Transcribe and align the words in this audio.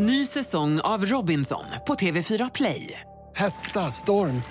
Ny 0.00 0.26
säsong 0.26 0.80
av 0.80 1.04
Robinson 1.04 1.64
på 1.86 1.94
TV4 1.94 2.50
Play. 2.54 3.00
Hetta, 3.36 3.80
storm, 3.80 4.42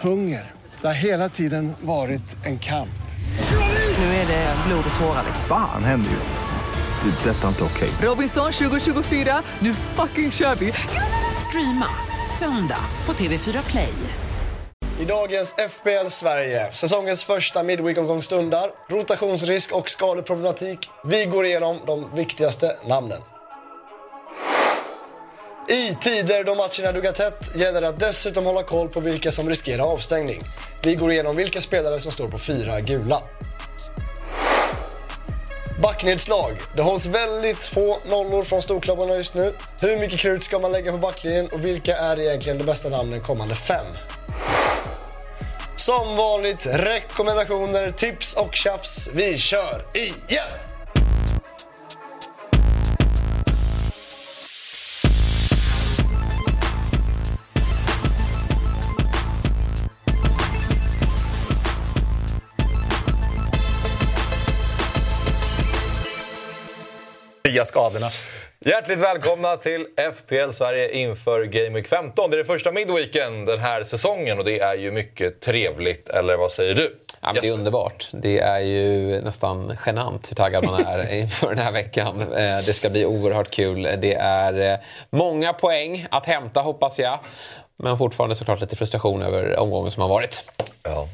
hunger. 0.00 0.52
Det 0.80 0.86
har 0.86 0.94
hela 0.94 1.28
tiden 1.28 1.72
varit 1.80 2.46
en 2.46 2.58
kamp. 2.58 2.88
Nu 3.98 4.04
är 4.04 4.26
det 4.26 4.56
blod 4.66 4.84
och 4.94 5.00
tårar. 5.00 5.24
Fan 5.48 5.84
händer 5.84 6.10
just 6.10 6.32
nu. 6.32 7.10
Det. 7.10 7.30
är 7.30 7.34
Detta 7.34 7.44
är 7.44 7.48
inte 7.48 7.64
okej. 7.64 7.90
Robinson 8.02 8.52
2024, 8.52 9.42
nu 9.58 9.74
fucking 9.74 10.30
kör 10.30 10.54
vi! 10.54 10.72
Streama 11.48 11.88
söndag 12.38 12.84
på 13.04 13.12
TV4 13.12 13.70
Play. 13.70 13.94
I 15.00 15.04
dagens 15.04 15.54
FBL 15.70 16.08
Sverige, 16.08 16.72
säsongens 16.72 17.24
första 17.24 17.62
midweek-omgång 17.62 18.22
stundar. 18.22 18.70
Rotationsrisk 18.90 19.72
och 19.72 19.90
skadeproblematik. 19.90 20.78
Vi 21.04 21.24
går 21.24 21.44
igenom 21.44 21.76
de 21.86 22.10
viktigaste 22.14 22.66
namnen. 22.86 23.31
I 25.72 25.96
tider 26.00 26.44
då 26.44 26.54
matcherna 26.54 26.92
duggar 26.92 27.12
tätt 27.12 27.50
gäller 27.54 27.80
det 27.80 27.88
att 27.88 28.00
dessutom 28.00 28.46
hålla 28.46 28.62
koll 28.62 28.88
på 28.88 29.00
vilka 29.00 29.32
som 29.32 29.48
riskerar 29.48 29.84
avstängning. 29.84 30.42
Vi 30.82 30.94
går 30.94 31.12
igenom 31.12 31.36
vilka 31.36 31.60
spelare 31.60 32.00
som 32.00 32.12
står 32.12 32.28
på 32.28 32.38
fyra 32.38 32.80
gula. 32.80 33.22
Backnedslag. 35.82 36.56
Det 36.76 36.82
hålls 36.82 37.06
väldigt 37.06 37.64
få 37.64 37.98
nollor 38.06 38.42
från 38.42 38.62
storklubbarna 38.62 39.16
just 39.16 39.34
nu. 39.34 39.54
Hur 39.80 39.98
mycket 39.98 40.18
krut 40.18 40.42
ska 40.42 40.58
man 40.58 40.72
lägga 40.72 40.92
på 40.92 40.98
backlinjen 40.98 41.48
och 41.52 41.64
vilka 41.64 41.96
är 41.96 42.20
egentligen 42.20 42.58
de 42.58 42.64
bästa 42.64 42.88
namnen 42.88 43.20
kommande 43.20 43.54
fem? 43.54 43.86
Som 45.76 46.16
vanligt 46.16 46.66
rekommendationer, 46.66 47.90
tips 47.90 48.34
och 48.34 48.54
tjafs. 48.54 49.08
Vi 49.12 49.38
kör 49.38 49.84
igen! 49.94 50.71
Nya 67.52 67.64
skadorna. 67.64 68.10
Hjärtligt 68.64 68.98
välkomna 68.98 69.56
till 69.56 69.86
FPL 70.14 70.50
Sverige 70.50 70.90
inför 70.90 71.44
Game 71.44 71.68
Week 71.68 71.88
15. 71.88 72.30
Det 72.30 72.36
är 72.36 72.38
det 72.38 72.44
första 72.44 72.72
midweeken 72.72 73.44
den 73.44 73.60
här 73.60 73.84
säsongen 73.84 74.38
och 74.38 74.44
det 74.44 74.60
är 74.60 74.74
ju 74.74 74.90
mycket 74.90 75.40
trevligt, 75.40 76.08
eller 76.08 76.36
vad 76.36 76.52
säger 76.52 76.74
du? 76.74 76.96
Ja, 77.20 77.32
det 77.42 77.48
är 77.48 77.52
underbart. 77.52 78.08
Det 78.12 78.38
är 78.38 78.58
ju 78.58 79.20
nästan 79.20 79.78
genant 79.86 80.30
hur 80.30 80.34
taggad 80.34 80.64
man 80.64 80.86
är 80.86 81.12
inför 81.20 81.48
den 81.48 81.58
här 81.58 81.72
veckan. 81.72 82.20
Eh, 82.20 82.58
det 82.66 82.74
ska 82.74 82.90
bli 82.90 83.06
oerhört 83.06 83.50
kul. 83.50 83.82
Det 83.82 84.14
är 84.14 84.72
eh, 84.72 84.78
många 85.10 85.52
poäng 85.52 86.06
att 86.10 86.26
hämta 86.26 86.60
hoppas 86.60 86.98
jag. 86.98 87.18
Men 87.76 87.98
fortfarande 87.98 88.34
såklart 88.34 88.60
lite 88.60 88.76
frustration 88.76 89.22
över 89.22 89.58
omgången 89.58 89.90
som 89.90 90.02
har 90.02 90.08
varit. 90.08 90.44
Ja. 90.82 91.08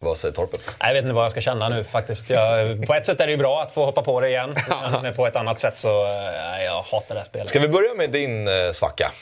Vad 0.00 0.18
säger 0.18 0.34
Torpet? 0.34 0.76
Jag 0.80 0.92
vet 0.92 1.02
inte 1.02 1.14
vad 1.14 1.24
jag 1.24 1.32
ska 1.32 1.40
känna 1.40 1.68
nu 1.68 1.84
faktiskt. 1.84 2.30
Jag, 2.30 2.86
på 2.86 2.94
ett 2.94 3.06
sätt 3.06 3.20
är 3.20 3.26
det 3.26 3.30
ju 3.30 3.38
bra 3.38 3.62
att 3.62 3.72
få 3.72 3.84
hoppa 3.84 4.02
på 4.02 4.20
det 4.20 4.28
igen. 4.28 4.54
Men 5.02 5.14
på 5.14 5.26
ett 5.26 5.36
annat 5.36 5.60
sätt 5.60 5.78
så 5.78 5.88
äh, 5.88 6.64
jag 6.64 6.82
hatar 6.82 7.14
det 7.14 7.20
här 7.20 7.24
spelet. 7.24 7.50
Ska 7.50 7.60
vi 7.60 7.68
börja 7.68 7.94
med 7.94 8.10
din 8.10 8.48
eh, 8.48 8.72
svacka? 8.72 9.12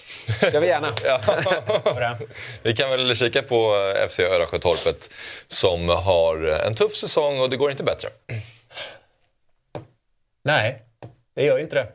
Det 0.41 0.61
vi 0.61 0.67
gärna. 0.67 0.93
ja. 1.05 2.17
vi 2.63 2.77
kan 2.77 2.91
väl 2.91 3.17
kika 3.17 3.43
på 3.43 3.93
FC 4.11 4.21
Örasjötorpet 4.21 5.11
som 5.49 5.89
har 5.89 6.47
en 6.67 6.75
tuff 6.75 6.97
säsong 6.97 7.41
och 7.41 7.51
det 7.51 7.57
går 7.57 7.71
inte 7.71 7.85
bättre. 7.85 8.09
Nej, 10.45 10.83
det 11.35 11.45
gör 11.45 11.57
ju 11.57 11.63
inte 11.63 11.77
det. 11.77 11.87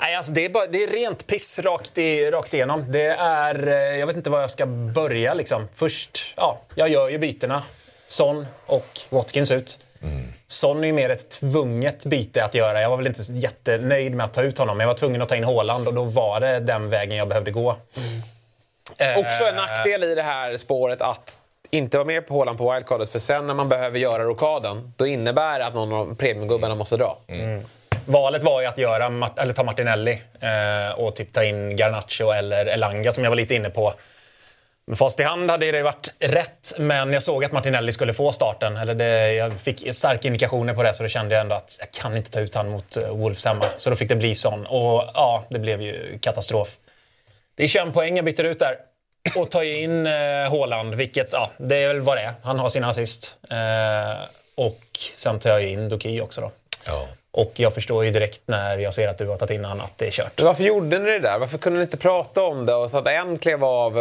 Nej, 0.00 0.14
alltså 0.16 0.32
det, 0.32 0.44
är 0.44 0.48
bara, 0.48 0.66
det 0.66 0.82
är 0.82 0.90
rent 0.90 1.26
piss 1.26 1.58
rakt, 1.58 1.98
i, 1.98 2.30
rakt 2.30 2.54
igenom. 2.54 2.92
Det 2.92 3.06
är, 3.18 3.68
eh, 3.68 3.98
jag 3.98 4.06
vet 4.06 4.16
inte 4.16 4.30
var 4.30 4.40
jag 4.40 4.50
ska 4.50 4.66
börja. 4.66 5.34
Liksom. 5.34 5.68
Först, 5.74 6.34
ja, 6.36 6.60
jag 6.74 6.88
gör 6.88 7.08
ju 7.08 7.18
bytena. 7.18 7.62
Son 8.08 8.46
och 8.66 9.00
Watkins 9.10 9.50
ut. 9.50 9.78
Mm. 10.02 10.32
Son 10.46 10.84
är 10.84 10.92
mer 10.92 11.10
ett 11.10 11.30
tvunget 11.30 12.04
byte 12.06 12.44
att 12.44 12.54
göra. 12.54 12.80
Jag 12.80 12.90
var 12.90 12.96
väl 12.96 13.06
inte 13.06 13.22
jättenöjd 13.22 14.14
med 14.14 14.24
att 14.24 14.34
ta 14.34 14.42
ut 14.42 14.58
honom, 14.58 14.76
men 14.76 14.84
jag 14.84 14.94
var 14.94 14.98
tvungen 14.98 15.22
att 15.22 15.28
ta 15.28 15.36
in 15.36 15.44
Håland 15.44 15.88
och 15.88 15.94
då 15.94 16.04
var 16.04 16.40
det 16.40 16.60
den 16.60 16.90
vägen 16.90 17.18
jag 17.18 17.28
behövde 17.28 17.50
gå. 17.50 17.76
Mm. 17.96 19.12
Eh, 19.14 19.18
Också 19.18 19.44
en 19.44 19.54
nackdel 19.54 20.04
i 20.04 20.14
det 20.14 20.22
här 20.22 20.56
spåret 20.56 21.02
att 21.02 21.38
inte 21.70 21.96
vara 21.96 22.06
med 22.06 22.26
på 22.26 22.34
Håland 22.34 22.58
på 22.58 22.72
wildcardet, 22.72 23.10
för 23.10 23.18
sen 23.18 23.46
när 23.46 23.54
man 23.54 23.68
behöver 23.68 23.98
göra 23.98 24.22
rokaden, 24.22 24.92
då 24.96 25.06
innebär 25.06 25.58
det 25.58 25.66
att 25.66 25.74
någon 25.74 25.92
av 25.92 26.14
premiumgubbarna 26.14 26.74
måste 26.74 26.96
dra. 26.96 27.18
Mm. 27.28 27.62
Valet 28.06 28.42
var 28.42 28.60
ju 28.60 28.66
att 28.66 28.78
göra, 28.78 29.30
eller 29.36 29.52
ta 29.52 29.62
Martinelli 29.62 30.22
eh, 30.40 30.98
och 30.98 31.16
typ 31.16 31.32
ta 31.32 31.44
in 31.44 31.76
Garnacho 31.76 32.30
eller 32.30 32.66
Elanga 32.66 33.12
som 33.12 33.24
jag 33.24 33.30
var 33.30 33.36
lite 33.36 33.54
inne 33.54 33.70
på. 33.70 33.94
Med 34.88 34.98
fast 34.98 35.20
i 35.20 35.22
hand 35.22 35.50
hade 35.50 35.72
det 35.72 35.82
varit 35.82 36.14
rätt, 36.18 36.74
men 36.78 37.12
jag 37.12 37.22
såg 37.22 37.44
att 37.44 37.52
Martinelli 37.52 37.92
skulle 37.92 38.14
få 38.14 38.32
starten. 38.32 38.76
Eller 38.76 38.94
det, 38.94 39.32
jag 39.32 39.52
fick 39.52 39.94
starka 39.94 40.28
indikationer 40.28 40.74
på 40.74 40.82
det, 40.82 40.94
så 40.94 41.02
då 41.02 41.08
kände 41.08 41.34
jag 41.34 41.40
ändå 41.40 41.54
att 41.54 41.76
jag 41.80 41.90
kan 41.90 42.16
inte 42.16 42.30
ta 42.30 42.40
ut 42.40 42.54
han 42.54 42.68
mot 42.68 42.96
eh, 42.96 43.08
Wolves 43.08 43.44
hemma. 43.44 43.64
Så 43.76 43.90
då 43.90 43.96
fick 43.96 44.08
det 44.08 44.16
bli 44.16 44.34
sån. 44.34 44.66
Och 44.66 45.10
ja, 45.14 45.44
det 45.48 45.58
blev 45.58 45.82
ju 45.82 46.18
katastrof. 46.18 46.76
Det 47.54 47.64
är 47.64 47.68
21 47.68 47.94
poäng 47.94 48.16
jag 48.16 48.24
byter 48.24 48.44
ut 48.44 48.58
där. 48.58 48.76
Och 49.36 49.50
tar 49.50 49.62
in 49.62 50.06
uh, 50.06 50.50
Haaland, 50.50 50.94
vilket, 50.94 51.32
ja, 51.32 51.50
det 51.58 51.76
är 51.76 51.88
väl 51.88 52.00
vad 52.00 52.16
det 52.16 52.22
är. 52.22 52.34
Han 52.42 52.58
har 52.58 52.68
sina 52.68 52.88
assist. 52.88 53.38
Eh, 53.50 54.28
och 54.54 54.80
sen 55.14 55.38
tar 55.38 55.50
jag 55.50 55.62
in 55.62 55.88
Doki 55.88 56.20
också 56.20 56.40
då. 56.40 56.50
Ja. 56.86 57.08
Och 57.38 57.52
jag 57.54 57.74
förstår 57.74 58.04
ju 58.04 58.10
direkt 58.10 58.40
när 58.46 58.78
jag 58.78 58.94
ser 58.94 59.08
att 59.08 59.18
du 59.18 59.26
har 59.26 59.36
tagit 59.36 59.58
in 59.58 59.64
honom 59.64 59.84
att 59.84 59.98
det 59.98 60.06
är 60.06 60.10
kört. 60.10 60.32
Men 60.36 60.46
varför 60.46 60.64
gjorde 60.64 60.98
ni 60.98 61.10
det 61.10 61.18
där? 61.18 61.38
Varför 61.38 61.58
kunde 61.58 61.78
ni 61.78 61.82
inte 61.82 61.96
prata 61.96 62.42
om 62.42 62.66
det 62.66 62.74
och 62.74 62.90
så 62.90 62.98
att 62.98 63.08
en 63.08 63.38
klev 63.38 63.64
av? 63.64 63.94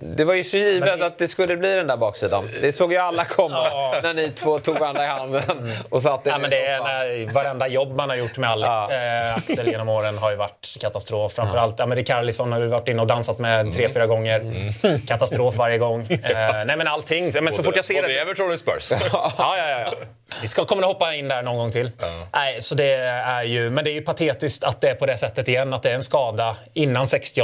Det 0.00 0.24
var 0.24 0.34
ju 0.34 0.44
så 0.44 0.56
givet 0.56 0.98
det... 0.98 1.06
att 1.06 1.18
det 1.18 1.28
skulle 1.28 1.56
bli 1.56 1.74
den 1.74 1.86
där 1.86 1.96
baksidan. 1.96 2.48
Det 2.60 2.72
såg 2.72 2.92
ju 2.92 2.98
alla 2.98 3.24
komma 3.24 3.66
ja. 3.70 3.94
när 4.02 4.14
ni 4.14 4.30
två 4.30 4.58
tog 4.58 4.78
varandra 4.78 5.04
i 5.04 5.06
handen 5.06 5.72
och 5.90 6.02
satte 6.02 6.30
ja, 6.30 6.38
men 6.38 6.50
det 6.50 6.66
är 6.66 6.80
när, 6.80 7.32
Varenda 7.32 7.68
jobb 7.68 7.96
man 7.96 8.08
har 8.08 8.16
gjort 8.16 8.36
med 8.36 8.50
Alex, 8.50 8.68
ja. 8.68 8.92
äh, 8.92 9.36
Axel 9.36 9.66
genom 9.66 9.88
åren 9.88 10.18
har 10.18 10.30
ju 10.30 10.36
varit 10.36 10.76
katastrof. 10.80 11.32
Framförallt 11.32 11.78
ja. 11.78 11.86
Rikarlison 11.86 12.52
har 12.52 12.60
du 12.60 12.66
varit 12.66 12.88
inne 12.88 13.02
och 13.02 13.08
dansat 13.08 13.38
med 13.38 13.60
mm. 13.60 13.72
tre, 13.72 13.88
fyra 13.88 14.06
gånger. 14.06 14.40
Mm. 14.40 15.06
Katastrof 15.06 15.56
varje 15.56 15.78
gång. 15.78 16.00
äh, 16.10 16.18
nej 16.66 16.76
men 16.76 16.86
allting. 16.86 17.30
Men 17.42 17.52
så 17.52 17.62
fort 17.62 17.76
jag 17.76 17.84
ser 17.84 17.94
både 17.94 18.08
det... 18.08 18.18
Everton 18.18 18.52
och 18.52 18.58
Spurs. 18.58 18.90
ja, 19.12 19.32
ja, 19.38 19.54
ja. 19.68 19.92
Vi 20.42 20.48
ska, 20.48 20.64
kommer 20.64 20.82
att 20.82 20.88
hoppa 20.88 21.14
in 21.14 21.28
där 21.28 21.42
någon 21.42 21.56
gång 21.56 21.72
till. 21.72 21.90
Ja. 22.00 22.26
Nej, 22.32 22.62
så 22.62 22.74
det 22.74 22.94
är 22.94 23.42
ju, 23.42 23.70
men 23.70 23.84
det 23.84 23.90
är 23.90 23.94
ju 23.94 24.02
patetiskt 24.02 24.64
att 24.64 24.80
det 24.80 24.90
är 24.90 24.94
på 24.94 25.06
det 25.06 25.18
sättet 25.18 25.48
igen. 25.48 25.72
Att 25.72 25.82
det 25.82 25.90
är 25.90 25.94
en 25.94 26.02
skada 26.02 26.56
innan 26.72 27.08
60 27.08 27.40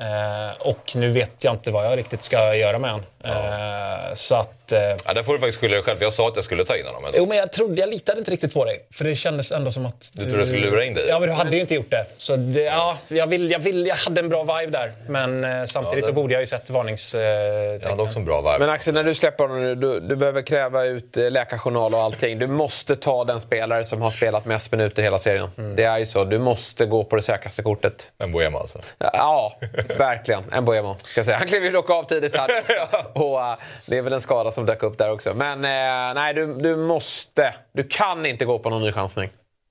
Eh, 0.00 0.50
och 0.58 0.92
nu 0.96 1.10
vet 1.10 1.44
jag 1.44 1.54
inte 1.54 1.70
vad 1.70 1.86
jag 1.86 1.98
riktigt 1.98 2.22
ska 2.22 2.54
göra 2.54 2.78
med 2.78 2.90
honom. 2.90 3.06
Ja. 3.28 4.08
Eh, 4.08 4.14
så 4.14 4.34
att... 4.34 4.72
Eh, 4.72 4.78
ja, 5.04 5.12
där 5.14 5.22
får 5.22 5.32
du 5.32 5.38
faktiskt 5.38 5.60
skylla 5.60 5.74
dig 5.74 5.82
själv, 5.82 5.98
för 5.98 6.04
jag 6.04 6.12
sa 6.12 6.28
att 6.28 6.36
jag 6.36 6.44
skulle 6.44 6.64
ta 6.64 6.76
in 6.76 6.86
honom. 6.86 7.02
Men... 7.02 7.12
Jo, 7.16 7.26
men 7.26 7.38
jag, 7.38 7.52
trodde, 7.52 7.80
jag 7.80 7.90
litade 7.90 8.18
inte 8.18 8.30
riktigt 8.30 8.54
på 8.54 8.64
dig. 8.64 8.86
För 8.94 9.04
det 9.04 9.14
kändes 9.14 9.52
ändå 9.52 9.70
som 9.70 9.86
att... 9.86 10.10
Du, 10.14 10.24
du 10.24 10.30
trodde 10.30 10.40
jag 10.40 10.48
skulle 10.48 10.70
lura 10.70 10.84
in 10.84 10.94
dig? 10.94 11.06
Ja, 11.08 11.18
men 11.18 11.28
du 11.28 11.34
hade 11.34 11.50
ju 11.50 11.60
inte 11.60 11.74
gjort 11.74 11.90
det. 11.90 12.06
Så 12.18 12.36
det, 12.36 12.62
ja, 12.62 12.98
jag, 13.08 13.26
vill, 13.26 13.50
jag, 13.50 13.58
vill, 13.58 13.86
jag 13.86 13.96
hade 13.96 14.20
en 14.20 14.28
bra 14.28 14.42
vibe 14.42 14.78
där. 14.78 14.92
Men 15.08 15.44
eh, 15.44 15.64
samtidigt 15.64 15.92
ja, 15.92 16.00
det... 16.00 16.06
så 16.06 16.12
borde 16.12 16.32
jag 16.32 16.42
ju 16.42 16.46
sett 16.46 16.70
varningstecknen. 16.70 17.80
Jag 17.82 17.90
hade 17.90 18.02
också 18.02 18.18
en 18.18 18.24
bra 18.24 18.40
vibe. 18.40 18.58
Men 18.58 18.70
Axel, 18.70 18.94
när 18.94 19.04
du 19.04 19.14
släpper 19.14 19.44
honom 19.44 19.62
nu, 19.62 19.74
du, 19.74 20.00
du 20.00 20.16
behöver 20.16 20.42
kräva 20.42 20.84
ut 20.84 21.16
läkarjournal 21.16 21.94
och 21.94 22.00
allting. 22.00 22.38
Du 22.38 22.46
måste 22.46 22.96
ta 22.96 23.24
den 23.24 23.40
spelare 23.40 23.84
som 23.84 24.02
har 24.02 24.10
spelat 24.10 24.44
mest 24.44 24.72
minuter 24.72 25.02
hela 25.02 25.18
serien. 25.18 25.50
Mm. 25.58 25.76
Det 25.76 25.84
är 25.84 25.98
ju 25.98 26.06
så. 26.06 26.24
Du 26.24 26.38
måste 26.38 26.86
gå 26.86 27.04
på 27.04 27.16
det 27.16 27.22
säkraste 27.22 27.62
kortet. 27.62 28.12
En 28.18 28.32
Boema 28.32 28.58
alltså? 28.58 28.78
Ja, 28.98 29.58
verkligen. 29.98 30.44
En 30.52 30.64
Boemo, 30.64 30.96
ska 30.98 31.18
jag 31.18 31.26
säga. 31.26 31.38
Han 31.38 31.48
klev 31.48 31.64
ju 31.64 31.70
dock 31.70 31.90
av 31.90 32.02
tidigt 32.02 32.36
här. 32.36 32.50
och, 33.22 33.38
uh, 33.38 33.54
det 33.86 33.98
är 33.98 34.02
väl 34.02 34.12
en 34.12 34.20
skada 34.20 34.52
som 34.52 34.66
dök 34.66 34.82
upp 34.82 34.98
där 34.98 35.12
också. 35.12 35.34
Men 35.34 35.58
uh, 35.58 36.14
nej, 36.14 36.34
du, 36.34 36.54
du 36.54 36.76
måste. 36.76 37.54
Du 37.72 37.84
kan 37.84 38.26
inte 38.26 38.44
gå 38.44 38.58
på 38.58 38.70
någon 38.70 38.82
ny 38.82 38.92
chansning. 38.92 39.30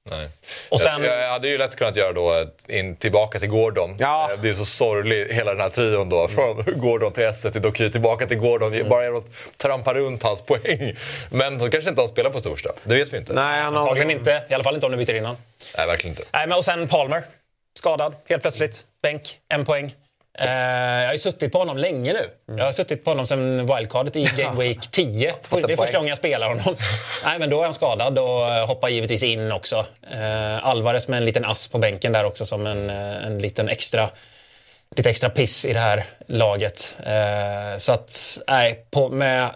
Nej. 0.10 0.30
Och 0.70 0.82
sen... 0.82 1.04
jag, 1.04 1.24
jag 1.24 1.30
hade 1.30 1.48
ju 1.48 1.58
lätt 1.58 1.76
kunnat 1.76 1.96
göra 1.96 2.14
då 2.14 2.46
in, 2.68 2.96
tillbaka 2.96 3.40
till 3.40 3.50
Gordon. 3.50 3.96
Ja. 4.00 4.30
Det 4.42 4.50
är 4.50 4.54
så 4.54 4.66
sorglig 4.66 5.28
hela 5.34 5.52
den 5.52 5.62
här 5.62 5.70
trion 5.70 6.10
då. 6.10 6.28
Från 6.28 6.64
Gordon 6.80 7.14
till 7.14 7.24
Esse 7.24 7.52
till 7.52 7.62
Doky, 7.62 7.90
tillbaka 7.90 8.28
till 8.28 8.38
Gordon. 8.38 8.74
Mm. 8.74 8.90
Bara 8.90 9.04
genom 9.04 9.20
att 9.20 9.58
trampa 9.58 9.94
runt 9.94 10.24
hans 10.24 10.42
poäng. 10.42 10.96
Men 11.30 11.60
så 11.60 11.70
kanske 11.70 11.90
inte 11.90 12.02
han 12.02 12.08
spelar 12.08 12.30
på 12.30 12.42
torsdag. 12.42 12.74
Det 12.84 12.96
vet 12.96 13.14
vi 13.14 13.18
inte. 13.18 13.34
Nej, 13.34 13.62
han 13.62 13.74
har... 13.74 13.82
Antagligen 13.82 14.12
inte. 14.12 14.44
I 14.50 14.54
alla 14.54 14.64
fall 14.64 14.74
inte 14.74 14.86
om 14.86 14.92
du 14.92 14.98
byter 14.98 15.16
innan. 15.16 15.38
Nej, 15.78 15.88
verkligen 15.88 16.18
inte. 16.18 16.24
Nej, 16.34 16.48
men 16.48 16.58
och 16.58 16.66
sen 16.66 16.88
Palmer. 16.88 17.24
Skadad 17.74 18.16
helt 18.30 18.42
plötsligt. 18.42 18.86
Bänk. 19.02 19.40
En 19.50 19.66
poäng. 19.66 19.94
Uh, 20.42 20.50
jag 21.02 21.06
har 21.06 21.14
ju 21.14 21.20
suttit 21.20 21.52
på 21.52 21.58
honom 21.58 21.78
länge 21.78 22.14
nu. 22.14 22.30
Mm. 22.48 22.58
Jag 22.58 22.66
har 22.66 22.72
suttit 22.72 23.04
på 23.04 23.12
honom 23.12 23.28
sen 23.28 23.66
wildcardet 23.66 24.16
i 24.16 24.24
Game 24.38 24.64
Week 24.64 24.92
10. 24.92 25.34
det 25.50 25.74
är 25.74 25.78
första 25.78 25.98
gången 25.98 26.10
jag 26.10 26.18
spelar 26.18 26.48
honom. 26.48 26.76
Nej, 27.24 27.40
men 27.40 27.50
då 27.50 27.60
är 27.60 27.64
han 27.64 27.74
skadad 27.74 28.20
och 28.20 28.68
hoppar 28.68 28.90
givetvis 28.90 29.24
in 29.24 29.52
också. 29.52 29.86
Uh, 30.14 30.66
Alvarez 30.66 31.08
med 31.08 31.18
en 31.18 31.26
liten 31.26 31.46
ass 31.46 31.68
på 31.68 31.78
bänken 31.78 32.12
där 32.12 32.24
också 32.24 32.46
som 32.46 32.68
en, 32.68 32.90
en 32.90 33.40
liten 33.40 33.70
extra 33.70 34.10
lite 34.96 35.10
extra 35.10 35.30
piss 35.30 35.66
i 35.66 35.74
det 35.74 35.80
här 35.80 36.06
laget. 36.28 36.98
Uh, 37.00 37.78
så 37.78 37.92
att, 37.92 38.40
nej, 38.48 38.86
på, 38.92 39.10
med, 39.10 39.52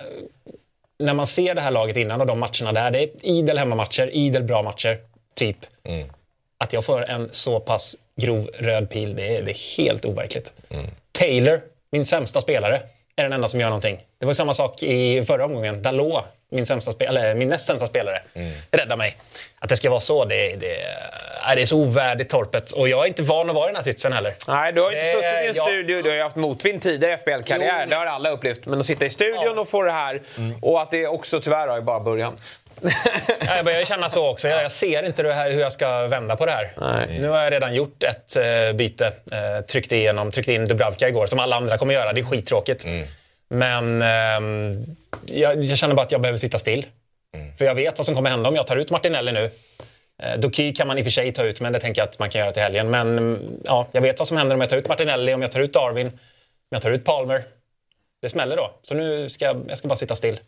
när 1.00 1.14
man 1.14 1.28
ser 1.28 1.56
det 1.56 1.62
här 1.62 1.72
laget 1.72 1.98
innan 1.98 2.22
och 2.22 2.28
de 2.28 2.40
matcherna 2.40 2.72
där, 2.72 2.92
det 2.92 3.04
är 3.04 3.10
idel 3.22 3.58
hemmamatcher, 3.58 4.10
idel 4.14 4.44
bra 4.44 4.64
matcher, 4.64 4.98
typ. 5.36 5.58
Mm. 5.84 6.10
Att 6.64 6.74
jag 6.74 6.86
får 6.86 7.10
en 7.10 7.30
så 7.32 7.60
pass 7.60 7.96
grov 8.16 8.50
röd 8.54 8.90
pil, 8.90 9.16
det 9.16 9.38
är, 9.38 9.42
det 9.42 9.52
är 9.52 9.78
helt 9.78 10.06
overkligt. 10.06 10.54
Mm. 10.70 10.86
Taylor, 11.12 11.62
min 11.92 12.06
sämsta 12.06 12.42
spelare, 12.42 12.82
är 13.16 13.24
den 13.24 13.34
enda 13.34 13.48
som 13.48 13.60
gör 13.60 13.68
någonting. 13.68 14.00
Det 14.20 14.26
var 14.26 14.34
samma 14.34 14.54
sak 14.54 14.84
i 14.84 15.26
förra 15.26 15.46
omgången. 15.46 15.82
Dalot, 15.82 16.24
min, 16.52 16.66
sämsta 16.66 16.92
spelare, 16.92 17.36
min 17.36 17.50
näst 17.50 17.68
sämsta 17.68 17.88
spelare, 17.88 18.22
mm. 18.34 18.52
räddar 18.72 18.98
mig. 18.98 19.18
Att 19.60 19.70
det 19.70 19.76
ska 19.76 19.90
vara 19.90 20.00
så, 20.00 20.26
det, 20.26 20.56
det, 20.56 20.78
det 21.56 21.62
är 21.62 21.66
så 21.66 21.78
ovärdigt 21.78 22.30
torpet. 22.30 22.72
Och 22.72 22.90
jag 22.90 23.04
är 23.04 23.08
inte 23.08 23.24
van 23.24 23.50
att 23.50 23.56
vara 23.56 23.66
i 23.66 23.70
den 23.70 23.76
här 23.76 23.84
sitsen 23.84 24.14
heller. 24.14 24.36
Nej, 24.48 24.74
du 24.74 24.82
har 24.82 24.92
inte 24.92 25.12
suttit 25.12 25.24
i 25.24 25.48
en 25.48 25.56
jag... 25.56 25.68
studio. 25.68 26.02
Du 26.02 26.10
har 26.10 26.16
ju 26.16 26.24
haft 26.24 26.36
motvind 26.36 26.82
tidigare 26.82 27.14
i 27.14 27.18
FBL-karriär. 27.18 27.86
Det 27.86 27.96
har 27.96 28.06
alla 28.06 28.30
upplevt. 28.30 28.66
Men 28.66 28.80
att 28.80 28.86
sitta 28.86 29.06
i 29.06 29.10
studion 29.10 29.44
ja. 29.56 29.62
och 29.62 29.70
få 29.70 29.82
det 29.82 29.92
här. 29.92 30.22
Mm. 30.38 30.58
Och 30.62 30.82
att 30.82 30.92
det 30.92 31.08
också 31.08 31.42
tyvärr 31.42 31.68
är 31.68 31.82
bara 31.82 32.00
början. 32.00 32.38
Jag 33.42 33.66
börjar 33.66 33.86
känna 33.86 34.10
så 34.10 34.30
också. 34.30 34.48
Jag, 34.48 34.72
ser 34.72 35.04
inte 35.04 35.24
det 35.24 35.34
här, 35.34 35.52
hur 35.52 35.62
jag 35.62 35.74
ska 35.74 36.08
vända 36.08 36.36
på 36.36 36.46
det 36.46 36.52
här. 36.52 36.72
Nej. 36.78 37.20
Nu 37.22 37.28
har 37.28 37.44
jag 37.44 37.54
redan 37.54 37.76
gjort 37.76 38.04
ett 38.04 38.38
uh, 38.38 38.76
byte. 38.76 39.06
Uh, 39.06 39.66
tryckte, 39.66 39.96
igenom, 39.96 40.32
tryckte 40.32 40.54
in 40.54 40.66
Dubravka 40.66 41.10
igår, 41.10 41.28
som 41.28 41.40
alla 41.40 41.56
andra 41.56 41.78
kommer 41.78 41.94
göra. 41.94 42.14
Det 42.14 42.22
är 42.22 42.26
skittråkigt. 42.26 42.86
Mm. 42.86 43.08
Men 43.50 44.02
uh, 44.02 44.80
jag, 45.26 45.64
jag, 45.64 45.78
känner 45.78 45.96
bara 45.96 46.02
att 46.02 46.12
jag 46.12 46.22
behöver 46.22 46.38
sitta 46.38 46.60
still. 46.60 46.86
Mm. 47.36 47.58
För 47.58 47.66
jag 47.66 47.76
vet 47.76 47.98
vad 47.98 48.06
som 48.06 48.16
kommer 48.16 48.30
hända 48.30 48.50
om 48.50 48.56
jag 48.56 48.68
tar 48.68 48.78
ut 48.78 48.90
Martinelli 48.90 49.32
nu. 49.32 49.44
Uh, 49.44 50.40
Doky 50.40 50.74
kan 50.74 50.88
man 50.88 50.98
i 50.98 51.02
och 51.02 51.06
för 51.06 51.12
sig 51.12 51.34
ta 51.34 51.44
ut, 51.44 51.62
men 51.62 51.74
det 51.74 51.80
tänker 51.80 52.02
jag 52.02 52.10
att 52.10 52.20
man 52.20 52.30
kan 52.30 52.42
göra 52.42 52.52
till 52.52 52.64
helgen. 52.64 52.90
Men 52.90 53.40
ja, 53.64 53.88
jag 53.92 54.02
vet 54.02 54.20
vad 54.20 54.28
som 54.28 54.38
händer 54.38 54.56
om 54.56 54.62
jag 54.62 54.70
tar 54.70 54.78
ut 54.78 54.88
Martinelli, 54.88 55.34
om 55.34 55.42
jag 55.42 55.52
tar 55.52 55.60
ut 55.60 55.74
Darwin, 55.74 56.08
om 56.08 56.14
jag 56.70 56.82
tar 56.82 56.92
ut 56.92 57.06
Palmer. 57.06 57.44
Det 58.22 58.30
smäller 58.30 58.56
då. 58.56 58.72
Så 58.84 58.96
nu 58.96 59.30
ska 59.30 59.46
jag 59.46 59.78
ska 59.78 59.88
bara 59.88 59.96
sitta 59.96 60.16
still. 60.16 60.40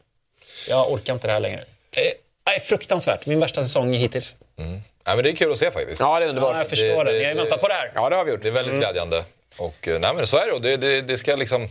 Jag 0.69 0.92
orkar 0.92 1.13
inte 1.13 1.27
det 1.27 1.34
här 1.34 1.39
längre. 1.39 1.63
Är 1.95 2.59
fruktansvärt. 2.59 3.25
Min 3.25 3.39
värsta 3.39 3.63
säsong 3.63 3.93
hittills. 3.93 4.35
Mm. 4.57 4.81
Ja, 5.03 5.15
men 5.15 5.23
det 5.23 5.29
är 5.29 5.35
kul 5.35 5.51
att 5.51 5.57
se 5.57 5.71
faktiskt. 5.71 6.01
Ja, 6.01 6.19
det 6.19 6.25
är 6.25 6.29
underbart. 6.29 6.53
Ja, 6.53 6.57
jag 6.57 6.69
förstår 6.69 7.05
det. 7.05 7.11
det. 7.11 7.17
Ni 7.17 7.23
har 7.23 7.31
ju 7.31 7.38
väntat 7.38 7.61
på 7.61 7.67
det 7.67 7.73
här. 7.73 7.91
Ja, 7.95 8.09
det 8.09 8.15
har 8.15 8.25
vi 8.25 8.31
gjort. 8.31 8.41
Det 8.41 8.49
är 8.49 8.51
väldigt 8.51 8.73
mm. 8.73 8.79
glädjande. 8.79 9.23
Och, 9.59 9.88
eh, 9.88 9.99
nej, 9.99 10.13
men 10.13 10.27
så 10.27 10.38
är 10.38 10.47
det. 10.47 10.59
det, 10.59 10.77
det, 10.77 11.01
det 11.01 11.17
ska 11.17 11.35
liksom... 11.35 11.69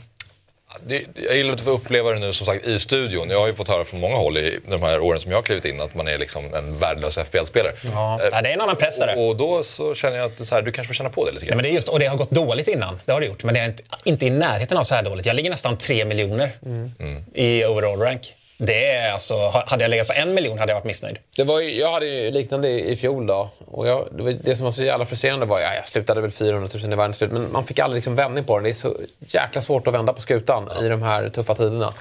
Det, 0.87 1.05
jag 1.15 1.37
gillar 1.37 1.55
att 1.55 1.61
få 1.61 1.71
uppleva 1.71 2.11
det 2.11 2.19
nu 2.19 2.33
som 2.33 2.47
sagt 2.47 2.67
i 2.67 2.79
studion. 2.79 3.31
Jag 3.31 3.41
har 3.41 3.47
ju 3.47 3.55
fått 3.55 3.69
höra 3.69 3.85
från 3.85 4.01
många 4.01 4.17
håll 4.17 4.39
i 4.39 4.59
de 4.69 4.83
här 4.83 5.01
åren 5.01 5.21
som 5.21 5.31
jag 5.31 5.39
har 5.39 5.43
klivit 5.43 5.65
in 5.65 5.81
att 5.81 5.95
man 5.95 6.09
är 6.09 6.19
liksom 6.19 6.55
en 6.55 6.79
värdelös 6.79 7.19
FBL-spelare. 7.19 7.73
Ja, 7.93 8.21
eh, 8.23 8.43
det 8.43 8.49
är 8.49 8.53
en 8.53 8.61
annan 8.61 8.77
press 8.77 9.01
och, 9.01 9.29
och 9.29 9.37
då 9.37 9.63
så 9.63 9.95
känner 9.95 10.17
jag 10.17 10.27
att 10.27 10.49
så 10.49 10.55
här, 10.55 10.63
du 10.63 10.73
kanske 10.73 10.89
får 10.89 10.95
känna 10.95 11.11
på 11.11 11.25
det 11.25 11.33
lite 11.33 11.47
grann. 11.47 11.53
Ja, 11.53 11.57
men 11.57 11.63
det 11.63 11.71
är 11.71 11.75
just, 11.75 11.89
och 11.89 11.99
det 11.99 12.07
har 12.07 12.17
gått 12.17 12.31
dåligt 12.31 12.69
innan, 12.69 13.01
det 13.05 13.13
har 13.13 13.21
det 13.21 13.27
gjort. 13.27 13.45
Men 13.45 13.55
det 13.55 13.61
är 13.61 13.67
inte, 13.67 13.83
inte 14.05 14.27
i 14.27 14.31
närheten 14.31 14.77
av 14.77 14.85
så 14.85 14.95
här 14.95 15.03
dåligt. 15.03 15.27
Jag 15.27 15.37
ligger 15.37 15.51
nästan 15.51 15.79
3 15.79 16.05
miljoner 16.05 16.51
mm. 16.65 17.25
i 17.35 17.65
overall 17.65 18.01
rank. 18.01 18.35
Det 18.63 18.87
är 18.87 19.13
alltså, 19.13 19.35
hade 19.67 19.85
jag 19.85 19.91
legat 19.91 20.07
på 20.07 20.15
en 20.17 20.35
miljon 20.35 20.59
hade 20.59 20.73
jag 20.73 20.77
varit 20.77 20.85
missnöjd. 20.85 21.19
Det 21.37 21.45
var 21.45 21.61
ju, 21.61 21.79
jag 21.81 21.93
hade 21.93 22.07
ju 22.07 22.31
liknande 22.31 22.69
i 22.69 22.97
fjol 22.97 23.27
då. 23.27 23.51
Och 23.67 23.89
jag, 23.89 24.09
det, 24.17 24.23
var, 24.23 24.31
det, 24.31 24.57
som 24.57 24.65
var 24.65 24.73
så 24.73 24.83
jävla 24.83 25.07
frustrerande 25.07 25.47
var, 25.47 25.61
ja, 25.61 25.75
jag 25.75 25.89
slutade 25.89 26.21
väl 26.21 26.31
400 26.31 26.69
000 26.75 26.93
i 26.93 26.97
världens 26.97 27.21
men 27.21 27.53
man 27.53 27.67
fick 27.67 27.79
aldrig 27.79 27.99
liksom 27.99 28.15
vändning 28.15 28.45
på 28.45 28.57
den. 28.57 28.65
Det 28.65 28.71
är 28.71 28.75
så 28.75 28.97
jäkla 29.21 29.63
svårt 29.63 29.87
att 29.87 29.95
vända 29.95 30.13
på 30.13 30.21
skutan 30.21 30.71
ja. 30.75 30.85
i 30.85 30.89
de 30.89 31.03
här 31.03 31.29
tuffa 31.29 31.55
tiderna. 31.55 31.93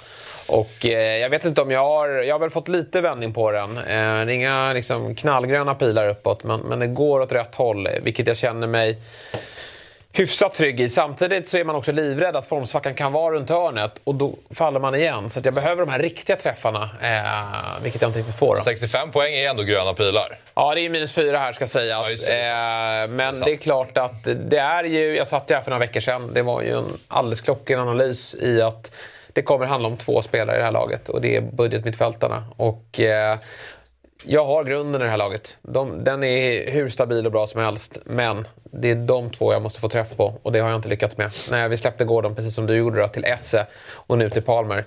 Och 0.47 0.85
eh, 0.85 1.17
jag 1.17 1.29
vet 1.29 1.45
inte 1.45 1.61
om 1.61 1.71
jag 1.71 1.83
har... 1.83 2.09
Jag 2.09 2.35
har 2.35 2.39
väl 2.39 2.49
fått 2.49 2.67
lite 2.67 3.01
vändning 3.01 3.33
på 3.33 3.51
den. 3.51 3.77
Eh, 3.77 3.83
det 3.85 3.89
är 3.91 4.29
inga 4.29 4.73
liksom, 4.73 5.15
knallgröna 5.15 5.75
pilar 5.75 6.09
uppåt, 6.09 6.43
men, 6.43 6.59
men 6.59 6.79
det 6.79 6.87
går 6.87 7.19
åt 7.19 7.31
rätt 7.31 7.55
håll. 7.55 7.87
Vilket 8.03 8.27
jag 8.27 8.37
känner 8.37 8.67
mig 8.67 8.97
hyfsat 10.13 10.53
trygg 10.53 10.79
i. 10.79 10.89
Samtidigt 10.89 11.47
så 11.47 11.57
är 11.57 11.63
man 11.63 11.75
också 11.75 11.91
livrädd 11.91 12.35
att 12.35 12.45
formsvackan 12.45 12.93
kan 12.95 13.11
vara 13.11 13.35
runt 13.35 13.49
hörnet 13.49 14.01
och 14.03 14.15
då 14.15 14.35
faller 14.51 14.79
man 14.79 14.95
igen. 14.95 15.29
Så 15.29 15.41
jag 15.43 15.53
behöver 15.53 15.85
de 15.85 15.91
här 15.91 15.99
riktiga 15.99 16.35
träffarna, 16.35 16.89
eh, 17.01 17.83
vilket 17.83 18.01
jag 18.01 18.09
inte 18.09 18.19
riktigt 18.19 18.39
får. 18.39 18.55
Då. 18.55 18.61
65 18.61 19.11
poäng 19.11 19.33
är 19.33 19.49
ändå 19.49 19.63
gröna 19.63 19.93
pilar. 19.93 20.39
Ja, 20.55 20.75
det 20.75 20.81
är 20.81 20.89
minus 20.89 21.15
fyra 21.15 21.37
här 21.37 21.51
ska 21.51 21.67
sägas. 21.67 22.09
Ja, 22.09 22.27
det. 22.27 23.03
Eh, 23.03 23.09
men 23.09 23.39
det 23.39 23.53
är 23.53 23.57
klart 23.57 23.97
att 23.97 24.23
det 24.23 24.57
är 24.57 24.83
ju... 24.83 25.15
Jag 25.15 25.27
satt 25.27 25.49
här 25.49 25.61
för 25.61 25.71
några 25.71 25.85
veckor 25.85 25.99
sedan. 25.99 26.31
Det 26.33 26.41
var 26.41 26.61
ju 26.61 26.77
en 26.77 26.97
alldeles 27.07 27.41
klockren 27.41 27.79
analys 27.79 28.35
i 28.35 28.61
att 28.61 28.91
det 29.33 29.41
kommer 29.41 29.65
handla 29.65 29.87
om 29.87 29.97
två 29.97 30.21
spelare 30.21 30.55
i 30.55 30.59
det 30.59 30.65
här 30.65 30.71
laget 30.71 31.09
och 31.09 31.21
det 31.21 31.35
är 31.35 31.41
budgetmittfältarna. 31.41 32.43
Och, 32.57 32.99
eh, 32.99 33.37
jag 34.25 34.45
har 34.45 34.63
grunden 34.63 35.01
i 35.01 35.03
det 35.03 35.09
här 35.09 35.17
laget. 35.17 35.57
De, 35.61 36.03
den 36.03 36.23
är 36.23 36.71
hur 36.71 36.89
stabil 36.89 37.25
och 37.25 37.31
bra 37.31 37.47
som 37.47 37.61
helst. 37.61 37.99
Men 38.05 38.47
det 38.63 38.91
är 38.91 38.95
de 38.95 39.29
två 39.29 39.53
jag 39.53 39.61
måste 39.61 39.79
få 39.79 39.89
träff 39.89 40.15
på 40.15 40.39
och 40.43 40.51
det 40.51 40.59
har 40.59 40.69
jag 40.69 40.77
inte 40.77 40.89
lyckats 40.89 41.17
med. 41.17 41.31
När 41.51 41.69
vi 41.69 41.77
släppte 41.77 42.05
Gordon, 42.05 42.35
precis 42.35 42.55
som 42.55 42.65
du 42.65 42.75
gjorde, 42.75 43.01
då, 43.01 43.07
till 43.07 43.25
Esse 43.25 43.67
och 43.93 44.17
nu 44.17 44.29
till 44.29 44.41
Palmer. 44.41 44.85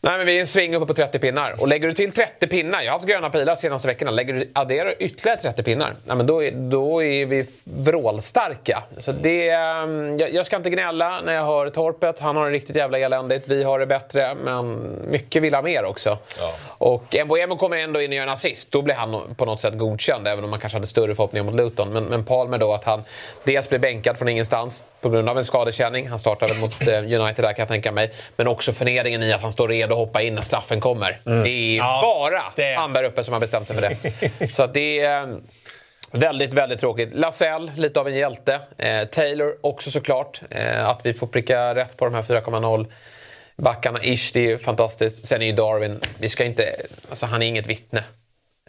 Nej, 0.00 0.16
men 0.16 0.26
vi 0.26 0.36
är 0.36 0.40
en 0.40 0.46
sving 0.46 0.74
uppe 0.74 0.86
på 0.86 0.94
30 0.94 1.18
pinnar. 1.18 1.60
Och 1.60 1.68
lägger 1.68 1.88
du 1.88 1.94
till 1.94 2.12
30 2.12 2.46
pinnar, 2.46 2.82
jag 2.82 2.92
har 2.92 2.98
haft 2.98 3.08
gröna 3.08 3.30
pilar 3.30 3.54
senaste 3.54 3.88
veckorna, 3.88 4.10
lägger 4.10 4.34
du 4.34 4.50
adderar 4.52 4.94
ytterligare 4.98 5.40
30 5.40 5.62
pinnar, 5.62 5.92
nej, 6.04 6.16
men 6.16 6.26
då, 6.26 6.44
är, 6.44 6.50
då 6.50 7.02
är 7.02 7.26
vi 7.26 7.44
vrålstarka. 7.64 8.82
Så 8.98 9.12
det, 9.12 9.48
ehm, 9.48 10.18
jag, 10.18 10.34
jag, 10.34 10.46
ska 10.46 10.56
inte 10.56 10.70
gnälla 10.70 11.20
när 11.20 11.32
jag 11.32 11.44
hör 11.44 11.70
Torpet, 11.70 12.18
han 12.18 12.36
har 12.36 12.46
det 12.46 12.52
riktigt 12.52 12.76
jävla 12.76 12.98
eländigt. 12.98 13.48
Vi 13.48 13.62
har 13.62 13.78
det 13.78 13.86
bättre, 13.86 14.34
men 14.34 14.96
mycket 15.10 15.42
vill 15.42 15.54
ha 15.54 15.62
mer 15.62 15.84
också. 15.84 16.18
Ja. 16.40 16.52
Och 16.78 17.16
Mbuemo 17.24 17.56
kommer 17.56 17.76
ändå 17.76 18.00
in 18.00 18.10
och 18.10 18.16
gör 18.16 18.22
en 18.22 18.28
assist. 18.28 18.70
Då 18.70 18.82
blir 18.82 18.94
han 18.94 19.34
på 19.34 19.44
något 19.44 19.60
sätt 19.60 19.78
godkänd, 19.78 20.28
även 20.28 20.44
om 20.44 20.50
man 20.50 20.60
kanske 20.60 20.76
hade 20.76 20.86
större 20.86 21.14
förhoppningar 21.14 21.44
mot 21.44 21.54
Luton. 21.54 21.92
Men, 21.92 22.04
men 22.04 22.24
Palmer 22.24 22.58
då, 22.58 22.72
att 22.72 22.84
han 22.84 23.02
dels 23.44 23.68
blir 23.68 23.78
bänkad 23.78 24.18
från 24.18 24.28
ingenstans 24.28 24.84
på 25.00 25.08
grund 25.08 25.28
av 25.28 25.38
en 25.38 25.44
skadekänning. 25.44 26.08
Han 26.08 26.18
startar 26.18 26.48
väl 26.48 26.56
mot 26.56 26.80
eh, 26.80 26.98
United 26.98 27.44
där 27.44 27.52
kan 27.52 27.62
jag 27.62 27.68
tänka 27.68 27.92
mig. 27.92 28.12
Men 28.36 28.46
också 28.46 28.72
förnedringen 28.72 29.22
i 29.22 29.32
att 29.32 29.42
han 29.42 29.52
står 29.52 29.68
redo 29.68 29.95
hoppa 29.96 30.22
in 30.22 30.34
när 30.34 30.42
straffen 30.42 30.80
kommer. 30.80 31.20
Mm. 31.26 31.42
Det 31.42 31.50
är 31.50 31.76
ja, 31.76 32.00
bara 32.02 32.44
det... 32.56 32.74
han 32.74 32.92
där 32.92 33.04
uppe 33.04 33.24
som 33.24 33.32
har 33.32 33.40
bestämt 33.40 33.68
sig 33.68 33.76
för 33.76 33.88
det. 33.88 34.52
Så 34.54 34.66
det 34.66 35.00
är 35.00 35.22
eh, 35.22 35.36
väldigt, 36.12 36.54
väldigt 36.54 36.80
tråkigt. 36.80 37.14
Lasell, 37.14 37.72
lite 37.76 38.00
av 38.00 38.08
en 38.08 38.14
hjälte. 38.14 38.60
Eh, 38.78 39.04
Taylor 39.04 39.56
också 39.60 39.90
såklart. 39.90 40.40
Eh, 40.50 40.88
att 40.88 41.06
vi 41.06 41.12
får 41.12 41.26
pricka 41.26 41.74
rätt 41.74 41.96
på 41.96 42.04
de 42.04 42.14
här 42.14 42.22
4,0 42.22 42.86
backarna. 43.56 43.98
Ish, 44.02 44.30
det 44.32 44.40
är 44.40 44.48
ju 44.48 44.58
fantastiskt. 44.58 45.26
Sen 45.26 45.42
är 45.42 45.46
ju 45.46 45.52
Darwin, 45.52 46.00
vi 46.18 46.28
ska 46.28 46.44
inte... 46.44 46.76
Alltså 47.08 47.26
han 47.26 47.42
är 47.42 47.46
inget 47.46 47.66
vittne. 47.66 48.04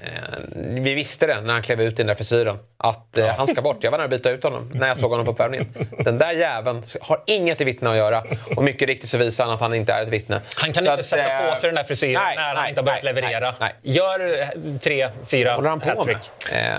Eh, 0.02 0.10
vi 0.56 0.94
visste 0.94 1.28
det 1.28 1.42
när 1.42 1.54
han 1.54 1.62
klev 1.62 1.82
ut 1.82 1.94
i 1.94 1.96
den 1.96 2.08
där 2.08 2.16
frisyren. 2.16 2.60
Att 2.78 3.18
eh, 3.18 3.26
ja. 3.26 3.34
han 3.38 3.48
ska 3.48 3.62
bort. 3.62 3.84
Jag 3.84 3.92
var 3.92 3.98
nära 3.98 4.06
att 4.06 4.12
byta 4.12 4.30
ut 4.30 4.44
honom 4.44 4.72
när 4.74 4.88
jag 4.88 4.98
såg 4.98 5.12
honom 5.12 5.26
på 5.26 5.32
uppvärmningen. 5.32 5.68
Den 6.00 6.18
där 6.18 6.32
jäveln 6.32 6.84
har 7.02 7.24
inget 7.26 7.62
i 7.62 7.64
vittne 7.64 7.90
att 7.90 7.98
göra. 7.98 8.24
Och 8.56 8.64
mycket 8.64 8.88
riktigt 8.88 9.10
så 9.10 9.18
visar 9.18 9.44
han 9.44 9.54
att 9.54 9.60
han 9.60 9.74
inte 9.74 9.94
är 9.94 10.04
ett 10.04 10.10
vittne. 10.10 10.42
Han 10.56 10.74
kan 10.74 10.84
så 10.84 10.92
inte 10.92 10.94
att, 10.94 11.06
sätta 11.06 11.50
på 11.50 11.56
sig 11.56 11.68
den 11.68 11.76
där 11.76 11.84
frisyren 11.84 12.22
nej, 12.26 12.36
när 12.36 12.56
han 12.56 12.70
inte 12.70 12.82
har 12.82 12.86
börjat 12.86 13.04
nej, 13.04 13.14
leverera. 13.14 13.56
Nej, 13.60 13.74
Gör 13.82 14.42
eh, 14.42 14.48
tre, 14.82 15.10
fyra 15.28 15.80
hattrick. 15.86 16.32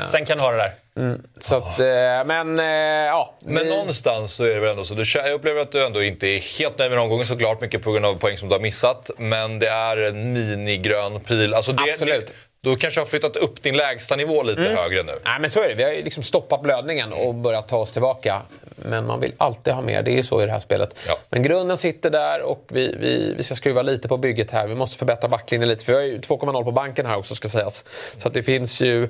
Sen 0.08 0.26
kan 0.26 0.38
du 0.38 0.44
ha 0.44 0.50
det 0.50 0.56
där. 0.56 0.72
Mm, 0.96 1.22
så 1.40 1.56
att, 1.56 1.78
men, 2.26 2.58
ja. 3.06 3.34
Men 3.40 3.64
vi... 3.64 3.70
någonstans 3.70 4.34
så 4.34 4.44
är 4.44 4.54
det 4.54 4.60
väl 4.60 4.70
ändå 4.70 4.84
så. 4.84 4.94
Du, 4.94 5.04
jag 5.14 5.32
upplever 5.32 5.60
att 5.60 5.72
du 5.72 5.86
ändå 5.86 6.02
inte 6.02 6.26
är 6.26 6.58
helt 6.58 6.78
nöjd 6.78 6.90
med 6.90 7.00
omgången 7.00 7.26
såklart. 7.26 7.60
Mycket 7.60 7.82
på 7.82 7.92
grund 7.92 8.06
av 8.06 8.14
poäng 8.14 8.36
som 8.36 8.48
du 8.48 8.54
har 8.54 8.60
missat. 8.60 9.10
Men 9.18 9.58
det 9.58 9.68
är 9.68 9.96
en 9.96 10.32
minigrön 10.32 11.20
pil. 11.20 11.54
Alltså 11.54 11.72
det, 11.72 11.92
Absolut. 11.92 12.34
Du 12.60 12.76
kanske 12.76 13.00
har 13.00 13.06
flyttat 13.06 13.36
upp 13.36 13.62
din 13.62 13.76
lägsta 13.76 14.16
nivå 14.16 14.42
lite 14.42 14.60
mm. 14.60 14.76
högre 14.76 15.02
nu. 15.02 15.12
Nej, 15.24 15.40
men 15.40 15.50
så 15.50 15.62
är 15.62 15.68
det. 15.68 15.74
Vi 15.74 15.82
har 15.82 15.90
ju 15.90 16.02
liksom 16.02 16.22
stoppat 16.22 16.62
blödningen 16.62 17.12
och 17.12 17.34
börjat 17.34 17.68
ta 17.68 17.76
oss 17.76 17.92
tillbaka. 17.92 18.42
Men 18.76 19.06
man 19.06 19.20
vill 19.20 19.32
alltid 19.36 19.72
ha 19.72 19.82
mer. 19.82 20.02
Det 20.02 20.10
är 20.10 20.16
ju 20.16 20.22
så 20.22 20.42
i 20.42 20.46
det 20.46 20.52
här 20.52 20.60
spelet. 20.60 20.98
Ja. 21.08 21.18
Men 21.30 21.42
grunden 21.42 21.76
sitter 21.76 22.10
där 22.10 22.42
och 22.42 22.64
vi, 22.68 22.96
vi, 23.00 23.34
vi 23.36 23.42
ska 23.42 23.54
skruva 23.54 23.82
lite 23.82 24.08
på 24.08 24.16
bygget 24.16 24.50
här. 24.50 24.66
Vi 24.66 24.74
måste 24.74 24.98
förbättra 24.98 25.28
backlinjen 25.28 25.68
lite. 25.68 25.84
För 25.84 25.92
vi 25.92 25.98
har 25.98 26.04
ju 26.04 26.18
2,0 26.18 26.64
på 26.64 26.72
banken 26.72 27.06
här 27.06 27.16
också 27.16 27.34
ska 27.34 27.48
sägas. 27.48 27.84
Så 28.16 28.28
att 28.28 28.34
det 28.34 28.42
finns 28.42 28.80
ju 28.80 29.08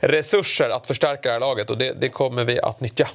resurser 0.00 0.68
att 0.68 0.86
förstärka 0.86 1.28
det 1.28 1.32
här 1.32 1.40
laget 1.40 1.70
och 1.70 1.78
det, 1.78 1.92
det 2.00 2.08
kommer 2.08 2.44
vi 2.44 2.60
att 2.60 2.80
nyttja. 2.80 3.08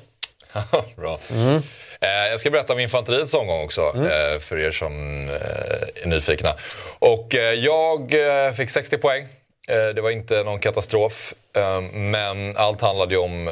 Bra. 0.96 1.20
Mm. 1.32 1.55
Eh, 2.01 2.10
jag 2.10 2.39
ska 2.39 2.51
berätta 2.51 2.74
om 2.74 2.79
infanteriets 2.79 3.34
omgång 3.34 3.63
också, 3.63 3.82
mm. 3.96 4.05
eh, 4.05 4.39
för 4.39 4.60
er 4.60 4.72
som 4.72 5.20
eh, 5.29 6.03
är 6.03 6.08
nyfikna. 6.08 6.55
Och 7.00 7.34
jag 7.55 8.13
fick 8.55 8.70
60 8.70 8.98
poäng. 8.98 9.27
Eh, 9.67 9.95
det 9.95 10.01
var 10.01 10.10
inte 10.10 10.43
någon 10.43 10.60
katastrof, 10.60 11.34
eh, 11.55 11.81
men 11.93 12.57
allt 12.57 12.81
handlade 12.81 13.13
ju 13.13 13.19
om 13.19 13.51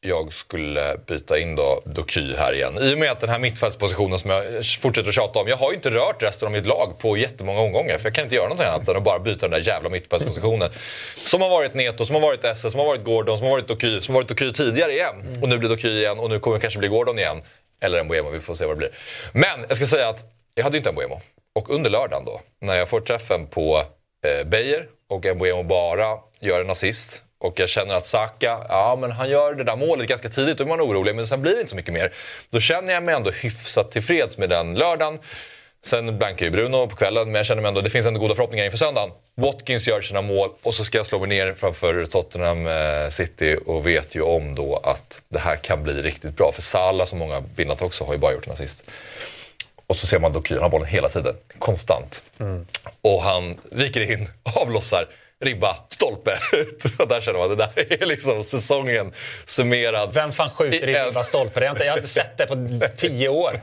jag 0.00 0.32
skulle 0.32 0.96
byta 1.06 1.38
in 1.38 1.56
då 1.56 1.82
Doky 1.84 2.34
här 2.34 2.54
igen. 2.54 2.78
I 2.80 2.94
och 2.94 2.98
med 2.98 3.10
att 3.10 3.20
den 3.20 3.30
här 3.30 3.38
mittfältspositionen 3.38 4.18
som 4.18 4.30
jag 4.30 4.44
fortsätter 4.80 5.08
att 5.08 5.14
tjata 5.14 5.38
om. 5.38 5.48
Jag 5.48 5.56
har 5.56 5.70
ju 5.70 5.76
inte 5.76 5.90
rört 5.90 6.22
resten 6.22 6.46
av 6.46 6.52
mitt 6.52 6.66
lag 6.66 6.98
på 6.98 7.16
jättemånga 7.16 7.60
omgångar. 7.60 7.98
För 7.98 8.04
jag 8.04 8.14
kan 8.14 8.24
inte 8.24 8.36
göra 8.36 8.44
någonting 8.44 8.66
annat 8.66 8.88
än 8.88 8.96
att 8.96 9.02
bara 9.02 9.18
byta 9.18 9.48
den 9.48 9.50
där 9.50 9.68
jävla 9.68 9.88
mittfältspositionen. 9.88 10.70
Som 11.14 11.42
har 11.42 11.48
varit 11.48 11.74
Neto, 11.74 12.06
som 12.06 12.14
har 12.14 12.22
varit 12.22 12.44
Esse, 12.44 12.70
som 12.70 12.80
har 12.80 12.86
varit 12.86 13.04
Gordon, 13.04 13.38
som 13.38 13.46
har 13.46 13.54
varit 13.54 13.68
Doky, 13.68 14.00
som 14.00 14.14
har 14.14 14.22
varit 14.22 14.28
Doky 14.28 14.52
tidigare 14.52 14.92
igen. 14.92 15.14
Och 15.42 15.48
nu 15.48 15.58
blir 15.58 15.68
Doky 15.68 15.88
igen 15.88 16.18
och 16.18 16.30
nu 16.30 16.38
kommer 16.38 16.56
det 16.56 16.60
kanske 16.60 16.78
bli 16.78 16.88
Gordon 16.88 17.18
igen. 17.18 17.42
Eller 17.80 17.98
en 17.98 18.08
Boemo, 18.08 18.30
vi 18.30 18.40
får 18.40 18.54
se 18.54 18.64
vad 18.64 18.74
det 18.74 18.78
blir. 18.78 18.90
Men 19.32 19.64
jag 19.68 19.76
ska 19.76 19.86
säga 19.86 20.08
att 20.08 20.24
jag 20.54 20.64
hade 20.64 20.76
ju 20.76 20.78
inte 20.78 20.90
en 20.90 20.94
Boemo. 20.94 21.20
Och 21.54 21.70
under 21.70 21.90
lördagen 21.90 22.24
då, 22.24 22.40
när 22.60 22.76
jag 22.76 22.88
får 22.88 23.00
träffen 23.00 23.46
på 23.46 23.84
eh, 24.24 24.46
Beijer 24.46 24.86
och 25.08 25.24
Mbuemo 25.36 25.62
bara 25.62 26.18
gör 26.40 26.60
en 26.60 26.70
assist. 26.70 27.22
Och 27.40 27.60
jag 27.60 27.68
känner 27.68 27.94
att 27.94 28.06
Saka, 28.06 28.58
ja 28.68 28.98
men 29.00 29.12
han 29.12 29.30
gör 29.30 29.54
det 29.54 29.64
där 29.64 29.76
målet 29.76 30.08
ganska 30.08 30.28
tidigt, 30.28 30.58
då 30.58 30.64
är 30.64 30.68
man 30.68 30.80
orolig, 30.80 31.16
men 31.16 31.26
sen 31.26 31.40
blir 31.40 31.54
det 31.54 31.60
inte 31.60 31.70
så 31.70 31.76
mycket 31.76 31.94
mer. 31.94 32.12
Då 32.50 32.60
känner 32.60 32.94
jag 32.94 33.02
mig 33.02 33.14
ändå 33.14 33.30
hyfsat 33.30 33.90
tillfreds 33.90 34.38
med 34.38 34.48
den 34.48 34.74
lördagen. 34.74 35.18
Sen 35.84 36.18
blankar 36.18 36.46
ju 36.46 36.50
Bruno 36.50 36.86
på 36.86 36.96
kvällen, 36.96 37.24
men 37.24 37.34
jag 37.34 37.46
känner 37.46 37.62
mig 37.62 37.68
ändå 37.68 37.80
det 37.80 37.90
finns 37.90 38.06
ändå 38.06 38.20
goda 38.20 38.34
förhoppningar 38.34 38.64
inför 38.64 38.78
söndagen. 38.78 39.10
Watkins 39.34 39.88
gör 39.88 40.00
sina 40.00 40.22
mål 40.22 40.50
och 40.62 40.74
så 40.74 40.84
ska 40.84 40.98
jag 40.98 41.06
slå 41.06 41.18
mig 41.18 41.28
ner 41.28 41.52
framför 41.52 42.04
Tottenham 42.04 42.66
eh, 42.66 43.08
City 43.10 43.56
och 43.66 43.86
vet 43.86 44.14
ju 44.14 44.22
om 44.22 44.54
då 44.54 44.76
att 44.76 45.20
det 45.28 45.38
här 45.38 45.56
kan 45.56 45.82
bli 45.82 46.02
riktigt 46.02 46.36
bra. 46.36 46.52
För 46.54 46.62
Salah, 46.62 47.06
som 47.06 47.18
många 47.18 47.40
bildat 47.40 47.82
också, 47.82 48.04
har 48.04 48.12
ju 48.12 48.18
bara 48.18 48.32
gjort 48.32 48.46
en 48.46 48.52
assist. 48.52 48.90
Och 49.88 49.96
så 49.96 50.06
ser 50.06 50.18
man 50.18 50.32
Doky, 50.32 50.58
han 50.60 50.70
bollen 50.70 50.88
hela 50.88 51.08
tiden, 51.08 51.36
konstant. 51.58 52.22
Mm. 52.40 52.66
Och 53.00 53.22
han 53.22 53.60
viker 53.70 54.12
in, 54.12 54.28
avlossar 54.42 55.08
ribba, 55.40 55.76
stolpe. 55.88 56.30
där 57.08 57.20
känner 57.20 57.38
man, 57.38 57.48
det 57.48 57.56
där 57.56 58.02
är 58.02 58.06
liksom 58.06 58.44
säsongen 58.44 59.12
summerad. 59.46 60.14
Vem 60.14 60.32
fan 60.32 60.50
skjuter 60.50 60.88
i 60.88 60.94
ribba, 60.94 61.24
stolpe? 61.24 61.60
Jag 61.60 61.68
har, 61.68 61.74
inte, 61.74 61.84
jag 61.84 61.92
har 61.92 61.98
inte 61.98 62.08
sett 62.08 62.38
det 62.38 62.46
på 62.46 62.80
tio 62.96 63.28
år. 63.28 63.60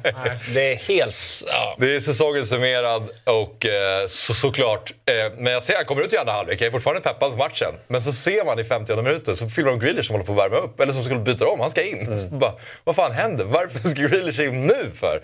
Det 0.54 0.72
är 0.72 0.76
helt... 0.76 1.44
Ja. 1.48 1.76
Det 1.78 1.96
är 1.96 2.00
säsongen 2.00 2.46
summerad 2.46 3.10
och 3.24 3.66
eh, 3.66 4.08
så, 4.08 4.34
såklart. 4.34 4.94
Eh, 5.06 5.32
men 5.38 5.54
jag 5.54 5.64
ser, 5.64 5.74
jag 5.74 5.88
kommer 5.88 6.02
ut 6.02 6.14
i 6.14 6.18
andra 6.18 6.34
halvlek, 6.34 6.62
jag 6.62 6.68
är 6.68 6.72
fortfarande 6.72 7.02
peppad 7.02 7.32
på 7.32 7.38
matchen. 7.38 7.74
Men 7.88 8.02
så 8.02 8.12
ser 8.12 8.46
man 8.46 8.60
i 8.60 8.64
50 8.64 8.96
minuten 8.96 9.38
så 9.38 9.50
filmar 9.50 9.72
de 9.72 9.80
Grealish 9.80 10.08
som 10.08 10.14
håller 10.14 10.26
på 10.26 10.32
att 10.32 10.38
värma 10.38 10.58
upp. 10.58 10.80
Eller 10.80 10.94
som 10.94 11.04
skulle 11.04 11.20
byta 11.20 11.48
om, 11.48 11.60
han 11.60 11.72
ska 11.72 11.84
in. 11.84 12.08
Mm. 12.08 12.40
Bara, 12.40 12.54
vad 12.84 12.96
fan 12.96 13.12
händer? 13.12 13.46
Varför 13.46 13.88
ska 13.90 14.02
Grealish 14.02 14.40
in 14.40 14.66
nu 14.66 14.92
för? 15.00 15.22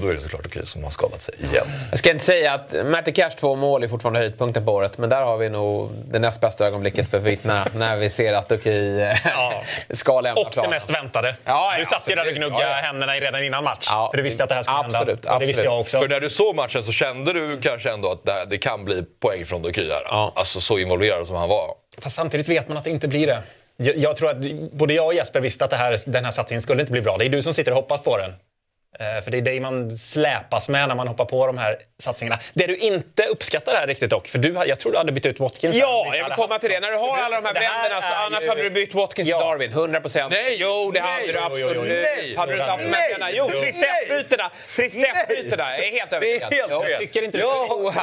Och 0.00 0.06
då 0.06 0.12
är 0.12 0.16
det 0.16 0.22
såklart 0.22 0.46
okej 0.46 0.66
som 0.66 0.84
har 0.84 0.90
skadat 0.90 1.22
sig 1.22 1.34
igen. 1.50 1.66
Jag 1.90 1.98
ska 1.98 2.10
inte 2.10 2.24
säga 2.24 2.52
att 2.54 2.74
Matty 2.86 3.12
Cash 3.12 3.30
två 3.30 3.56
mål 3.56 3.82
är 3.82 3.88
fortfarande 3.88 4.18
höjdpunkten 4.18 4.64
på 4.64 4.72
året. 4.72 4.98
Men 4.98 5.10
där 5.10 5.22
har 5.22 5.36
vi 5.36 5.48
nog 5.48 5.90
det 6.10 6.18
näst 6.18 6.40
bästa 6.40 6.66
ögonblicket 6.66 7.10
för 7.10 7.18
vittnena 7.18 7.66
när 7.74 7.96
vi 7.96 8.10
ser 8.10 8.32
att 8.32 8.52
Okej 8.52 9.16
ja. 9.24 9.62
ska 9.90 10.20
lämna 10.20 10.40
Och 10.40 10.52
planen. 10.52 10.70
det 10.70 10.76
mest 10.76 10.90
väntade. 10.90 11.34
Ja, 11.44 11.72
ja, 11.72 11.78
du 11.78 11.84
satt 11.84 12.02
ju 12.10 12.14
där 12.14 12.26
och 12.26 12.34
gnuggade 12.34 12.62
ja, 12.62 12.74
händerna 12.74 13.12
redan 13.12 13.44
innan 13.44 13.64
match. 13.64 13.88
för 13.88 14.16
du 14.16 14.22
visste 14.22 14.42
att 14.42 14.48
det 14.48 14.54
här 14.54 14.62
skulle 14.62 14.78
absolut, 14.78 14.96
hända. 14.96 15.12
Absolut. 15.12 15.40
Det 15.40 15.46
visste 15.46 15.62
jag 15.62 15.80
också. 15.80 16.00
För 16.00 16.08
när 16.08 16.20
du 16.20 16.30
såg 16.30 16.56
matchen 16.56 16.82
så 16.82 16.92
kände 16.92 17.32
du 17.32 17.60
kanske 17.60 17.90
ändå 17.90 18.12
att 18.12 18.50
det 18.50 18.58
kan 18.58 18.84
bli 18.84 19.02
poäng 19.20 19.46
från 19.46 19.62
Doky 19.62 19.90
här. 19.90 20.02
Ja. 20.04 20.32
Alltså 20.36 20.60
så 20.60 20.78
involverad 20.78 21.26
som 21.26 21.36
han 21.36 21.48
var. 21.48 21.74
Fast 21.98 22.16
samtidigt 22.16 22.48
vet 22.48 22.68
man 22.68 22.76
att 22.76 22.84
det 22.84 22.90
inte 22.90 23.08
blir 23.08 23.26
det. 23.26 23.42
Jag, 23.76 23.96
jag 23.96 24.16
tror 24.16 24.30
att 24.30 24.36
både 24.72 24.94
jag 24.94 25.06
och 25.06 25.14
Jesper 25.14 25.40
visste 25.40 25.64
att 25.64 25.70
det 25.70 25.76
här, 25.76 25.98
den 26.06 26.24
här 26.24 26.30
satsningen 26.30 26.62
skulle 26.62 26.80
inte 26.80 26.92
bli 26.92 27.00
bra. 27.00 27.16
Det 27.18 27.24
är 27.24 27.28
du 27.28 27.42
som 27.42 27.54
sitter 27.54 27.72
och 27.72 27.76
hoppas 27.76 28.00
på 28.00 28.16
den. 28.16 28.34
Eh, 28.98 29.24
för 29.24 29.30
det 29.30 29.38
är 29.38 29.42
dig 29.42 29.60
man 29.60 29.98
släpas 29.98 30.68
med 30.68 30.88
när 30.88 30.94
man 30.94 31.08
hoppar 31.08 31.24
på 31.24 31.46
de 31.46 31.58
här 31.58 31.76
satsningarna. 31.98 32.40
Det 32.54 32.66
du 32.66 32.76
inte 32.76 33.22
uppskattar 33.22 33.74
här 33.74 33.86
riktigt 33.86 34.10
dock, 34.10 34.28
för 34.28 34.38
du, 34.38 34.52
jag 34.66 34.78
tror 34.78 34.92
du 34.92 34.98
hade 34.98 35.12
bytt 35.12 35.26
ut 35.26 35.40
Watkins. 35.40 35.76
Ja, 35.76 36.14
jag 36.14 36.24
vill 36.24 36.32
komma 36.32 36.58
till 36.58 36.70
det. 36.70 36.80
När 36.80 36.90
du 36.90 36.96
har 36.96 37.18
alla 37.18 37.40
de 37.40 37.46
här 37.46 37.52
bränderna 37.52 38.02
så 38.02 38.14
annars 38.14 38.42
ju... 38.42 38.48
hade 38.48 38.62
du 38.62 38.70
bytt 38.70 38.94
Watkins 38.94 39.28
ja. 39.28 39.38
till 39.38 39.46
Darwin. 39.46 39.70
100 39.70 40.00
procent. 40.00 40.32
Nej, 40.32 40.56
jo, 40.58 40.90
det 40.94 41.00
hade 41.00 41.32
du 41.32 41.38
absolut. 41.38 41.88
Nej, 41.88 42.34
hade 42.36 42.56
du 42.56 42.62
haft 42.62 42.84
med 42.84 43.10
denna. 43.12 43.30
Jo, 43.32 43.50
tristessbytena. 43.50 44.50
Tristessbytena. 44.76 45.76
Jag 45.76 45.86
är 45.86 45.92
helt 45.92 46.12
övertygad. 46.12 46.50
Det 46.50 46.58
är 46.58 46.68
helt 46.68 46.90
Jag 46.90 46.98
tycker 46.98 47.22
inte 47.22 47.38
du 47.38 47.42
ska 47.42 47.50
oh, 47.50 47.94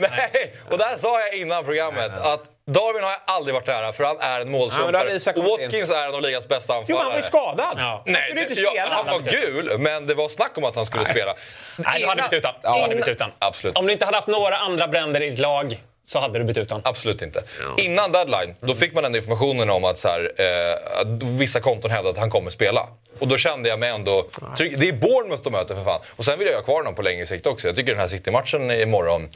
nej. 0.00 0.54
Och 0.70 0.78
där 0.78 0.96
sa 0.96 1.20
jag 1.20 1.34
innan 1.34 1.64
programmet 1.64 2.18
att 2.18 2.44
Darwin 2.66 3.02
har 3.02 3.10
jag 3.10 3.20
aldrig 3.24 3.54
varit 3.54 3.66
nära 3.66 3.92
för 3.92 4.04
han 4.04 4.20
är 4.20 4.40
en 4.40 4.50
målsumpare. 4.50 5.18
Ja, 5.26 5.32
och 5.36 5.44
Watkins 5.44 5.90
är 5.90 6.08
en 6.08 6.14
av 6.14 6.22
ligans 6.22 6.48
bästa 6.48 6.74
anfallare. 6.74 6.86
Jo, 6.88 6.96
men 6.96 7.04
han 7.04 7.12
var 7.12 7.18
ju 7.18 7.22
skadad. 7.22 7.74
Ja. 7.76 8.02
Nej, 8.06 8.22
han 8.28 8.38
inte 8.38 8.54
spela. 8.54 8.70
Ja, 8.74 8.88
han 8.90 9.06
var 9.06 9.20
gul, 9.20 9.78
men 9.78 10.06
det 10.06 10.14
var 10.14 10.28
snack 10.28 10.58
om 10.58 10.64
att 10.64 10.76
han 10.76 10.86
skulle 10.86 11.02
Nej. 11.02 11.12
spela. 11.12 11.34
Nej, 11.76 12.00
du 12.00 12.06
hade 12.06 12.22
bytt 12.22 12.32
ut 12.32 12.44
honom. 12.44 12.60
Ja, 12.62 12.88
bytt 12.88 13.08
ut 13.08 13.22
Absolut. 13.38 13.78
Om 13.78 13.86
du 13.86 13.92
inte 13.92 14.04
hade 14.04 14.16
haft 14.16 14.28
några 14.28 14.56
andra 14.56 14.88
bränder 14.88 15.20
i 15.20 15.30
ditt 15.30 15.38
lag 15.38 15.78
så 16.04 16.18
hade 16.18 16.38
du 16.38 16.44
bytt 16.44 16.56
ut 16.56 16.70
honom. 16.70 16.82
Absolut 16.84 17.22
inte. 17.22 17.42
Ja. 17.60 17.82
Innan 17.82 18.12
deadline, 18.12 18.54
då 18.60 18.74
fick 18.74 18.94
man 18.94 19.04
ändå 19.04 19.18
informationen 19.18 19.70
om 19.70 19.84
att, 19.84 19.98
så 19.98 20.08
här, 20.08 20.32
eh, 20.36 21.06
vissa 21.38 21.60
konton 21.60 21.90
hävdade 21.90 22.10
att 22.10 22.18
han 22.18 22.30
kommer 22.30 22.50
spela. 22.50 22.86
Och 23.18 23.28
då 23.28 23.36
kände 23.36 23.68
jag 23.68 23.78
mig 23.78 23.90
ändå... 23.90 24.26
Det 24.56 24.64
är 24.64 24.92
Bournemouth 24.92 25.42
de 25.42 25.50
möter 25.50 25.74
för 25.74 25.84
fan. 25.84 26.00
Och 26.16 26.24
sen 26.24 26.38
vill 26.38 26.48
jag 26.48 26.54
ha 26.54 26.62
kvar 26.62 26.74
honom 26.74 26.94
på 26.94 27.02
längre 27.02 27.26
sikt 27.26 27.46
också. 27.46 27.66
Jag 27.66 27.76
tycker 27.76 27.92
den 27.92 28.00
här 28.00 28.08
City-matchen 28.08 28.70
imorgon 28.70 29.28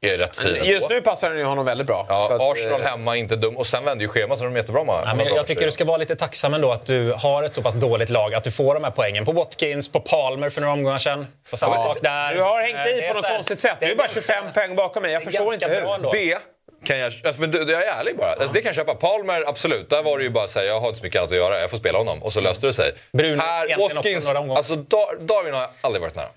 är 0.00 0.18
rätt 0.18 0.36
fin 0.36 0.64
Just 0.64 0.88
nu 0.88 1.00
passar 1.00 1.28
den 1.28 1.38
ju 1.38 1.44
honom 1.44 1.64
väldigt 1.64 1.86
bra. 1.86 2.06
Ja, 2.08 2.24
att, 2.24 2.40
Arsenal 2.40 2.80
eh, 2.80 2.86
hemma, 2.86 3.16
inte 3.16 3.36
dum. 3.36 3.56
Och 3.56 3.66
sen 3.66 3.84
vänder 3.84 4.02
ju 4.02 4.08
schemat 4.08 4.38
så 4.38 4.44
de 4.44 4.52
är 4.52 4.56
jättebra 4.56 4.84
med. 4.84 5.02
Ja, 5.04 5.14
men 5.14 5.26
jag 5.26 5.46
tycker 5.46 5.64
du 5.64 5.70
ska 5.70 5.84
vara 5.84 5.96
lite 5.96 6.16
tacksam 6.16 6.54
ändå 6.54 6.72
att 6.72 6.86
du 6.86 7.12
har 7.12 7.42
ett 7.42 7.54
så 7.54 7.62
pass 7.62 7.74
dåligt 7.74 8.10
lag. 8.10 8.34
Att 8.34 8.44
du 8.44 8.50
får 8.50 8.74
de 8.74 8.84
här 8.84 8.90
poängen 8.90 9.24
på 9.24 9.32
Watkins, 9.32 9.92
på 9.92 10.00
Palmer 10.00 10.50
för 10.50 10.60
några 10.60 10.72
omgångar 10.74 10.98
sedan. 10.98 11.26
På 11.50 11.56
samma 11.56 11.74
ja. 11.74 11.82
sak 11.82 11.98
där. 12.02 12.34
Du 12.34 12.40
har 12.40 12.62
hängt 12.62 13.04
i 13.04 13.08
på 13.08 13.14
något 13.14 13.28
konstigt 13.28 13.60
sätt. 13.60 13.76
Du 13.80 13.86
är 13.86 13.96
bara 13.96 14.08
25 14.08 14.44
poäng 14.54 14.76
bakom 14.76 15.02
mig. 15.02 15.12
Jag 15.12 15.24
förstår 15.24 15.54
inte 15.54 15.66
hur. 15.66 16.12
Det 16.12 16.38
kan 16.84 16.98
jag, 16.98 17.12
alltså, 17.24 17.40
men 17.40 17.52
jag 17.52 17.70
är 17.70 18.00
ärlig 18.00 18.16
bara. 18.16 18.30
Alltså, 18.30 18.52
det 18.52 18.60
kan 18.60 18.68
jag 18.68 18.76
köpa. 18.76 18.94
Palmer, 18.94 19.44
absolut. 19.46 19.90
Där 19.90 20.02
var 20.02 20.18
det 20.18 20.24
ju 20.24 20.30
bara 20.30 20.48
säga 20.48 20.66
jag 20.66 20.80
har 20.80 20.88
inte 20.88 20.98
så 20.98 21.04
mycket 21.04 21.18
annat 21.18 21.30
att 21.30 21.36
göra. 21.36 21.60
Jag 21.60 21.70
får 21.70 21.78
spela 21.78 21.98
honom. 21.98 22.22
Och 22.22 22.32
så 22.32 22.40
löste 22.40 22.66
det 22.66 22.72
sig. 22.72 22.92
Brun, 23.12 23.40
här, 23.40 23.78
Watkins, 23.78 24.28
alltså 24.28 24.76
Darwin 25.20 25.54
har 25.54 25.60
jag 25.60 25.70
aldrig 25.80 26.02
varit 26.02 26.14
nära. 26.16 26.28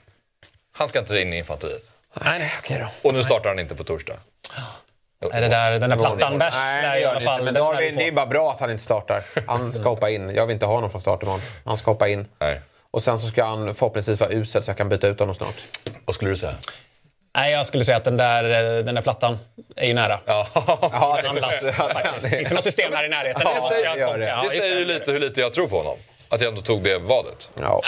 Han 0.71 0.87
ska 0.87 0.99
inte 0.99 1.19
in 1.19 1.33
i 1.33 1.37
infanteriet. 1.37 1.89
Nej, 2.13 2.39
nej, 2.39 2.51
okej 2.59 2.79
då. 2.79 3.09
Och 3.09 3.13
nu 3.13 3.23
startar 3.23 3.49
han 3.49 3.59
inte 3.59 3.75
på 3.75 3.83
torsdag. 3.83 4.13
Är 5.31 5.41
det 5.41 5.47
där, 5.47 5.79
den 5.79 5.89
där 5.89 5.97
plattan 5.97 6.37
bärs? 6.37 6.53
Nej, 6.53 6.81
det 6.81 6.99
gör 6.99 7.13
i 7.13 7.15
alla 7.15 7.21
fall. 7.21 7.43
Men 7.43 7.53
Darwin, 7.53 7.95
det 7.95 8.07
är 8.07 8.11
bara 8.11 8.25
bra 8.25 8.51
att 8.51 8.59
han 8.59 8.71
inte 8.71 8.83
startar. 8.83 9.23
Han 9.47 9.71
ska 9.71 9.89
hoppa 9.89 10.09
in. 10.09 10.35
Jag 10.35 10.45
vill 10.45 10.53
inte 10.53 10.65
ha 10.65 10.73
honom 10.73 10.89
från 10.89 11.01
start 11.01 11.23
imorgon. 11.23 11.41
Han 11.65 11.77
ska 11.77 11.91
hoppa 11.91 12.07
in. 12.07 12.27
Nej. 12.39 12.61
Och 12.91 13.03
sen 13.03 13.19
så 13.19 13.27
ska 13.27 13.43
han 13.43 13.75
förhoppningsvis 13.75 14.19
vara 14.19 14.31
usel 14.31 14.63
så 14.63 14.69
jag 14.69 14.77
kan 14.77 14.89
byta 14.89 15.07
ut 15.07 15.19
honom 15.19 15.35
snart. 15.35 15.55
Vad 16.05 16.15
skulle 16.15 16.31
du 16.31 16.37
säga? 16.37 16.55
Nej, 17.35 17.51
jag 17.51 17.65
skulle 17.65 17.85
säga 17.85 17.97
att 17.97 18.03
den 18.03 18.17
där, 18.17 18.43
den 18.83 18.95
där 18.95 19.01
plattan 19.01 19.39
är 19.75 19.87
ju 19.87 19.93
nära. 19.93 20.19
Ja, 20.25 20.47
ja 20.81 21.19
det 21.21 21.27
handlas, 21.27 21.71
faktiskt. 21.75 22.29
Finns 22.29 22.49
det 22.49 22.55
något 22.55 22.63
system 22.63 22.93
här 22.93 23.05
i 23.05 23.09
närheten? 23.09 23.41
Ja, 23.45 23.69
det, 23.69 23.99
gör 23.99 24.17
det. 24.17 24.27
Ja, 24.27 24.43
det 24.43 24.57
säger 24.57 24.77
ju 24.79 24.85
lite 24.85 25.11
hur 25.11 25.19
lite 25.19 25.41
jag 25.41 25.53
tror 25.53 25.67
på 25.67 25.77
honom. 25.77 25.97
Att 26.29 26.41
jag 26.41 26.49
ändå 26.49 26.61
tog 26.61 26.83
det 26.83 26.97
vadet. 26.97 27.49
Ja. 27.59 27.81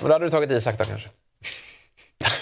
Men 0.00 0.08
då 0.08 0.14
hade 0.14 0.26
du 0.26 0.30
tagit 0.30 0.50
Isak 0.50 0.78
då 0.78 0.84
kanske? 0.84 1.08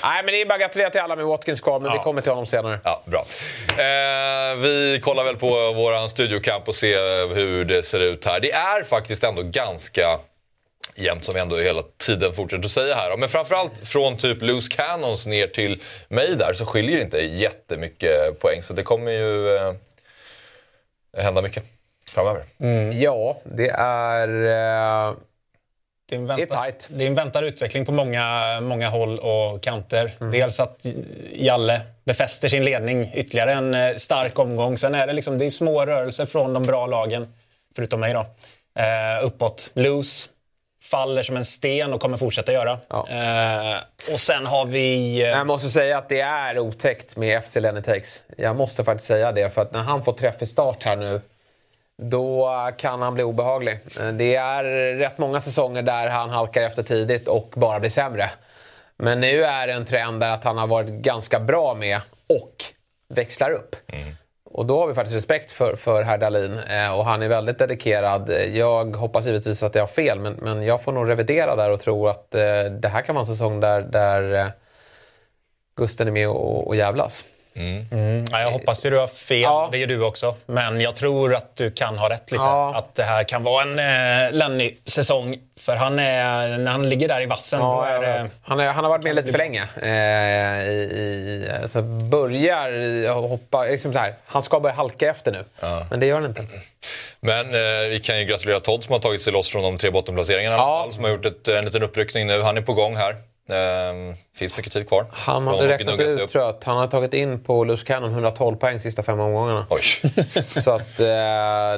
Nej, 0.04 0.22
men 0.24 0.34
det 0.34 0.40
är 0.40 0.46
bara 0.46 0.54
att 0.54 0.60
gratulera 0.60 0.90
till 0.90 1.00
alla 1.00 1.16
med 1.16 1.24
Watkins 1.24 1.60
kvar, 1.60 1.80
men 1.80 1.90
ja. 1.90 1.98
vi 1.98 2.04
kommer 2.04 2.22
till 2.22 2.30
honom 2.30 2.46
senare. 2.46 2.80
Ja, 2.84 3.02
bra. 3.04 3.24
Eh, 3.68 4.56
vi 4.56 5.00
kollar 5.02 5.24
väl 5.24 5.36
på 5.36 5.72
vår 5.72 6.08
studiokamp 6.08 6.68
och 6.68 6.74
ser 6.74 7.34
hur 7.34 7.64
det 7.64 7.82
ser 7.82 8.00
ut 8.00 8.24
här. 8.24 8.40
Det 8.40 8.52
är 8.52 8.82
faktiskt 8.82 9.24
ändå 9.24 9.42
ganska 9.42 10.18
jämnt 10.94 11.24
som 11.24 11.34
vi 11.34 11.40
ändå 11.40 11.56
hela 11.56 11.82
tiden 11.82 12.32
fortsätter 12.32 12.64
att 12.64 12.70
säga 12.70 12.94
här. 12.94 13.16
Men 13.16 13.28
framförallt 13.28 13.88
från 13.88 14.16
typ 14.16 14.42
loose 14.42 14.68
cannons 14.76 15.26
ner 15.26 15.46
till 15.46 15.82
mig 16.08 16.36
där 16.36 16.52
så 16.52 16.66
skiljer 16.66 16.96
det 16.96 17.02
inte 17.02 17.18
jättemycket 17.18 18.40
poäng. 18.40 18.62
Så 18.62 18.72
det 18.74 18.82
kommer 18.82 19.12
ju 19.12 19.56
eh, 19.56 19.74
hända 21.16 21.42
mycket 21.42 21.64
framöver. 22.14 22.44
Mm. 22.60 23.00
Ja, 23.00 23.40
det 23.44 23.70
är... 23.78 24.28
Eh 25.08 25.14
det 26.08 26.14
är, 26.14 26.18
en 26.18 26.26
väntad, 26.26 26.46
det 26.46 26.54
är 26.54 26.64
tight. 26.64 26.88
Det 26.90 27.04
är 27.04 27.08
en 27.08 27.14
väntad 27.14 27.44
utveckling 27.44 27.86
på 27.86 27.92
många, 27.92 28.60
många 28.60 28.88
håll 28.88 29.18
och 29.18 29.62
kanter. 29.62 30.16
Mm. 30.20 30.32
Dels 30.32 30.60
att 30.60 30.86
Jalle 31.32 31.80
befäster 32.04 32.48
sin 32.48 32.64
ledning 32.64 33.10
ytterligare 33.14 33.52
en 33.52 33.74
eh, 33.74 33.94
stark 33.96 34.38
omgång. 34.38 34.78
Sen 34.78 34.94
är 34.94 35.06
det, 35.06 35.12
liksom, 35.12 35.38
det 35.38 35.44
är 35.44 35.50
små 35.50 35.86
rörelser 35.86 36.26
från 36.26 36.52
de 36.52 36.62
bra 36.62 36.86
lagen, 36.86 37.34
förutom 37.76 38.00
mig 38.00 38.12
då. 38.12 38.26
Eh, 38.80 39.26
uppåt. 39.26 39.70
Blues 39.74 40.28
faller 40.82 41.22
som 41.22 41.36
en 41.36 41.44
sten 41.44 41.92
och 41.92 42.00
kommer 42.00 42.16
fortsätta 42.16 42.52
göra. 42.52 42.78
Ja. 42.88 43.08
Eh, 43.08 44.12
och 44.12 44.20
sen 44.20 44.46
har 44.46 44.66
vi... 44.66 45.22
Eh... 45.22 45.28
Jag 45.28 45.46
måste 45.46 45.68
säga 45.68 45.98
att 45.98 46.08
det 46.08 46.20
är 46.20 46.58
otäckt 46.58 47.16
med 47.16 47.44
FC 47.44 47.56
Lenny 47.56 47.82
Takes. 47.82 48.22
Jag 48.36 48.56
måste 48.56 48.84
faktiskt 48.84 49.08
säga 49.08 49.32
det, 49.32 49.50
för 49.50 49.62
att 49.62 49.72
när 49.72 49.82
han 49.82 50.04
får 50.04 50.12
träff 50.12 50.42
i 50.42 50.46
start 50.46 50.82
här 50.82 50.96
nu 50.96 51.20
då 52.02 52.50
kan 52.78 53.02
han 53.02 53.14
bli 53.14 53.22
obehaglig. 53.22 53.78
Det 54.12 54.36
är 54.36 54.64
rätt 54.94 55.18
många 55.18 55.40
säsonger 55.40 55.82
där 55.82 56.08
han 56.08 56.30
halkar 56.30 56.62
efter 56.62 56.82
tidigt 56.82 57.28
och 57.28 57.52
bara 57.56 57.80
blir 57.80 57.90
sämre. 57.90 58.30
Men 58.96 59.20
nu 59.20 59.44
är 59.44 59.66
det 59.66 59.72
en 59.72 59.84
trend 59.84 60.20
där 60.20 60.30
att 60.30 60.44
han 60.44 60.58
har 60.58 60.66
varit 60.66 60.88
ganska 60.88 61.40
bra 61.40 61.74
med 61.74 62.00
och 62.26 62.64
växlar 63.08 63.50
upp. 63.50 63.76
Mm. 63.88 64.08
Och 64.44 64.66
då 64.66 64.78
har 64.78 64.86
vi 64.86 64.94
faktiskt 64.94 65.16
respekt 65.16 65.52
för, 65.52 65.76
för 65.76 66.02
herr 66.02 66.18
Dahlin 66.18 66.58
eh, 66.58 66.98
och 66.98 67.04
han 67.04 67.22
är 67.22 67.28
väldigt 67.28 67.58
dedikerad. 67.58 68.30
Jag 68.52 68.96
hoppas 68.96 69.26
givetvis 69.26 69.62
att 69.62 69.74
jag 69.74 69.82
har 69.82 69.86
fel 69.86 70.18
men, 70.18 70.32
men 70.32 70.62
jag 70.62 70.82
får 70.82 70.92
nog 70.92 71.08
revidera 71.08 71.56
där 71.56 71.70
och 71.70 71.80
tro 71.80 72.08
att 72.08 72.34
eh, 72.34 72.64
det 72.80 72.88
här 72.88 73.02
kan 73.02 73.14
vara 73.14 73.22
en 73.22 73.26
säsong 73.26 73.60
där, 73.60 73.80
där 73.82 74.34
eh, 74.34 74.46
Gusten 75.76 76.08
är 76.08 76.12
med 76.12 76.28
och, 76.28 76.66
och 76.66 76.76
jävlas. 76.76 77.24
Mm. 77.56 77.86
Mm. 77.92 78.24
Ja, 78.30 78.40
jag 78.40 78.50
hoppas 78.50 78.84
att 78.84 78.90
du 78.90 78.98
har 78.98 79.06
fel, 79.06 79.40
ja. 79.40 79.68
det 79.72 79.78
gör 79.78 79.86
du 79.86 80.04
också. 80.04 80.34
Men 80.46 80.80
jag 80.80 80.96
tror 80.96 81.34
att 81.34 81.56
du 81.56 81.70
kan 81.70 81.98
ha 81.98 82.10
rätt 82.10 82.30
lite. 82.30 82.44
Ja. 82.44 82.74
Att 82.76 82.94
det 82.94 83.02
här 83.02 83.24
kan 83.24 83.42
vara 83.42 83.62
en 83.62 83.78
eh, 83.78 84.32
Lenny-säsong. 84.32 85.38
För 85.60 85.76
han 85.76 85.98
är, 85.98 86.58
när 86.58 86.70
han 86.70 86.88
ligger 86.88 87.08
där 87.08 87.20
i 87.20 87.26
vassen, 87.26 87.60
ja, 87.60 87.74
då 87.74 87.82
är 87.82 88.00
det... 88.00 88.30
Han, 88.42 88.60
är, 88.60 88.72
han 88.72 88.84
har 88.84 88.90
varit 88.90 89.04
med 89.04 89.14
lite 89.14 89.32
för 89.32 89.38
länge. 89.38 89.62
Eh, 89.82 90.68
i, 90.68 90.72
i, 90.72 91.50
alltså 91.62 91.82
börjar 91.82 93.12
hoppa... 93.12 93.64
Liksom 93.64 93.92
så 93.92 93.98
här, 93.98 94.14
han 94.26 94.42
ska 94.42 94.60
börja 94.60 94.74
halka 94.74 95.10
efter 95.10 95.32
nu. 95.32 95.44
Ja. 95.60 95.86
Men 95.90 96.00
det 96.00 96.06
gör 96.06 96.20
han 96.20 96.24
inte. 96.24 96.46
Men 97.20 97.46
eh, 97.54 97.88
vi 97.88 98.00
kan 98.04 98.18
ju 98.18 98.24
gratulera 98.24 98.60
Todd 98.60 98.84
som 98.84 98.92
har 98.92 98.98
tagit 98.98 99.22
sig 99.22 99.32
loss 99.32 99.48
från 99.48 99.62
de 99.62 99.78
tre 99.78 99.90
bottenplaceringarna. 99.90 100.56
Ja. 100.56 100.88
Som 100.92 101.04
har 101.04 101.10
gjort 101.10 101.26
ett, 101.26 101.48
en 101.48 101.64
liten 101.64 101.82
uppryckning 101.82 102.26
nu. 102.26 102.42
Han 102.42 102.56
är 102.56 102.62
på 102.62 102.74
gång 102.74 102.96
här. 102.96 103.16
Um, 103.46 104.14
finns 104.34 104.56
mycket 104.56 104.72
tid 104.72 104.88
kvar. 104.88 105.06
Han 105.10 105.46
hade 105.46 105.68
räknat 105.68 106.00
ut 106.00 106.30
tror 106.30 106.44
jag, 106.44 106.54
att 106.54 106.64
han 106.64 106.76
har 106.76 106.86
tagit 106.86 107.14
in 107.14 107.44
på 107.44 107.64
Luz 107.64 107.82
Cannon 107.84 108.10
112 108.10 108.56
poäng 108.56 108.80
sista 108.80 109.02
fem 109.02 109.20
omgångarna. 109.20 109.66
Oj. 109.70 109.82
Så 110.62 110.70
att, 110.70 111.00
eh, 111.00 111.06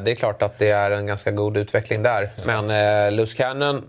det 0.05 0.11
är 0.11 0.15
klart 0.15 0.43
att 0.43 0.59
det 0.59 0.71
är 0.71 0.91
en 0.91 1.07
ganska 1.07 1.31
god 1.31 1.57
utveckling 1.57 2.03
där. 2.03 2.31
Men 2.45 2.71
eh, 2.71 3.13
Luz 3.13 3.35
Cannon 3.35 3.89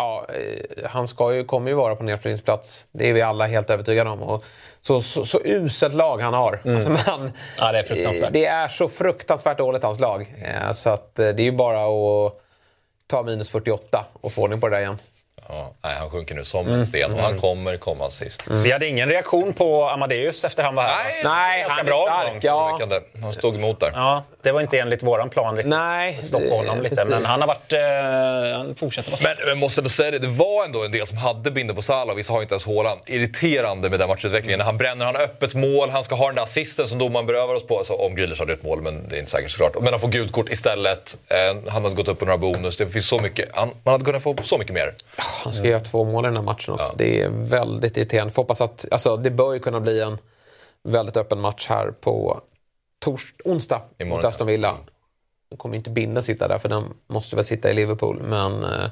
Ja, 0.00 0.26
eh, 0.28 0.90
han 0.90 1.08
ska 1.08 1.34
ju, 1.34 1.44
kommer 1.44 1.70
ju 1.70 1.76
vara 1.76 1.96
på 1.96 2.02
nedflyttningsplats. 2.02 2.86
Det 2.92 3.08
är 3.08 3.12
vi 3.12 3.22
alla 3.22 3.46
helt 3.46 3.70
övertygade 3.70 4.10
om. 4.10 4.22
Och 4.22 4.44
så, 4.80 5.02
så, 5.02 5.24
så 5.24 5.40
uselt 5.44 5.94
lag 5.94 6.18
han 6.18 6.34
har. 6.34 6.60
Mm. 6.64 6.76
Alltså 6.76 6.90
man, 6.90 7.32
ja, 7.58 7.72
det, 7.72 7.78
är 7.78 8.30
det 8.30 8.46
är 8.46 8.68
så 8.68 8.88
fruktansvärt 8.88 9.58
dåligt, 9.58 9.82
hans 9.82 10.00
lag. 10.00 10.34
Så 10.72 10.90
att 10.90 11.14
det 11.14 11.40
är 11.40 11.40
ju 11.40 11.52
bara 11.52 11.82
att 11.84 12.32
ta 13.06 13.22
minus 13.22 13.50
48 13.50 14.04
och 14.12 14.32
få 14.32 14.42
ordning 14.42 14.60
på 14.60 14.68
det 14.68 14.76
där 14.76 14.80
igen. 14.80 14.98
Ja, 15.48 15.74
nej, 15.82 15.96
han 15.96 16.10
sjunker 16.10 16.34
nu 16.34 16.44
som 16.44 16.68
en 16.68 16.86
sten 16.86 17.12
och 17.12 17.20
han 17.20 17.30
mm. 17.30 17.40
kommer 17.40 17.76
komma 17.76 18.10
sist. 18.10 18.46
Mm. 18.50 18.62
Vi 18.62 18.72
hade 18.72 18.86
ingen 18.86 19.08
reaktion 19.08 19.52
på 19.52 19.88
Amadeus 19.88 20.44
efter 20.44 20.62
han 20.62 20.74
var 20.74 20.82
här. 20.82 21.04
Nej, 21.04 21.20
nej 21.24 21.66
han 21.68 21.88
är 21.88 21.92
stark. 21.92 22.44
Ja. 22.44 22.78
Han 23.22 23.32
stod 23.32 23.54
emot 23.54 23.80
där. 23.80 23.90
Ja, 23.94 24.24
det 24.42 24.52
var 24.52 24.60
inte 24.60 24.78
enligt 24.78 25.02
våran 25.02 25.30
plan 25.30 25.56
riktigt. 25.56 25.70
Nej, 25.70 26.18
Stoppa 26.22 26.54
honom 26.54 26.82
lite. 26.82 27.04
Men 27.04 27.24
han 27.24 27.40
har 27.40 27.48
varit... 27.48 27.72
Eh, 27.72 28.58
han 28.58 28.74
fortsätter 28.74 29.10
vara 29.10 29.16
stark. 29.16 29.38
Men, 29.38 29.48
men 29.48 29.58
måste 29.58 29.80
ändå 29.80 29.88
säga 29.88 30.10
det, 30.10 30.18
det 30.18 30.28
var 30.28 30.64
ändå 30.64 30.84
en 30.84 30.92
del 30.92 31.06
som 31.06 31.18
hade 31.18 31.50
binden 31.50 31.76
på 31.76 31.82
Salah. 31.82 32.16
Vissa 32.16 32.32
har 32.32 32.42
inte 32.42 32.54
ens 32.54 32.66
Haaland. 32.66 33.00
Irriterande 33.06 33.90
med 33.90 33.98
den 33.98 34.08
matchutvecklingen. 34.08 34.60
Mm. 34.60 34.64
När 34.64 34.64
han 34.64 34.78
bränner, 34.78 35.04
han 35.04 35.14
har 35.14 35.22
öppet 35.22 35.54
mål, 35.54 35.90
han 35.90 36.04
ska 36.04 36.14
ha 36.14 36.26
den 36.26 36.34
där 36.34 36.42
assisten 36.42 36.88
som 36.88 36.98
domaren 36.98 37.26
berövar 37.26 37.54
oss 37.54 37.66
på. 37.66 37.78
Alltså, 37.78 37.92
om 37.92 38.14
Grealish 38.14 38.38
hade 38.38 38.52
ett 38.52 38.62
mål, 38.62 38.82
men 38.82 39.08
det 39.08 39.16
är 39.16 39.18
inte 39.18 39.30
säkert 39.30 39.50
såklart. 39.50 39.74
Men 39.80 39.92
han 39.92 40.00
får 40.00 40.08
gult 40.08 40.32
kort 40.32 40.48
istället. 40.48 41.16
Eh, 41.28 41.70
han 41.70 41.82
hade 41.82 41.94
gått 41.94 42.08
upp 42.08 42.18
på 42.18 42.24
några 42.24 42.38
bonus. 42.38 42.76
Det 42.76 42.86
finns 42.86 43.08
så 43.08 43.18
mycket. 43.18 43.48
Han, 43.52 43.70
man 43.82 43.92
hade 43.92 44.04
kunnat 44.04 44.22
få 44.22 44.36
så 44.44 44.58
mycket 44.58 44.74
mer. 44.74 44.94
Han 45.44 45.52
ska 45.52 45.66
göra 45.66 45.80
två 45.80 46.04
mål 46.04 46.24
i 46.24 46.28
den 46.28 46.36
här 46.36 46.42
matchen 46.42 46.74
också. 46.74 46.92
Ja. 46.92 46.94
Det 46.98 47.22
är 47.22 47.28
väldigt 47.28 47.96
irriterande. 47.96 48.34
Får 48.34 48.42
hoppas 48.42 48.60
att, 48.60 48.86
alltså, 48.90 49.16
det 49.16 49.30
bör 49.30 49.54
ju 49.54 49.60
kunna 49.60 49.80
bli 49.80 50.00
en 50.00 50.18
väldigt 50.82 51.16
öppen 51.16 51.40
match 51.40 51.66
här 51.68 51.90
på 51.90 52.40
tors 53.04 53.34
onsdag 53.44 53.82
mot 54.04 54.24
Aston 54.24 54.46
Villa. 54.46 54.76
Nu 55.50 55.56
kommer 55.56 55.76
inte 55.76 55.90
Binden 55.90 56.22
sitta 56.22 56.48
där 56.48 56.58
för 56.58 56.68
den 56.68 56.84
måste 57.06 57.36
väl 57.36 57.44
sitta 57.44 57.70
i 57.70 57.74
Liverpool. 57.74 58.22
Men 58.22 58.64
eh, 58.64 58.90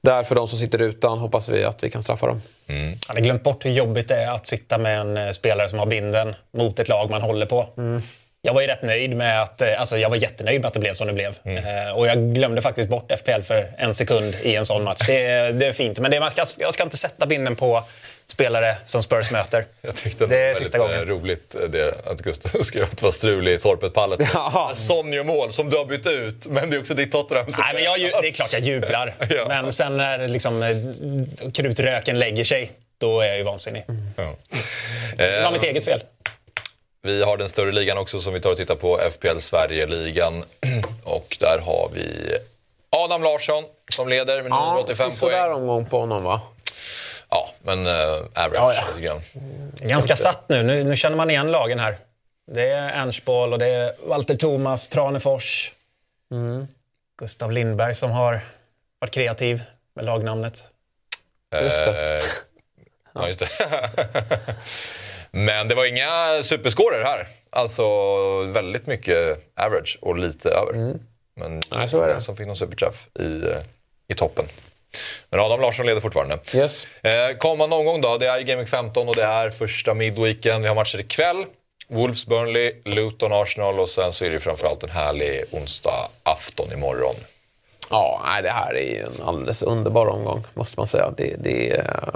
där 0.00 0.24
för 0.24 0.34
de 0.34 0.48
som 0.48 0.58
sitter 0.58 0.82
utan 0.82 1.18
hoppas 1.18 1.48
vi 1.48 1.64
att 1.64 1.84
vi 1.84 1.90
kan 1.90 2.02
straffa 2.02 2.26
dem. 2.26 2.42
Mm. 2.66 2.98
Han 3.06 3.16
har 3.16 3.22
glömt 3.22 3.42
bort 3.42 3.64
hur 3.64 3.70
jobbigt 3.70 4.08
det 4.08 4.14
är 4.14 4.30
att 4.30 4.46
sitta 4.46 4.78
med 4.78 5.00
en 5.00 5.16
eh, 5.16 5.30
spelare 5.30 5.68
som 5.68 5.78
har 5.78 5.86
binden 5.86 6.34
mot 6.52 6.78
ett 6.78 6.88
lag 6.88 7.10
man 7.10 7.22
håller 7.22 7.46
på. 7.46 7.68
Mm. 7.76 8.02
Jag 8.42 8.54
var 8.54 8.60
ju 8.60 8.66
rätt 8.66 8.82
nöjd 8.82 9.16
med 9.16 9.42
att, 9.42 9.60
eh, 9.60 9.80
alltså 9.80 9.98
jag 9.98 10.10
var 10.10 10.16
jättenöjd 10.16 10.60
med 10.60 10.68
att 10.68 10.74
det 10.74 10.80
blev 10.80 10.94
som 10.94 11.06
det 11.06 11.12
blev. 11.12 11.38
Mm. 11.44 11.86
Eh, 11.86 11.92
och 11.92 12.06
jag 12.06 12.34
glömde 12.34 12.62
faktiskt 12.62 12.88
bort 12.88 13.12
FPL 13.12 13.40
för 13.42 13.70
en 13.78 13.94
sekund 13.94 14.36
i 14.42 14.56
en 14.56 14.64
sån 14.64 14.84
match. 14.84 15.02
Det, 15.06 15.52
det 15.52 15.66
är 15.66 15.72
fint, 15.72 15.98
men 15.98 16.10
det, 16.10 16.20
man 16.20 16.30
ska, 16.30 16.44
jag 16.58 16.74
ska 16.74 16.82
inte 16.82 16.96
sätta 16.96 17.26
binden 17.26 17.56
på 17.56 17.84
spelare 18.26 18.76
som 18.84 19.02
Spurs 19.02 19.30
möter. 19.30 19.64
Jag 19.80 19.96
tyckte 19.96 20.26
det, 20.26 20.36
det 20.36 20.42
är 20.42 20.54
sista 20.54 20.78
gången. 20.78 21.04
roligt 21.04 21.56
det, 21.68 22.06
att 22.06 22.20
Gustav 22.20 22.62
skrev 22.62 22.82
att 22.84 22.96
det 22.96 23.02
var 23.02 23.12
strul 23.12 23.48
i 23.48 23.58
Torpet-pallet. 23.58 24.20
Ja. 24.34 24.72
Sonja-mål 24.76 25.52
som 25.52 25.70
du 25.70 25.76
har 25.76 25.84
bytt 25.84 26.06
ut, 26.06 26.46
men 26.46 26.70
det 26.70 26.76
är 26.76 26.80
också 26.80 26.94
ditt 26.94 27.12
Tottenham. 27.12 27.46
Nej, 27.58 27.74
men 27.74 27.82
jag, 27.82 28.22
det 28.22 28.28
är 28.28 28.32
klart 28.32 28.52
jag 28.52 28.62
jublar. 28.62 29.14
ja. 29.30 29.44
Men 29.48 29.72
sen 29.72 29.96
när 29.96 30.28
liksom, 30.28 30.62
eh, 30.62 31.50
krutröken 31.52 32.18
lägger 32.18 32.44
sig, 32.44 32.70
då 32.98 33.20
är 33.20 33.26
jag 33.26 33.38
ju 33.38 33.42
vansinnig. 33.42 33.84
Mm. 33.88 34.02
Ja. 34.16 34.34
Det 35.16 35.42
var 35.42 35.52
mitt 35.52 35.62
eget 35.62 35.84
fel. 35.84 36.02
Vi 37.02 37.22
har 37.22 37.36
den 37.36 37.48
större 37.48 37.72
ligan 37.72 37.98
också 37.98 38.20
som 38.20 38.34
vi 38.34 38.40
tar 38.40 38.50
och 38.50 38.56
tittar 38.56 38.74
på, 38.74 39.00
FPL 39.12 39.38
Sverige-ligan. 39.38 40.44
Och 41.04 41.36
där 41.40 41.58
har 41.58 41.90
vi 41.94 42.36
Adam 42.90 43.22
Larsson 43.22 43.64
som 43.92 44.08
leder 44.08 44.42
med 44.42 44.50
985 44.50 45.10
ja, 45.10 45.28
poäng. 45.28 45.36
Ja, 45.36 45.54
omgång 45.54 45.86
på 45.86 46.00
honom 46.00 46.22
va? 46.24 46.40
Ja, 47.28 47.50
men 47.62 47.86
uh, 47.86 47.92
average 48.34 48.98
ja, 49.00 49.20
ja. 49.20 49.20
Ganska 49.88 50.16
satt 50.16 50.48
nu. 50.48 50.62
nu. 50.62 50.84
Nu 50.84 50.96
känner 50.96 51.16
man 51.16 51.30
igen 51.30 51.52
lagen 51.52 51.78
här. 51.78 51.98
Det 52.46 52.68
är 52.68 53.02
Ernstboll 53.02 53.52
och 53.52 53.58
det 53.58 53.66
är 53.66 53.92
Walter 54.06 54.36
Thomas, 54.36 54.88
Tranefors. 54.88 55.72
Mm. 56.30 56.68
Gustav 57.18 57.52
Lindberg 57.52 57.94
som 57.94 58.10
har 58.10 58.40
varit 58.98 59.14
kreativ 59.14 59.62
med 59.94 60.04
lagnamnet. 60.04 60.64
Just 61.62 61.78
det. 61.78 62.22
Ja, 63.14 63.26
just 63.26 63.40
det. 63.40 63.48
Men 65.30 65.68
det 65.68 65.74
var 65.74 65.84
inga 65.86 66.42
superscorer 66.42 67.04
här. 67.04 67.28
Alltså 67.50 67.84
väldigt 68.42 68.86
mycket 68.86 69.38
average 69.56 69.98
och 70.00 70.18
lite 70.18 70.48
över. 70.50 70.72
Mm. 70.72 70.98
Men 71.34 71.60
Nej, 71.70 71.88
så 71.88 72.00
är 72.00 72.14
det. 72.14 72.20
som 72.20 72.36
fick 72.36 72.46
någon 72.46 72.56
superträff 72.56 73.06
i, 73.20 73.42
i 74.08 74.14
toppen. 74.14 74.44
Men 75.30 75.40
Adam 75.40 75.60
Larsson 75.60 75.86
leder 75.86 76.00
fortfarande. 76.00 76.38
Yes. 76.54 76.86
Eh, 77.02 77.36
kommande 77.38 77.76
omgång 77.76 78.00
då, 78.00 78.18
det 78.18 78.26
är 78.26 78.40
Game 78.40 78.66
15 78.66 79.08
och 79.08 79.16
det 79.16 79.24
är 79.24 79.50
första 79.50 79.94
midweeken. 79.94 80.62
Vi 80.62 80.68
har 80.68 80.74
matcher 80.74 81.00
ikväll. 81.00 81.44
Wolves, 81.88 82.26
Burnley, 82.26 82.74
Luton, 82.84 83.32
Arsenal 83.32 83.80
och 83.80 83.88
sen 83.88 84.12
så 84.12 84.24
är 84.24 84.30
det 84.30 84.40
framförallt 84.40 84.82
en 84.82 84.90
härlig 84.90 85.44
onsdag 85.50 86.08
afton 86.22 86.72
imorgon. 86.72 87.14
Ja, 87.90 88.22
det 88.42 88.50
här 88.50 88.74
är 88.74 88.94
ju 88.94 88.98
en 88.98 89.22
alldeles 89.24 89.62
underbar 89.62 90.06
omgång, 90.06 90.44
måste 90.54 90.80
man 90.80 90.86
säga. 90.86 91.10
Det, 91.16 91.36
det, 91.38 91.78
uh... 91.78 92.14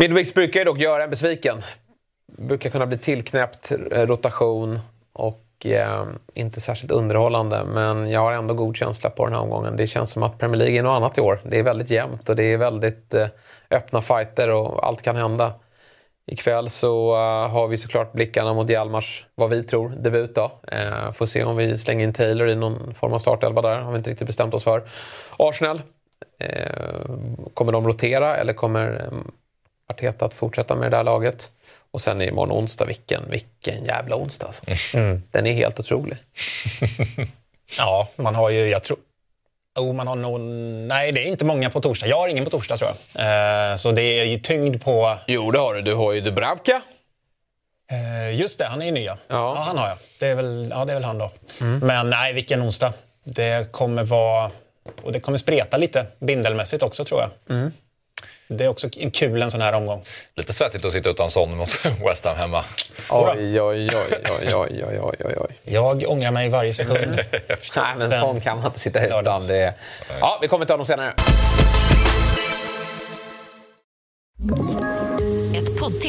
Midweeks 0.00 0.34
brukar 0.34 0.60
ju 0.60 0.64
dock 0.64 0.78
göra 0.78 1.04
en 1.04 1.10
besviken. 1.10 1.62
Brukar 2.38 2.70
kunna 2.70 2.86
bli 2.86 2.98
tillknäppt, 2.98 3.72
eh, 3.72 4.06
rotation 4.06 4.78
och 5.12 5.66
eh, 5.66 6.04
inte 6.34 6.60
särskilt 6.60 6.92
underhållande. 6.92 7.64
Men 7.64 8.10
jag 8.10 8.20
har 8.20 8.32
ändå 8.32 8.54
god 8.54 8.76
känsla 8.76 9.10
på 9.10 9.24
den 9.24 9.34
här 9.34 9.42
omgången. 9.42 9.76
Det 9.76 9.86
känns 9.86 10.10
som 10.10 10.22
att 10.22 10.38
Premier 10.38 10.56
League 10.56 10.78
är 10.78 10.82
något 10.82 10.96
annat 10.96 11.18
i 11.18 11.20
år. 11.20 11.40
Det 11.44 11.58
är 11.58 11.62
väldigt 11.62 11.90
jämnt 11.90 12.28
och 12.28 12.36
det 12.36 12.42
är 12.42 12.58
väldigt 12.58 13.14
eh, 13.14 13.26
öppna 13.70 14.02
fighter 14.02 14.54
och 14.54 14.86
allt 14.86 15.02
kan 15.02 15.16
hända. 15.16 15.54
Ikväll 16.26 16.68
så 16.68 17.12
uh, 17.14 17.50
har 17.50 17.68
vi 17.68 17.76
såklart 17.76 18.12
blickarna 18.12 18.54
mot 18.54 18.70
Hjalmars, 18.70 19.26
vad 19.34 19.50
vi 19.50 19.64
tror, 19.64 19.88
debut 19.88 20.34
då. 20.34 20.44
Uh, 20.72 21.12
får 21.12 21.26
se 21.26 21.44
om 21.44 21.56
vi 21.56 21.78
slänger 21.78 22.04
in 22.04 22.12
Taylor 22.12 22.48
i 22.48 22.56
någon 22.56 22.94
form 22.94 23.12
av 23.12 23.18
startelva 23.18 23.62
där, 23.62 23.78
har 23.78 23.92
vi 23.92 23.98
inte 23.98 24.10
riktigt 24.10 24.26
bestämt 24.26 24.54
oss 24.54 24.64
för. 24.64 24.82
Arsenal, 25.38 25.82
uh, 26.44 27.16
kommer 27.54 27.72
de 27.72 27.86
rotera 27.86 28.36
eller 28.36 28.52
kommer 28.52 29.10
Arteta 29.90 30.24
att 30.24 30.34
fortsätta 30.34 30.74
med 30.74 30.90
det 30.90 30.96
där 30.96 31.04
laget? 31.04 31.50
Och 31.90 32.00
sen 32.00 32.22
imorgon 32.22 32.58
onsdag, 32.58 32.84
vilken, 32.84 33.30
vilken 33.30 33.84
jävla 33.84 34.16
onsdag 34.16 34.46
alltså. 34.46 34.96
Mm. 34.96 35.22
Den 35.30 35.46
är 35.46 35.52
helt 35.52 35.80
otrolig. 35.80 36.16
ja, 37.78 38.08
man 38.16 38.34
har 38.34 38.50
ju, 38.50 38.68
jag 38.68 38.82
tror... 38.82 38.98
Oh, 39.78 39.92
man 39.92 40.06
har 40.06 40.16
någon... 40.16 40.88
Nej, 40.88 41.12
det 41.12 41.20
är 41.20 41.26
inte 41.26 41.44
många 41.44 41.70
på 41.70 41.80
torsdag. 41.80 42.06
Jag 42.06 42.16
har 42.16 42.28
ingen 42.28 42.44
på 42.44 42.50
torsdag 42.50 42.76
tror 42.76 42.90
jag. 43.14 43.70
Eh, 43.70 43.76
så 43.76 43.92
det 43.92 44.02
är 44.02 44.24
ju 44.24 44.38
tyngd 44.38 44.82
på... 44.82 45.18
Jo, 45.26 45.50
det 45.50 45.58
har 45.58 45.74
du. 45.74 45.82
Du 45.82 45.94
har 45.94 46.12
ju 46.12 46.20
Dubravka. 46.20 46.82
Eh, 47.90 48.40
just 48.40 48.58
det, 48.58 48.64
han 48.64 48.82
är 48.82 48.86
ju 48.86 48.92
ny 48.92 49.04
ja. 49.04 49.16
ja. 49.28 49.54
han 49.54 49.78
har 49.78 49.88
jag. 49.88 49.98
Det 50.18 50.26
är 50.26 50.34
väl, 50.34 50.68
ja, 50.70 50.84
det 50.84 50.92
är 50.92 50.94
väl 50.94 51.04
han 51.04 51.18
då. 51.18 51.30
Mm. 51.60 51.78
Men 51.78 52.10
nej, 52.10 52.32
vilken 52.32 52.62
onsdag. 52.62 52.92
Det 53.24 53.72
kommer 53.72 54.04
vara... 54.04 54.50
Och 55.02 55.12
det 55.12 55.20
kommer 55.20 55.38
spreta 55.38 55.76
lite 55.76 56.06
bindelmässigt 56.18 56.82
också 56.82 57.04
tror 57.04 57.20
jag. 57.20 57.56
Mm. 57.56 57.72
Det 58.52 58.64
är 58.64 58.68
också 58.68 58.88
kul 59.12 59.42
en 59.42 59.50
sån 59.50 59.60
här 59.60 59.72
omgång. 59.72 60.04
Lite 60.34 60.52
svettigt 60.52 60.84
att 60.84 60.92
sitta 60.92 61.10
utan 61.10 61.30
sån 61.30 61.56
mot 61.56 61.84
West 62.06 62.24
Ham 62.24 62.36
hemma. 62.36 62.64
Oj, 63.10 63.60
oj, 63.60 63.60
oj, 63.62 63.88
oj, 63.96 64.54
oj, 64.54 64.84
oj, 64.84 65.16
oj, 65.24 65.34
oj. 65.36 65.58
Jag 65.64 66.04
ångrar 66.08 66.30
mig 66.30 66.48
varje 66.48 66.74
sekund. 66.74 67.14
Nej, 67.76 67.94
men 67.98 68.10
Sen, 68.10 68.20
sån 68.20 68.40
kan 68.40 68.56
man 68.56 68.66
inte 68.66 68.80
sitta 68.80 69.20
utan. 69.20 69.46
Det... 69.46 69.74
Ja, 70.20 70.38
vi 70.42 70.48
kommer 70.48 70.66
ta 70.66 70.76
dem 70.76 70.86
senare. 70.86 71.14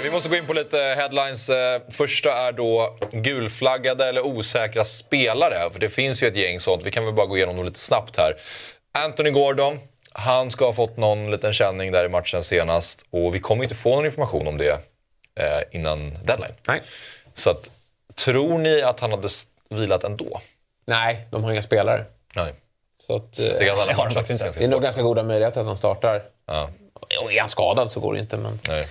Vi 0.00 0.10
måste 0.10 0.28
gå 0.28 0.36
in 0.36 0.46
på 0.46 0.52
lite 0.52 0.78
headlines. 0.78 1.48
Eh, 1.48 1.80
första 1.90 2.32
är 2.32 2.52
då 2.52 2.98
gulflaggade 3.12 4.08
eller 4.08 4.26
osäkra 4.26 4.84
spelare. 4.84 5.70
För 5.72 5.80
det 5.80 5.88
finns 5.88 6.22
ju 6.22 6.26
ett 6.28 6.36
gäng 6.36 6.60
sånt. 6.60 6.82
Vi 6.84 6.90
kan 6.90 7.04
väl 7.04 7.14
bara 7.14 7.26
gå 7.26 7.36
igenom 7.36 7.56
dem 7.56 7.64
lite 7.64 7.78
snabbt 7.78 8.16
här. 8.16 8.36
Anthony 8.92 9.30
Gordon. 9.30 9.80
Han 10.12 10.50
ska 10.50 10.64
ha 10.64 10.72
fått 10.72 10.96
någon 10.96 11.30
liten 11.30 11.52
känning 11.52 11.92
där 11.92 12.04
i 12.04 12.08
matchen 12.08 12.42
senast. 12.42 13.04
Och 13.10 13.34
vi 13.34 13.40
kommer 13.40 13.62
inte 13.64 13.74
få 13.74 13.96
någon 13.96 14.06
information 14.06 14.46
om 14.46 14.58
det 14.58 14.70
eh, 15.40 15.62
innan 15.70 16.18
deadline. 16.24 16.54
Nej. 16.68 16.82
Så 17.34 17.50
att, 17.50 17.70
tror 18.14 18.58
ni 18.58 18.82
att 18.82 19.00
han 19.00 19.10
hade 19.10 19.28
vilat 19.68 20.04
ändå? 20.04 20.40
Nej, 20.86 21.26
de 21.30 21.44
har 21.44 21.52
inga 21.52 21.62
spelare. 21.62 22.04
Nej. 22.34 22.54
Så 22.98 23.16
att, 23.16 23.38
eh, 23.38 23.44
det, 23.44 23.68
har 23.68 24.08
de 24.08 24.14
det 24.58 24.64
är 24.64 24.68
nog 24.68 24.82
ganska 24.82 25.02
goda 25.02 25.22
möjligheter 25.22 25.60
att 25.60 25.66
han 25.66 25.76
startar. 25.76 26.22
Ja. 26.46 26.70
Är 27.30 27.40
han 27.40 27.48
skadad 27.48 27.90
så 27.90 28.00
går 28.00 28.14
det 28.14 28.20
inte. 28.20 28.36
Men... 28.36 28.60
Nej. 28.68 28.84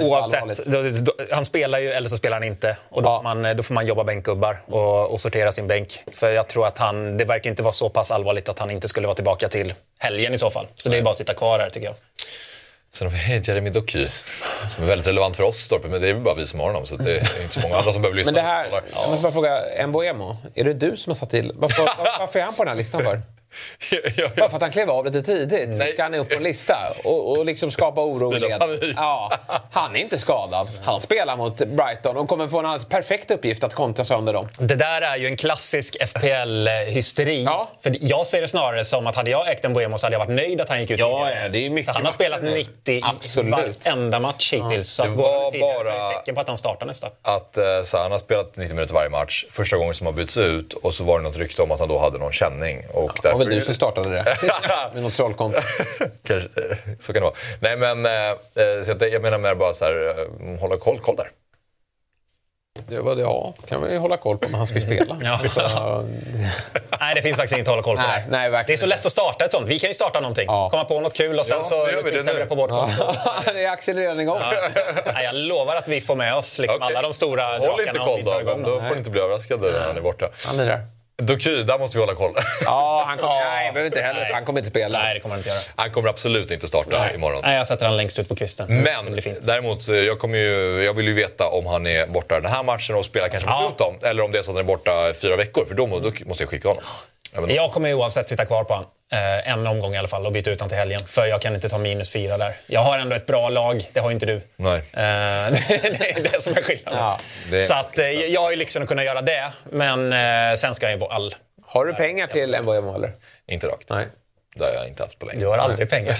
Oavsett, 0.00 0.66
då, 0.66 0.82
då, 0.82 1.12
han 1.30 1.44
spelar 1.44 1.78
ju 1.78 1.90
eller 1.92 2.08
så 2.08 2.16
spelar 2.16 2.36
han 2.36 2.44
inte. 2.44 2.76
Och 2.88 3.02
då, 3.02 3.08
Ja. 3.08 3.16
får, 3.16 3.34
man, 3.34 3.56
då 3.56 3.62
får 3.62 3.74
man 3.74 3.86
jobba 3.86 4.04
bänkgubbar 4.04 4.56
och, 4.66 5.10
och 5.10 5.20
sortera 5.20 5.52
sin 5.52 5.66
bänk. 5.66 5.92
För 6.12 6.30
jag 6.30 6.48
tror 6.48 6.66
att 6.66 6.78
han, 6.78 7.16
det 7.16 7.24
verkar 7.24 7.50
inte 7.50 7.62
vara 7.62 7.72
så 7.72 7.88
pass 7.88 8.10
allvarligt 8.10 8.48
att 8.48 8.58
han 8.58 8.70
inte 8.70 8.88
skulle 8.88 9.06
vara 9.06 9.14
tillbaka 9.14 9.48
till 9.48 9.74
helgen 9.98 10.34
i 10.34 10.38
så 10.38 10.50
fall. 10.50 10.66
Så 10.76 10.88
det 10.88 10.98
är 10.98 11.02
bara 11.02 11.10
att 11.10 11.16
sitta 11.16 11.34
kvar 11.34 11.58
här 11.58 11.70
tycker 11.70 11.86
jag. 11.86 11.94
Sen 12.92 13.06
har 13.10 13.28
vi 13.38 13.42
Jeremy 13.44 13.70
Doky 13.70 14.06
som 14.76 14.84
är 14.84 14.88
väldigt 14.88 15.06
relevant 15.08 15.36
för 15.36 15.42
oss 15.42 15.56
Storpe, 15.56 15.88
men 15.88 16.00
det 16.00 16.08
är 16.08 16.12
väl 16.14 16.22
bara 16.22 16.34
vi 16.34 16.46
som 16.46 16.60
har 16.60 16.66
honom 16.66 16.86
så 16.86 16.96
det 16.96 17.10
är 17.16 17.42
inte 17.42 17.54
så 17.54 17.60
många 17.60 17.76
andra 17.76 17.92
som 17.92 18.02
behöver 18.02 18.16
lyssna. 18.16 18.32
Men 18.32 18.44
det 18.44 18.48
här, 18.50 18.68
Ja. 18.72 18.80
jag 18.94 19.08
måste 19.10 19.22
bara 19.22 19.32
fråga, 19.32 19.62
Mboemo, 19.86 20.36
är 20.54 20.64
det 20.64 20.72
du 20.72 20.96
som 20.96 21.10
har 21.10 21.14
satt 21.14 21.30
till... 21.30 21.52
Varför, 21.54 21.82
var, 21.82 22.18
varför 22.18 22.38
är 22.38 22.44
han 22.44 22.54
på 22.54 22.64
den 22.64 22.68
här 22.68 22.76
listan 22.76 23.02
för? 23.04 23.20
Bara 24.36 24.48
för 24.48 24.56
att 24.56 24.62
han 24.62 24.70
klev 24.72 24.90
av 24.90 25.04
lite 25.04 25.22
tidigt 25.22 25.78
så 25.78 25.84
ska 25.86 26.02
han 26.02 26.14
upp 26.14 26.28
på 26.28 26.36
en 26.36 26.42
lista 26.42 26.78
och, 27.04 27.30
och 27.38 27.44
liksom 27.44 27.70
skapa 27.70 28.00
oro 28.04 28.36
i 28.36 28.40
Sprida 28.40 28.48
led. 28.66 28.80
panik. 28.80 28.94
Ja, 28.96 29.32
han 29.72 29.96
är 29.96 30.00
inte 30.00 30.18
skadad. 30.18 30.68
Han 30.84 31.00
spelar 31.00 31.36
mot 31.36 31.56
Brighton 31.56 32.16
och 32.16 32.28
kommer 32.28 32.48
få 32.48 32.58
en 32.58 32.66
alldeles 32.66 32.88
perfekt 32.88 33.30
uppgift 33.30 33.64
att 33.64 33.74
kontra 33.74 34.04
sönder 34.04 34.32
dem. 34.32 34.48
Det 34.58 34.74
där 34.74 35.02
är 35.02 35.16
ju 35.16 35.26
en 35.26 35.36
klassisk 35.36 35.96
FPL-hysteri. 36.00 37.44
Ja. 37.44 37.70
För 37.82 37.96
jag 38.00 38.26
ser 38.26 38.40
det 38.42 38.48
snarare 38.48 38.84
som 38.84 39.06
att 39.06 39.16
hade 39.16 39.30
jag 39.30 39.50
ägt 39.50 39.64
en 39.64 39.72
Boemo 39.72 39.98
så 39.98 40.06
hade 40.06 40.14
jag 40.14 40.18
varit 40.26 40.30
nöjd 40.36 40.60
att 40.60 40.68
han 40.68 40.80
gick 40.80 40.90
ut 40.90 40.98
Ja, 40.98 41.30
ja, 41.30 41.48
det 41.48 41.58
är 41.58 41.62
ju 41.62 41.70
mycket 41.70 41.86
För 41.86 41.92
han 41.94 42.04
har 42.04 42.12
spelat 42.12 42.42
90 42.42 42.94
i 42.94 43.00
Absolut. 43.04 43.50
varenda 43.86 44.20
match 44.20 44.52
hittills. 44.52 44.88
Så 44.90 45.02
Det 45.02 45.08
var 45.10 45.50
så 45.50 45.56
är 45.56 45.60
bara- 45.60 46.10
ett 46.10 46.16
tecken 46.18 46.34
på 46.34 46.40
att 46.40 46.48
han 46.48 46.58
startar 46.58 46.86
nästa. 46.86 47.08
Att 47.22 47.56
eh, 47.56 47.64
så 47.84 47.98
han 47.98 48.12
har 48.12 48.18
spelat 48.18 48.56
90 48.56 48.74
minuter 48.74 48.94
varje 48.94 49.08
match, 49.10 49.44
första 49.50 49.76
gången 49.76 49.94
som 49.94 50.06
han 50.06 50.14
byts 50.16 50.36
ut 50.36 50.72
och 50.72 50.94
så 50.94 51.04
var 51.04 51.18
det 51.18 51.22
något 51.22 51.36
rykte 51.36 51.62
om 51.62 51.70
att 51.70 51.78
han 51.80 51.88
då 51.88 51.98
hade 51.98 52.18
någon 52.18 52.32
känning. 52.32 52.82
Och 52.92 53.18
Det 53.22 53.32
var 53.32 53.39
väl 53.40 53.54
du 53.54 53.60
som 53.60 53.74
startade 53.74 54.08
det? 54.10 54.36
Med 54.94 55.02
något 55.02 55.14
trollkonto. 55.14 55.60
Kanske, 56.26 56.48
så 57.00 57.12
kan 57.12 57.22
det 57.22 57.28
vara. 57.28 57.34
Nej 57.60 57.76
men, 57.76 58.06
eh, 58.06 58.12
eh, 58.30 58.84
så 58.86 59.06
jag, 59.06 59.22
menar 59.22 59.38
mer 59.38 59.54
bara 59.54 59.74
så 59.74 59.84
här, 59.84 60.14
eh, 60.52 60.58
hålla 60.60 60.76
koll, 60.76 60.98
koll 60.98 61.16
där. 61.16 61.30
Det 62.88 63.00
var 63.00 63.16
det, 63.16 63.22
ja, 63.22 63.54
kan 63.68 63.82
vi 63.82 63.96
hålla 63.96 64.16
koll 64.16 64.38
på, 64.38 64.48
men 64.48 64.54
han 64.58 64.66
ska 64.66 64.78
ju 64.78 64.80
spela. 64.96 65.16
Ja. 65.22 65.38
Så, 65.38 66.04
Nej, 67.00 67.14
det 67.14 67.22
finns 67.22 67.36
faktiskt 67.36 67.52
inget 67.54 67.68
att 67.68 67.72
hålla 67.72 67.82
koll 67.82 67.96
på. 67.96 68.02
Nej, 68.02 68.22
där. 68.22 68.30
nej, 68.30 68.50
verkligen 68.50 68.66
det 68.66 68.72
är 68.72 68.76
så 68.76 68.86
lätt 68.86 69.06
att 69.06 69.12
starta 69.12 69.44
ett 69.44 69.52
sånt. 69.52 69.68
Vi 69.68 69.78
kan 69.78 69.90
ju 69.90 69.94
starta 69.94 70.20
någonting. 70.20 70.44
Ja. 70.46 70.70
Komma 70.70 70.84
på 70.84 71.00
något 71.00 71.14
kul 71.14 71.38
och 71.38 71.46
sen 71.46 71.56
Ja, 71.56 71.62
så 71.62 71.86
vi 71.86 71.92
twittrar 72.02 72.22
vi 72.34 72.38
det 72.40 72.46
på 72.46 72.54
vårt 72.54 72.70
konto. 72.70 72.94
det 73.44 73.64
är 73.64 73.72
accelererande 73.72 74.22
igång. 74.22 74.40
Nej, 75.14 75.24
jag 75.24 75.34
lovar 75.34 75.76
att 75.76 75.88
vi 75.88 76.00
får 76.00 76.14
med 76.14 76.34
oss 76.36 76.58
liksom 76.58 76.78
Okej. 76.82 76.96
alla 76.96 77.02
de 77.08 77.12
stora 77.14 77.44
Håll 77.46 77.60
drakarna. 77.60 77.88
inte 77.88 77.98
om 77.98 78.06
koll 78.06 78.64
då, 78.64 78.70
då 78.70 78.78
får 78.78 78.90
ni 78.90 78.98
inte 78.98 79.10
bli 79.10 79.20
överraskade 79.20 79.72
när 79.72 79.86
han 79.86 79.96
är 79.96 80.00
borta. 80.00 80.28
Han 80.46 80.56
lirar. 80.56 80.80
Doky, 81.20 81.62
där 81.62 81.78
måste 81.78 81.96
vi 81.96 82.00
hålla 82.02 82.14
koll. 82.14 82.32
Ja, 82.64 83.04
han 83.06 83.18
kommer, 83.18 83.34
nej, 83.54 83.72
behöver 83.72 83.86
inte 83.86 84.00
heller, 84.00 84.32
han 84.32 84.44
kommer 84.44 84.60
inte 84.60 84.70
spela. 84.70 84.98
Nej, 84.98 85.14
det 85.14 85.20
kommer 85.20 85.32
han 85.34 85.38
inte 85.40 85.48
göra. 85.48 85.60
Han 85.76 85.90
kommer 85.90 86.08
absolut 86.08 86.50
inte 86.50 86.68
starta 86.68 87.10
imorgon. 87.14 87.40
Nej, 87.44 87.56
jag 87.56 87.66
sätter 87.66 87.86
han 87.86 87.96
längst 87.96 88.18
ut 88.18 88.28
på 88.28 88.36
kvisten. 88.36 88.66
Men 88.82 89.20
däremot, 89.40 89.82
så 89.82 89.94
jag, 89.94 90.18
kommer 90.18 90.38
ju, 90.38 90.82
jag 90.84 90.94
vill 90.94 91.06
ju 91.08 91.14
veta 91.14 91.48
om 91.48 91.66
han 91.66 91.86
är 91.86 92.06
borta 92.06 92.40
den 92.40 92.52
här 92.52 92.62
matchen 92.62 92.94
och 92.96 93.04
spelar 93.04 93.28
kanske 93.28 93.48
mot 93.50 93.58
Ja. 93.60 93.68
Luton. 93.70 94.10
Eller 94.10 94.22
om 94.22 94.32
det 94.32 94.38
är 94.38 94.42
så 94.42 94.50
att 94.50 94.56
han 94.56 94.64
är 94.64 94.68
borta 94.68 95.12
fyra 95.22 95.36
veckor, 95.36 95.64
för 95.68 95.74
då, 95.74 95.86
då 95.86 96.12
måste 96.26 96.42
jag 96.42 96.50
skicka 96.50 96.68
honom. 96.68 96.82
Ja, 97.32 97.40
men- 97.40 97.54
Jag 97.54 97.70
kommer 97.72 97.88
ju 97.88 97.94
oavsett 97.94 98.28
sitta 98.28 98.44
kvar 98.46 98.64
på 98.64 98.74
han. 98.74 98.84
Eh, 99.12 99.52
en 99.52 99.66
omgång 99.66 99.94
i 99.94 99.98
alla 99.98 100.08
fall 100.08 100.26
och 100.26 100.32
byta 100.32 100.50
ut 100.50 100.60
han 100.60 100.68
till 100.68 100.78
helgen. 100.78 101.00
För 101.06 101.26
jag 101.26 101.40
kan 101.42 101.54
inte 101.54 101.68
ta 101.68 101.78
minus 101.78 102.10
fyra 102.10 102.38
där. 102.38 102.54
Jag 102.66 102.80
har 102.80 102.98
ändå 102.98 103.16
ett 103.16 103.26
bra 103.26 103.48
lag, 103.48 103.88
det 103.92 104.00
har 104.00 104.10
inte 104.10 104.26
du. 104.26 104.40
Nej. 104.56 104.76
Eh, 104.78 104.82
det 104.92 106.10
är 106.16 106.22
det 106.32 106.42
som 106.42 106.52
är 106.56 106.62
skillnaden. 106.62 106.98
Ja, 107.00 107.18
är- 107.58 107.62
Så 107.62 107.74
att, 107.74 107.98
eh, 107.98 108.10
jag 108.10 108.40
har 108.40 108.50
ju 108.50 108.56
lyxen 108.56 108.82
att 108.82 108.88
kunna 108.88 109.04
göra 109.04 109.22
det, 109.22 109.52
men 109.70 110.12
eh, 110.12 110.56
sen 110.56 110.74
ska 110.74 110.86
jag 110.86 110.92
ju 110.92 110.98
på 111.00 111.06
all. 111.06 111.34
Har 111.66 111.84
du 111.84 111.94
pengar 111.94 112.26
till 112.26 112.56
Mboemo 112.62 112.94
eller? 112.94 113.12
Inte 113.48 113.66
rakt. 113.66 113.88
Nej. 113.88 114.06
Det 114.54 114.64
har 114.64 114.70
jag 114.72 114.88
inte 114.88 115.02
haft 115.02 115.18
på 115.18 115.26
länge. 115.26 115.40
Du 115.40 115.46
har 115.46 115.58
aldrig 115.58 115.90
pengar. 115.90 116.18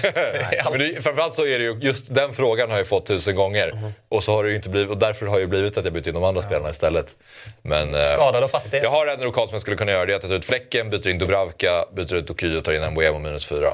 Men 0.71 0.79
det, 0.79 1.01
framförallt 1.03 1.35
så 1.35 1.45
är 1.45 1.59
det 1.59 1.65
ju, 1.65 1.77
just 1.81 2.15
den 2.15 2.33
frågan 2.33 2.71
har 2.71 2.77
jag 2.77 2.87
fått 2.87 3.05
tusen 3.05 3.35
gånger. 3.35 3.71
Mhm. 3.73 3.93
Och, 4.09 4.23
så 4.23 4.33
har 4.33 4.43
det 4.43 4.49
ju 4.49 4.55
inte 4.55 4.69
blivit, 4.69 4.89
och 4.89 4.97
därför 4.97 5.25
har 5.25 5.35
det 5.35 5.41
ju 5.41 5.47
blivit 5.47 5.77
att 5.77 5.83
jag 5.85 5.93
bytt 5.93 6.07
in 6.07 6.13
de 6.13 6.23
andra 6.23 6.41
spelarna 6.41 6.69
istället. 6.69 7.15
Men, 7.61 7.95
eh, 7.95 8.03
Skadad 8.03 8.43
och 8.43 8.51
fattig. 8.51 8.83
Jag 8.83 8.89
har 8.89 9.07
en 9.07 9.19
lokal 9.19 9.47
som 9.47 9.55
jag 9.55 9.61
skulle 9.61 9.77
kunna 9.77 9.91
göra. 9.91 10.05
Det 10.05 10.13
är 10.13 10.15
att 10.15 10.23
jag 10.23 10.29
tar 10.31 10.37
ut 10.37 10.45
Fläcken, 10.45 10.89
byter 10.89 11.07
in 11.07 11.17
Dubravka, 11.17 11.85
byter 11.93 12.13
ut 12.13 12.27
Doky 12.27 12.57
och 12.57 12.65
tar 12.65 12.73
in 12.73 12.91
Mbuemo 12.91 13.19
minus 13.19 13.45
fyra. 13.45 13.69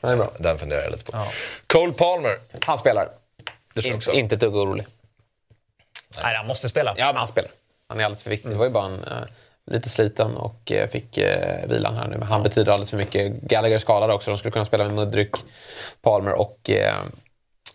Det 0.00 0.08
är 0.08 0.16
bra. 0.16 0.30
Den 0.38 0.58
funderar 0.58 0.82
jag 0.82 0.92
lite 0.92 1.12
på. 1.12 1.18
Cole 1.66 1.92
Palmer. 1.92 2.38
Han 2.66 2.78
spelar. 2.78 3.08
Det 3.74 3.82
tror 3.82 3.84
jag 3.84 3.94
In, 3.94 3.96
också. 3.96 4.12
inte 4.12 4.34
ett 4.34 4.40
dugg 4.40 4.56
orolig. 4.56 4.86
Nej, 6.22 6.36
han 6.36 6.46
måste 6.46 6.68
spela. 6.68 6.94
Ja, 6.96 7.06
men 7.06 7.16
han 7.16 7.28
spelar. 7.28 7.50
Han 7.88 8.00
är 8.00 8.04
alldeles 8.04 8.22
för 8.22 8.30
viktig. 8.30 8.50
Det 8.50 8.56
var 8.56 8.64
ju 8.64 8.70
bara 8.70 8.84
en, 8.84 9.04
eh, 9.04 9.18
lite 9.70 9.88
sliten 9.88 10.36
och 10.36 10.72
eh, 10.72 10.88
fick 10.88 11.18
eh, 11.18 11.68
vilan 11.68 11.96
här 11.96 12.08
nu. 12.08 12.18
Men 12.18 12.28
han 12.28 12.42
betyder 12.42 12.72
alldeles 12.72 12.90
för 12.90 12.96
mycket. 12.96 13.32
Gallagher 13.42 13.74
är 13.74 13.78
skadad 13.78 14.10
också. 14.10 14.30
De 14.30 14.38
skulle 14.38 14.52
kunna 14.52 14.64
spela 14.64 14.84
med 14.84 14.94
Mudryk, 14.94 15.30
Palmer 16.02 16.32
och 16.32 16.70
eh, 16.70 16.94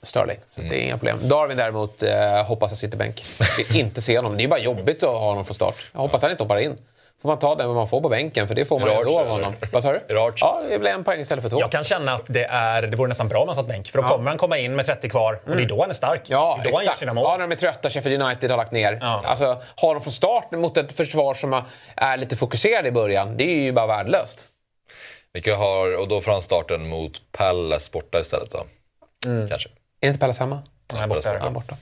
Sterling. 0.02 0.38
Så 0.48 0.62
det 0.62 0.82
är 0.82 0.84
inga 0.84 0.98
problem. 0.98 1.20
Darwin 1.22 1.58
däremot 1.58 2.04
eh, 2.04 2.46
hoppas 2.46 2.72
jag 2.72 2.78
sitter 2.78 2.98
bänk. 2.98 3.24
Vill 3.58 3.80
inte 3.80 4.02
se 4.02 4.18
honom. 4.18 4.38
Det 4.38 4.44
är 4.44 4.48
bara 4.48 4.60
jobbigt 4.60 5.04
att 5.04 5.10
ha 5.10 5.20
honom 5.20 5.46
från 5.46 5.56
start. 5.56 5.76
Jag 5.94 6.00
hoppas 6.00 6.22
han 6.22 6.32
inte 6.32 6.44
hoppar 6.44 6.58
in. 6.58 6.78
Får 7.22 7.30
man 7.30 7.40
ta 7.40 7.56
den 7.56 7.74
man 7.74 7.88
får 7.88 8.02
på 8.02 8.10
bänken, 8.10 8.48
för 8.48 8.56
det 8.56 8.66
får 8.66 8.80
man 8.80 8.90
det 8.90 8.96
ändå 8.96 9.20
av 9.20 9.28
honom. 9.28 9.54
Vad 9.72 9.84
sa 9.84 9.92
du? 9.92 10.20
Archer? 10.20 10.34
Ja, 10.40 10.62
det 10.70 10.80
blir 10.80 10.92
en 10.92 11.04
poäng 11.04 11.20
istället 11.22 11.42
för 11.44 11.50
två. 11.50 11.60
Jag 11.60 11.72
kan 11.72 11.84
känna 11.84 12.14
att 12.14 12.26
det, 12.26 12.44
är, 12.44 12.82
det 12.82 12.98
vore 12.98 13.08
nästan 13.08 13.28
bra 13.28 13.42
om 13.42 13.48
han 13.48 13.56
satt 13.56 13.68
bänk. 13.68 13.88
För 13.88 14.02
då 14.02 14.08
kommer 14.08 14.30
han 14.32 14.38
komma 14.38 14.58
in 14.58 14.76
med 14.76 14.86
30 14.86 15.10
kvar 15.10 15.40
och 15.46 15.56
det 15.56 15.64
är 15.64 15.68
då 15.68 15.82
han 15.82 15.90
är 15.90 15.94
stark. 15.94 16.22
Ja, 16.28 16.60
det 16.64 16.70
är 16.70 16.72
då 16.72 16.78
han 16.78 16.86
gör 16.86 16.92
exakt. 16.92 17.00
sina 17.00 17.10
Ja, 17.10 17.14
mål. 17.14 17.32
när 17.40 17.48
de 17.48 17.52
är 17.52 17.56
trötta, 17.56 17.90
Sheffield 17.90 18.22
United 18.22 18.50
har 18.52 18.58
lagt 18.58 18.72
ner. 18.72 18.98
Ja. 19.02 19.22
Alltså, 19.26 19.62
har 19.76 19.94
de 19.94 20.04
från 20.04 20.14
start 20.14 20.52
mot 20.52 20.78
ett 20.78 20.92
försvar 20.92 21.34
som 21.34 21.62
är 21.96 22.18
lite 22.18 22.36
fokuserade 22.36 22.88
i 22.88 22.92
början, 22.92 23.38
det 23.38 23.44
är 23.44 23.62
ju 23.62 23.72
bara 23.72 23.88
värdelöst. 23.88 24.48
Vilka 25.34 25.56
har, 25.56 25.98
och 25.98 26.08
då 26.08 26.22
får 26.22 26.32
han 26.32 26.42
starten 26.42 26.88
mot 26.90 27.22
Palace 27.32 27.90
borta 27.94 28.20
istället 28.20 28.52
då. 28.52 28.64
Mm. 29.26 29.50
Kanske. 29.50 29.70
Är 30.02 30.08
inte 30.08 30.20
Palace 30.20 30.44
hemma? 30.44 30.62
Nej, 30.94 31.08
borta 31.08 31.30
är 31.30 31.34
det. 31.34 31.40
Ja, 31.44 31.50
borta. 31.50 31.76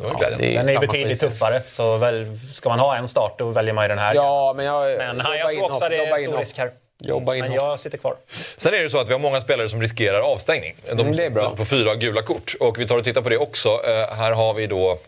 Det 0.00 0.08
var 0.08 0.18
glädjande. 0.18 0.46
det 0.46 0.54
är 0.54 0.58
Den 0.58 0.68
är 0.68 0.72
ju 0.72 0.78
betydligt 0.78 1.20
tuffare. 1.20 1.60
Så 1.60 1.96
väl, 1.96 2.38
ska 2.38 2.68
man 2.68 2.78
ha 2.78 2.96
en 2.96 3.08
start, 3.08 3.38
då 3.38 3.50
väljer 3.50 3.74
man 3.74 3.84
ju 3.84 3.88
den 3.88 3.98
här. 3.98 4.14
Ja, 4.14 4.52
men 4.56 4.64
jag... 4.64 4.98
Men 4.98 5.20
han, 5.20 5.38
jag 5.38 5.50
tror 5.50 5.64
också 5.64 5.84
att 5.84 5.90
det 5.90 5.96
är 5.96 6.06
stor 6.06 6.18
inhopp. 6.18 6.40
risk 6.40 6.58
här. 6.58 6.70
Jobba 7.02 7.32
Men 7.32 7.52
jag 7.52 7.80
sitter 7.80 7.98
kvar. 7.98 8.16
Sen 8.56 8.74
är 8.74 8.82
det 8.82 8.90
så 8.90 8.98
att 8.98 9.08
vi 9.08 9.12
har 9.12 9.20
många 9.20 9.40
spelare 9.40 9.68
som 9.68 9.80
riskerar 9.80 10.20
avstängning. 10.20 10.74
De 10.86 10.92
Mm, 11.00 11.12
det 11.12 11.24
är 11.24 11.30
bra. 11.30 11.56
På 11.56 11.64
fyra 11.64 11.94
gula 11.94 12.22
kort. 12.22 12.54
Och 12.60 12.78
vi 12.78 12.86
tar 12.86 12.98
och 12.98 13.04
tittar 13.04 13.22
på 13.22 13.28
det 13.28 13.38
också. 13.38 13.68
Eh, 13.68 14.14
här 14.14 14.32
har 14.32 14.54
vi 14.54 14.66
då 14.66 14.98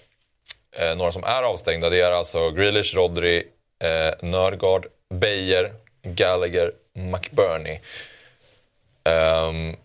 eh, 0.76 0.96
några 0.96 1.12
som 1.12 1.24
är 1.24 1.42
avstängda. 1.42 1.90
Det 1.90 2.00
är 2.00 2.12
alltså 2.12 2.50
Grealish, 2.50 2.94
Rodri, 2.94 3.44
eh, 3.84 4.28
Nörgaard, 4.28 4.86
Beijer, 5.14 5.72
Gallagher, 6.02 6.72
McBurney. 6.94 7.78
Ehm, 9.04 9.76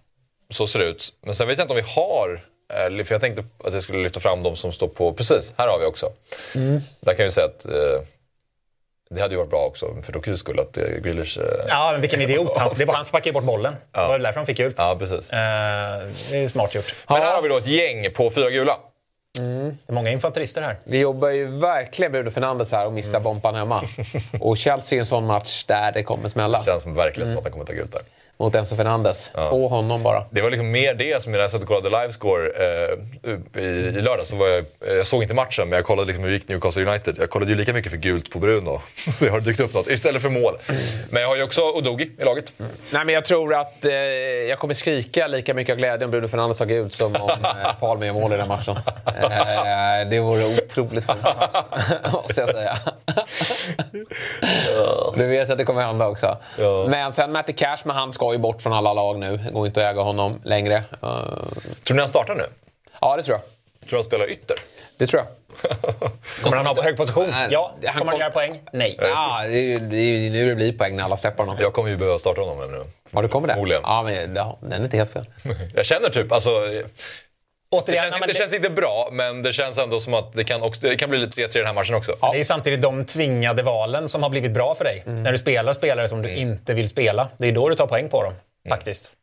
så 0.50 0.68
ser 0.68 0.80
det 0.80 0.86
ut. 0.86 1.14
Men 1.22 1.36
sen 1.36 1.48
vet 1.48 1.58
jag 1.58 1.64
inte 1.64 1.74
om 1.74 1.84
vi 1.86 1.92
har... 1.96 2.42
För 3.06 3.12
jag 3.14 3.22
tänkte 3.22 3.44
att 3.64 3.74
jag 3.74 3.84
skulle 3.84 4.04
lyfta 4.04 4.20
fram 4.20 4.44
de 4.44 4.56
som 4.56 4.72
står 4.72 4.88
på... 4.88 5.14
Precis, 5.14 5.54
här 5.58 5.68
har 5.68 5.80
vi 5.80 5.86
också. 5.86 6.12
Mm. 6.56 6.82
Där 7.00 7.14
kan 7.14 7.26
vi 7.26 7.32
säga 7.32 7.46
att... 7.48 7.66
Eh, 7.66 8.02
det 9.10 9.22
hade 9.22 9.34
ju 9.34 9.38
varit 9.38 9.50
bra 9.50 9.66
också 9.66 9.96
för 10.04 10.12
Dokys 10.14 10.40
skull 10.40 10.60
att 10.60 10.78
eh, 10.78 10.84
Grealish... 10.88 11.38
Eh, 11.38 11.44
Ja, 11.68 11.90
men 11.92 12.02
vilken 12.02 12.22
idiot. 12.22 12.58
Han, 12.58 12.70
det 12.78 12.86
var 12.86 12.94
han 12.94 13.06
som 13.06 13.10
sparkade 13.10 13.34
bort 13.34 13.44
bollen. 13.44 13.76
Det 13.92 13.98
var 14.00 14.20
därför 14.20 14.40
han 14.40 14.46
fick 14.46 14.58
gult. 14.58 14.76
ja, 14.78 14.96
precis. 15.00 15.32
Eh, 15.34 15.38
det 16.32 16.38
är 16.38 16.48
smart 16.48 16.76
gjort. 16.76 16.96
Men 17.10 17.22
här 17.22 17.36
har 17.36 17.42
vi 17.42 17.50
då 17.50 17.58
ett 17.58 17.68
gäng 17.68 18.12
på 18.14 18.32
fyra 18.32 18.50
gula. 18.50 18.78
Det 19.34 19.42
är 19.88 19.94
många 19.94 20.10
infanterister 20.12 20.62
här. 20.62 20.76
Vi 20.84 21.00
jobbar 21.00 21.30
ju 21.30 21.46
verkligen 21.60 22.12
Bruno 22.12 22.30
Fernandes 22.30 22.72
här 22.72 22.86
och 22.86 22.94
missar 22.94 23.20
bompan 23.20 23.56
hemma. 23.56 23.84
Och 24.42 24.58
Chelsea 24.58 24.98
är 24.98 25.00
en 25.00 25.06
sån 25.06 25.26
match 25.26 25.64
där 25.68 25.92
det 25.92 26.04
kommer 26.04 26.30
smälla. 26.30 26.64
Känns 26.64 26.84
som 26.84 26.94
verkligen 26.94 27.28
som 27.28 27.38
att 27.38 27.44
han 27.44 27.52
kommer 27.52 27.66
ta 27.66 27.74
gult 27.74 27.92
där. 27.92 28.02
Mot 28.40 28.56
Enzo 28.56 28.76
Fernandes. 28.76 29.32
På 29.34 29.68
honom 29.68 30.04
bara. 30.04 30.24
Det 30.30 30.42
var 30.42 30.50
liksom 30.52 30.72
mer 30.72 30.94
det 30.94 31.24
som 31.24 31.32
när 31.32 31.40
jag 31.40 31.52
satt 31.52 31.62
och 31.62 31.68
kollade 31.68 32.02
livescore 32.02 32.50
eh, 32.50 33.62
i, 33.64 33.68
i 33.68 34.02
lördag. 34.02 34.26
Så 34.26 34.36
var 34.36 34.48
jag, 34.48 34.58
eh, 34.58 34.94
jag 34.94 35.08
såg 35.08 35.22
inte 35.24 35.34
matchen, 35.34 35.70
men 35.70 35.76
jag 35.78 35.86
kollade 35.86 36.08
liksom 36.08 36.24
hur 36.24 36.32
gick 36.32 36.48
Newcastle 36.48 36.86
United. 36.86 37.16
Jag 37.20 37.30
kollade 37.30 37.52
ju 37.52 37.58
lika 37.58 37.74
mycket 37.74 37.92
för 37.92 37.98
gult 37.98 38.32
på 38.32 38.40
Bruno. 38.40 38.82
Så 39.20 39.26
jag 39.26 39.32
har 39.32 39.40
dykt 39.40 39.60
upp 39.60 39.74
något 39.74 39.88
istället 39.88 40.22
för 40.22 40.30
mål. 40.30 40.58
Men 41.10 41.22
jag 41.22 41.30
har 41.30 41.36
ju 41.36 41.44
också 41.44 41.62
Odogi 41.62 42.12
i 42.20 42.24
laget. 42.24 42.54
Nej, 42.92 43.06
men 43.06 43.10
jag 43.10 43.26
tror 43.26 43.56
att 43.56 43.86
eh, 43.86 43.92
jag 44.50 44.60
kommer 44.60 44.74
skrika 44.74 45.28
lika 45.28 45.54
mycket 45.54 45.74
av 45.74 45.78
glädje 45.78 46.06
om 46.06 46.12
Bruno 46.12 46.28
Fernandes 46.28 46.58
tar 46.58 46.66
gult 46.66 46.94
som 46.94 47.16
om 47.16 47.30
eh, 47.44 47.80
Palme 47.80 48.06
gör 48.06 48.14
mål 48.14 48.34
i 48.34 48.38
den 48.38 48.48
matchen. 48.48 48.76
Eh, 49.06 50.10
det 50.10 50.20
vore 50.20 50.46
otroligt 50.46 51.06
fint. 51.06 51.18
Måste 52.14 52.42
jag 52.42 52.50
säga. 52.50 52.78
Du 55.16 55.28
vet 55.28 55.50
att 55.50 55.58
det 55.58 55.66
kommer 55.66 55.82
hända 55.82 56.08
också. 56.08 56.38
Ja. 56.58 56.88
Men 56.90 57.14
sen 57.14 57.32
Matty 57.32 57.54
Cash, 57.54 57.78
men 57.84 57.96
han 57.96 58.14
ska 58.28 58.34
ju 58.34 58.40
bort 58.40 58.62
från 58.62 58.74
alla 58.74 58.94
lag 58.94 59.20
nu. 59.20 59.38
Det 59.38 59.52
går 59.52 59.68
inte 59.68 59.88
att 59.88 59.94
äga 59.94 60.02
honom 60.02 60.42
längre. 60.44 60.76
Eh, 60.76 61.10
Tror 61.84 61.96
ni 61.96 62.00
han 62.00 62.08
startar 62.10 62.36
nu? 62.36 62.44
ja, 63.02 63.16
det 63.18 63.24
tror 63.24 63.38
jag. 63.38 63.42
Tror 63.90 63.90
du 63.90 63.96
han 63.96 64.04
spelar 64.04 64.32
ytter? 64.32 64.56
Det 64.98 65.08
tror 65.08 65.22
jag. 65.24 65.28
Kommer 66.44 66.58
han 66.58 66.66
ha 66.66 66.84
hög 66.84 66.98
position? 66.98 67.28
Nej, 67.32 67.48
Ja. 67.52 67.72
han 67.86 68.00
Kommer 68.00 68.12
han 68.12 68.20
göra 68.22 68.30
poäng? 68.30 68.60
Nej. 68.74 68.96
Ja, 69.00 69.42
det 69.44 69.98
är 69.98 70.20
ju 70.20 70.30
nu 70.30 70.50
det 70.50 70.56
blir 70.56 70.74
poäng 70.78 70.96
när 70.96 71.04
alla 71.04 71.18
släpper 71.18 71.44
honom. 71.44 71.58
Jag 71.62 71.74
kommer 71.74 71.90
ju 71.90 71.98
behöva 71.98 72.20
starta 72.20 72.42
honom 72.42 72.72
nu. 72.72 72.84
Ja, 73.12 73.22
det 73.22 73.28
kommer 73.28 73.48
det? 73.48 73.80
Ja, 73.84 74.04
men 74.04 74.36
ja, 74.36 74.58
den 74.62 74.72
är 74.72 74.84
inte 74.84 74.98
helt 74.98 75.14
fel. 75.14 75.26
Jag 75.76 75.86
känner 75.86 76.10
typ, 76.10 76.32
alltså... 76.32 76.50
Det 77.70 77.78
Återigen, 77.78 78.02
känns, 78.02 78.12
nej, 78.12 78.20
men 78.20 78.28
det 78.30 78.34
känns 78.36 78.54
inte 78.54 78.70
bra, 78.70 79.10
men 79.12 79.42
det 79.42 79.54
känns 79.54 79.78
ändå 79.78 80.00
som 80.00 80.14
att 80.14 80.34
det 80.34 80.44
kan, 80.44 80.62
också, 80.62 80.82
det 80.82 80.96
kan 80.96 81.10
bli 81.10 81.20
lite 81.20 81.42
3-3 81.42 81.50
i 81.56 81.58
den 81.58 81.66
här 81.66 81.74
matchen 81.74 81.96
också. 81.96 82.16
Det 82.34 82.40
är 82.40 82.44
samtidigt 82.44 82.82
de 82.82 83.06
tvingade 83.06 83.64
valen 83.64 84.10
som 84.10 84.24
har 84.24 84.30
blivit 84.30 84.52
bra 84.52 84.76
för 84.76 84.84
dig. 84.84 85.04
När 85.06 85.32
du 85.32 85.38
spelar 85.38 85.74
spelare 85.74 86.08
som 86.08 86.22
du 86.22 86.30
inte 86.36 86.74
vill 86.74 86.90
spela. 86.90 87.28
Det 87.38 87.48
är 87.48 87.52
då 87.52 87.70
du 87.70 87.76
tar 87.76 87.88
poäng 87.88 88.10
på 88.10 88.24
dem, 88.24 88.34
faktiskt. 88.70 89.14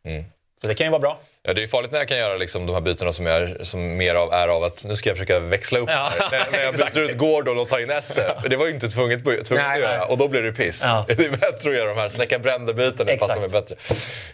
Så 0.60 0.66
det 0.68 0.74
kan 0.74 0.86
ju 0.86 0.90
vara 0.90 1.00
bra. 1.00 1.18
Ja, 1.46 1.52
det 1.54 1.62
är 1.62 1.66
farligt 1.68 1.92
när 1.92 1.98
jag 1.98 2.08
kan 2.08 2.18
göra 2.18 2.36
liksom, 2.36 2.66
de 2.66 2.72
här 2.72 2.80
bytena 2.80 3.12
som, 3.12 3.26
jag, 3.26 3.66
som 3.66 3.96
mer 3.96 4.14
av, 4.14 4.32
är 4.32 4.48
av 4.48 4.64
att 4.64 4.84
nu 4.84 4.96
ska 4.96 5.10
jag 5.10 5.16
försöka 5.16 5.40
växla 5.40 5.78
upp 5.78 5.88
Ja, 5.90 6.10
här. 6.20 6.30
När, 6.30 6.50
när 6.58 6.64
jag 6.64 6.74
byter 6.94 6.98
ut 7.10 7.18
Gordon 7.18 7.58
och 7.58 7.68
tar 7.68 7.78
in 7.78 7.90
Esse. 7.90 8.34
Det 8.50 8.56
var 8.56 8.66
ju 8.66 8.72
inte 8.72 8.88
tvunget, 8.88 9.24
tvunget 9.24 9.50
Nej, 9.50 9.60
att 9.74 9.80
göra 9.80 9.98
nej. 9.98 10.06
och 10.08 10.18
då 10.18 10.28
blir 10.28 10.42
det 10.42 10.52
piss. 10.52 10.80
Ja. 10.82 11.04
Det 11.16 11.24
är 11.24 11.30
bättre 11.30 11.70
att 11.70 11.76
göra 11.76 11.88
de 11.94 12.00
här 12.00 12.08
släcka 12.08 12.38
bränder-byten, 12.38 13.06
det 13.06 13.16
passar 13.16 13.40
mig 13.40 13.48
bättre. 13.48 13.74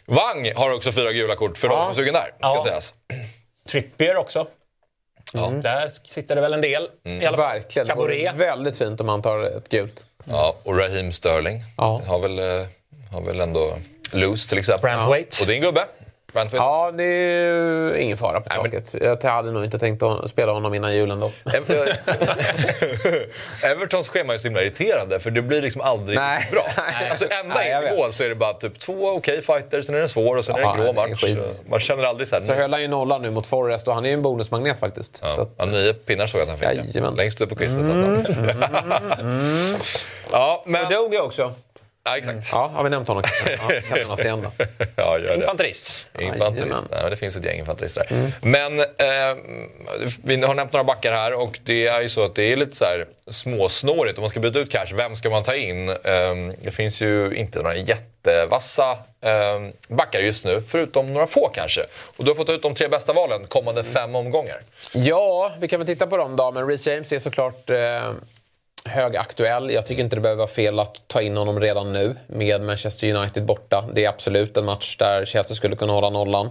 Wang 0.07 0.53
har 0.55 0.75
också 0.75 0.93
fyra 0.93 1.13
gula 1.13 1.37
kort 1.37 1.59
för 1.59 1.69
de 1.69 1.77
som 1.83 1.91
är 1.91 1.95
sugen 1.95 2.15
där, 2.15 2.23
ska 2.23 2.33
Ja. 2.41 2.63
sägas. 2.67 2.95
Trippier 3.71 4.17
också. 4.17 4.47
Där 5.63 5.89
sitter 5.89 6.35
det 6.35 6.41
väl 6.41 6.53
en 6.55 6.61
del. 6.61 6.89
I 7.05 7.27
alla 7.27 7.37
fall. 7.37 7.47
Verkligen. 7.61 7.89
Det 7.89 7.95
vore 7.95 8.17
Caboret. 8.25 8.41
väldigt 8.49 8.79
fint 8.79 9.01
om 9.01 9.09
han 9.09 9.23
tar 9.23 9.43
ett 9.43 9.69
gult. 9.69 10.05
Ja, 10.25 10.57
och 10.65 10.79
Raheem 10.79 11.13
Sterling 11.13 11.63
Ja. 11.77 12.03
har, 12.07 12.19
väl, 12.19 12.39
eh, 12.39 12.67
har 13.13 13.21
väl 13.21 13.41
ändå 13.41 13.77
loose 14.13 14.49
till 14.49 14.59
exempel. 14.59 14.83
Brantwaite. 14.83 15.37
Och 15.43 15.47
din 15.47 15.63
gubbe. 15.63 15.87
Ja, 16.53 16.93
det 16.97 17.05
är 17.05 17.33
ju 17.33 17.99
ingen 17.99 18.17
fara 18.19 18.41
på 18.41 18.49
taket. 18.49 18.95
Jag 19.01 19.25
hade 19.25 19.53
nog 19.53 19.65
inte 19.65 19.79
tänkt 19.79 20.03
att 20.03 20.31
spela 20.31 20.53
honom 20.53 20.75
innan 20.75 20.95
julen 20.97 21.21
då. 21.21 21.31
Evertons 23.65 24.09
schema 24.09 24.35
är 24.35 24.39
så 24.39 24.45
himla 24.45 24.63
irriterande 24.63 25.21
för 25.21 25.31
det 25.31 25.43
blir 25.43 25.63
liksom 25.63 25.81
aldrig 25.81 26.19
Nej. 26.19 26.49
bra. 26.53 26.67
Alltså 27.11 27.25
ända 27.31 27.55
Nej, 27.55 27.83
in 27.83 27.93
i 27.93 27.97
mål 27.97 28.13
så 28.13 28.23
är 28.23 28.29
det 28.29 28.35
bara 28.35 28.53
typ 28.53 28.79
två 28.79 29.09
okej 29.09 29.43
fighter, 29.43 29.83
sen 29.83 29.95
är 29.95 29.99
det 29.99 30.05
en 30.05 30.09
svår 30.09 30.37
och 30.37 30.45
sen 30.45 30.55
är 30.55 30.59
det 30.59 30.65
Ja, 30.65 30.73
en 30.75 30.81
grå 30.81 30.87
det 30.93 31.11
match. 31.11 31.25
Man 31.71 31.81
känner 31.81 32.05
aldrig 32.05 32.29
så 32.29 32.35
här. 32.35 32.43
Så 32.43 32.53
höll 32.55 32.73
han 32.73 32.83
ju 32.83 32.89
nollan 32.89 33.23
nu 33.23 33.31
mot 33.31 33.47
Forrest 33.47 33.89
och 33.89 33.95
han 33.95 34.05
är 34.05 34.09
ju 34.09 34.15
en 34.15 34.23
bonusmagnet 34.23 34.81
faktiskt. 34.81 35.17
Så 35.17 35.27
Ja, 35.27 35.43
att, 35.43 35.51
ja, 35.57 35.65
nio 35.65 35.95
pinnar 35.95 36.27
såg 36.27 36.41
jag 36.41 36.43
att 36.43 36.61
han 36.61 36.77
fick. 36.77 36.95
Jajamän. 36.95 37.15
Längst 37.15 37.41
upp 37.41 37.49
på 37.49 37.57
kvisten. 37.57 37.85
satt 37.85 38.27
han. 38.37 39.31
ja, 40.33 40.63
men... 40.67 40.91
Dog 40.93 41.15
jag 41.15 41.25
också. 41.25 41.55
Ja, 42.05 42.17
exakt. 42.17 42.49
Ja, 42.53 42.71
har 42.75 42.85
vi 42.85 42.91
nämnt 42.91 43.09
honom 43.09 43.23
kanske? 43.23 43.53
Ja, 43.75 43.81
kan 43.89 43.99
nämnas 43.99 44.25
igen 44.25 44.43
då. 44.43 44.65
Ja, 44.97 45.19
gör 45.19 45.29
det. 45.29 45.35
Infanterist. 45.35 46.07
Infanterist. 46.19 46.87
Nej, 46.91 47.03
men 47.03 47.11
det 47.11 47.17
finns 47.17 47.37
ett 47.37 47.45
gäng 47.45 47.59
infanterister 47.59 48.07
där. 48.09 48.33
Men 48.41 48.81
eh, 48.81 49.37
vi 50.25 50.37
har 50.43 50.55
nämnt 50.55 50.73
några 50.73 50.85
backar 50.85 51.13
här 51.13 51.33
och 51.33 51.59
det 51.65 51.87
är 51.87 52.01
ju 52.01 52.09
så 52.09 52.25
att 52.25 52.35
det 52.35 52.53
är 52.53 52.57
lite 52.57 52.77
så 52.77 52.85
här 52.85 53.07
småsnårigt. 53.31 54.19
Om 54.19 54.23
man 54.23 54.31
ska 54.31 54.41
byta 54.41 54.59
ut 54.59 54.71
cash, 54.73 54.87
vem 54.95 55.17
ska 55.17 55.31
man 55.31 55.43
ta 55.43 55.55
in? 55.55 55.89
Eh, 55.89 55.97
det 56.59 56.71
finns 56.71 57.01
ju 57.01 57.35
inte 57.35 57.59
några 57.63 57.77
jättevassa 57.77 58.91
eh, 59.21 59.61
backar 59.89 60.21
just 60.21 60.45
nu, 60.45 60.61
förutom 60.69 61.13
några 61.13 61.27
få 61.27 61.49
kanske. 61.55 61.83
Och 62.17 62.25
du 62.25 62.31
har 62.31 62.37
fått 62.37 62.51
ut 62.51 62.63
de 62.63 62.75
tre 62.75 62.89
bästa 62.89 63.13
valen 63.13 63.47
kommande 63.47 63.85
fem 63.85 64.15
omgångar. 64.15 64.61
Ja, 64.93 65.53
vi 65.61 65.69
kan 65.69 65.81
väl 65.81 65.87
titta 65.87 66.07
på 66.07 66.17
dem 66.17 66.37
då. 66.37 66.53
Men 66.53 66.69
Reece 66.69 66.87
James 66.87 67.13
är 67.13 67.19
såklart 67.19 67.71
eh, 67.71 68.13
högaktuell. 68.85 69.71
Jag 69.71 69.87
tycker 69.87 70.03
inte 70.03 70.17
det 70.17 70.21
behöver 70.21 70.39
vara 70.39 70.49
fel 70.49 70.79
att 70.79 71.03
ta 71.07 71.23
in 71.23 71.37
honom 71.37 71.61
redan 71.61 71.93
nu 71.93 72.17
med 72.27 72.63
Manchester 72.63 73.15
United 73.15 73.45
borta. 73.45 73.85
Det 73.95 74.05
är 74.05 74.09
absolut 74.09 74.57
en 74.57 74.65
match 74.65 74.97
där 74.97 75.25
Chelsea 75.25 75.57
skulle 75.57 75.77
kunna 75.77 75.93
hålla 75.93 76.11
nollan. 76.11 76.51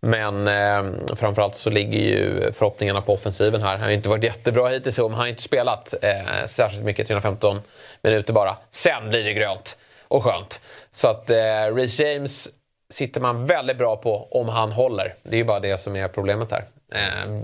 Men 0.00 0.48
eh, 0.48 1.14
framförallt 1.16 1.54
så 1.54 1.70
ligger 1.70 1.98
ju 1.98 2.52
förhoppningarna 2.52 3.00
på 3.00 3.12
offensiven 3.12 3.62
här. 3.62 3.70
Han 3.70 3.80
har 3.80 3.88
ju 3.88 3.94
inte 3.94 4.08
varit 4.08 4.24
jättebra 4.24 4.68
hittills, 4.68 4.98
men 4.98 5.10
han 5.10 5.20
har 5.20 5.26
inte 5.26 5.42
spelat 5.42 5.94
eh, 6.02 6.46
särskilt 6.46 6.84
mycket, 6.84 7.06
315 7.06 7.60
minuter 8.02 8.32
bara. 8.32 8.56
Sen 8.70 9.08
blir 9.08 9.24
det 9.24 9.32
grönt 9.32 9.78
och 10.08 10.24
skönt. 10.24 10.60
Så 10.90 11.08
att 11.08 11.30
eh, 11.30 11.74
Reece 11.74 12.00
James 12.00 12.48
sitter 12.90 13.20
man 13.20 13.46
väldigt 13.46 13.78
bra 13.78 13.96
på 13.96 14.28
om 14.30 14.48
han 14.48 14.72
håller. 14.72 15.14
Det 15.22 15.36
är 15.36 15.38
ju 15.38 15.44
bara 15.44 15.60
det 15.60 15.78
som 15.78 15.96
är 15.96 16.08
problemet 16.08 16.50
här. 16.50 16.64
Eh, 16.94 17.40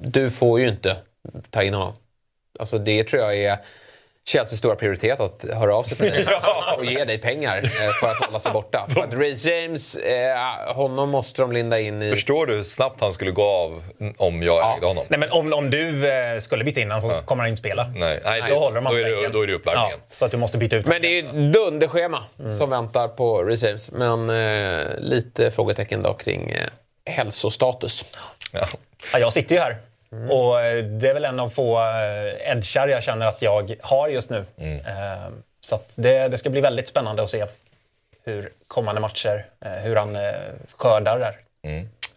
du 0.00 0.30
får 0.30 0.60
ju 0.60 0.68
inte 0.68 0.96
ta 1.50 1.62
in 1.62 1.74
honom. 1.74 1.92
Alltså 2.60 2.78
det 2.78 3.04
tror 3.04 3.22
jag 3.22 3.36
är 3.36 3.58
Chelseas 4.28 4.58
stora 4.58 4.76
prioritet 4.76 5.20
att 5.20 5.44
höra 5.52 5.76
av 5.76 5.82
sig 5.82 5.96
till 5.96 6.10
dig 6.10 6.26
och 6.76 6.84
ge 6.84 7.04
dig 7.04 7.18
pengar 7.18 7.56
eh, 7.64 7.92
för 8.00 8.10
att 8.10 8.24
hålla 8.26 8.38
sig 8.38 8.52
borta. 8.52 8.86
För 8.94 9.00
att 9.00 9.14
Reece 9.14 9.44
James, 9.44 9.96
eh, 9.96 10.74
honom 10.74 11.10
måste 11.10 11.42
de 11.42 11.52
linda 11.52 11.80
in 11.80 12.02
i... 12.02 12.10
Förstår 12.10 12.46
du 12.46 12.56
hur 12.56 12.64
snabbt 12.64 13.00
han 13.00 13.12
skulle 13.12 13.30
gå 13.30 13.42
av 13.44 13.82
om 14.16 14.42
jag 14.42 14.76
ägde 14.76 14.86
honom? 14.86 15.04
Nej, 15.08 15.20
men 15.20 15.30
om, 15.30 15.52
om 15.52 15.70
du 15.70 16.08
eh, 16.08 16.38
skulle 16.38 16.64
byta 16.64 16.80
in 16.80 16.90
honom 16.90 17.10
så 17.10 17.22
kommer 17.26 17.42
han 17.42 17.48
inte 17.48 17.58
spela. 17.58 17.84
Nej, 17.94 18.20
nej, 18.24 18.42
Då 18.48 18.54
håller 18.54 18.74
de 18.80 18.84
då, 18.84 18.98
är 18.98 19.04
det, 19.04 19.28
då 19.28 19.42
är 19.42 19.46
det 19.46 19.54
uppvärmningen. 19.54 19.98
Ja, 20.08 20.14
så 20.14 20.24
att 20.24 20.30
du 20.30 20.36
måste 20.36 20.58
byta 20.58 20.76
ut 20.76 20.86
Men 20.86 21.02
det 21.02 21.08
är 21.08 21.22
ju 21.22 21.50
dunderschema 21.50 22.24
som 22.58 22.70
väntar 22.70 23.08
på 23.08 23.42
Reece 23.42 23.62
James. 23.62 23.90
Men 23.90 24.30
eh, 24.30 24.86
lite 24.98 25.50
frågetecken 25.50 26.02
då 26.02 26.14
kring 26.14 26.50
eh, 26.50 26.66
hälsostatus. 27.12 28.04
Ja. 28.52 28.68
Ja, 29.12 29.18
jag 29.18 29.32
sitter 29.32 29.54
ju 29.54 29.60
här. 29.60 29.76
Och 30.30 30.60
eh, 30.60 30.84
det 30.84 31.08
är 31.08 31.14
väl 31.14 31.24
en 31.24 31.40
av 31.40 31.48
få 31.48 31.78
eh, 31.80 32.50
edgar 32.52 32.88
jag 32.88 33.02
känner 33.02 33.26
att 33.26 33.42
jag 33.42 33.76
har 33.80 34.08
just 34.08 34.30
nu. 34.30 34.44
Eh, 34.86 35.28
Så 35.60 35.78
det, 35.96 36.28
det 36.28 36.38
ska 36.38 36.50
bli 36.50 36.60
väldigt 36.60 36.88
spännande 36.88 37.22
att 37.22 37.30
se 37.30 37.46
hur 38.24 38.50
kommande 38.68 39.00
matcher, 39.00 39.46
hur 39.60 39.96
han 39.96 40.16
skördar 40.72 41.18
där. 41.18 41.36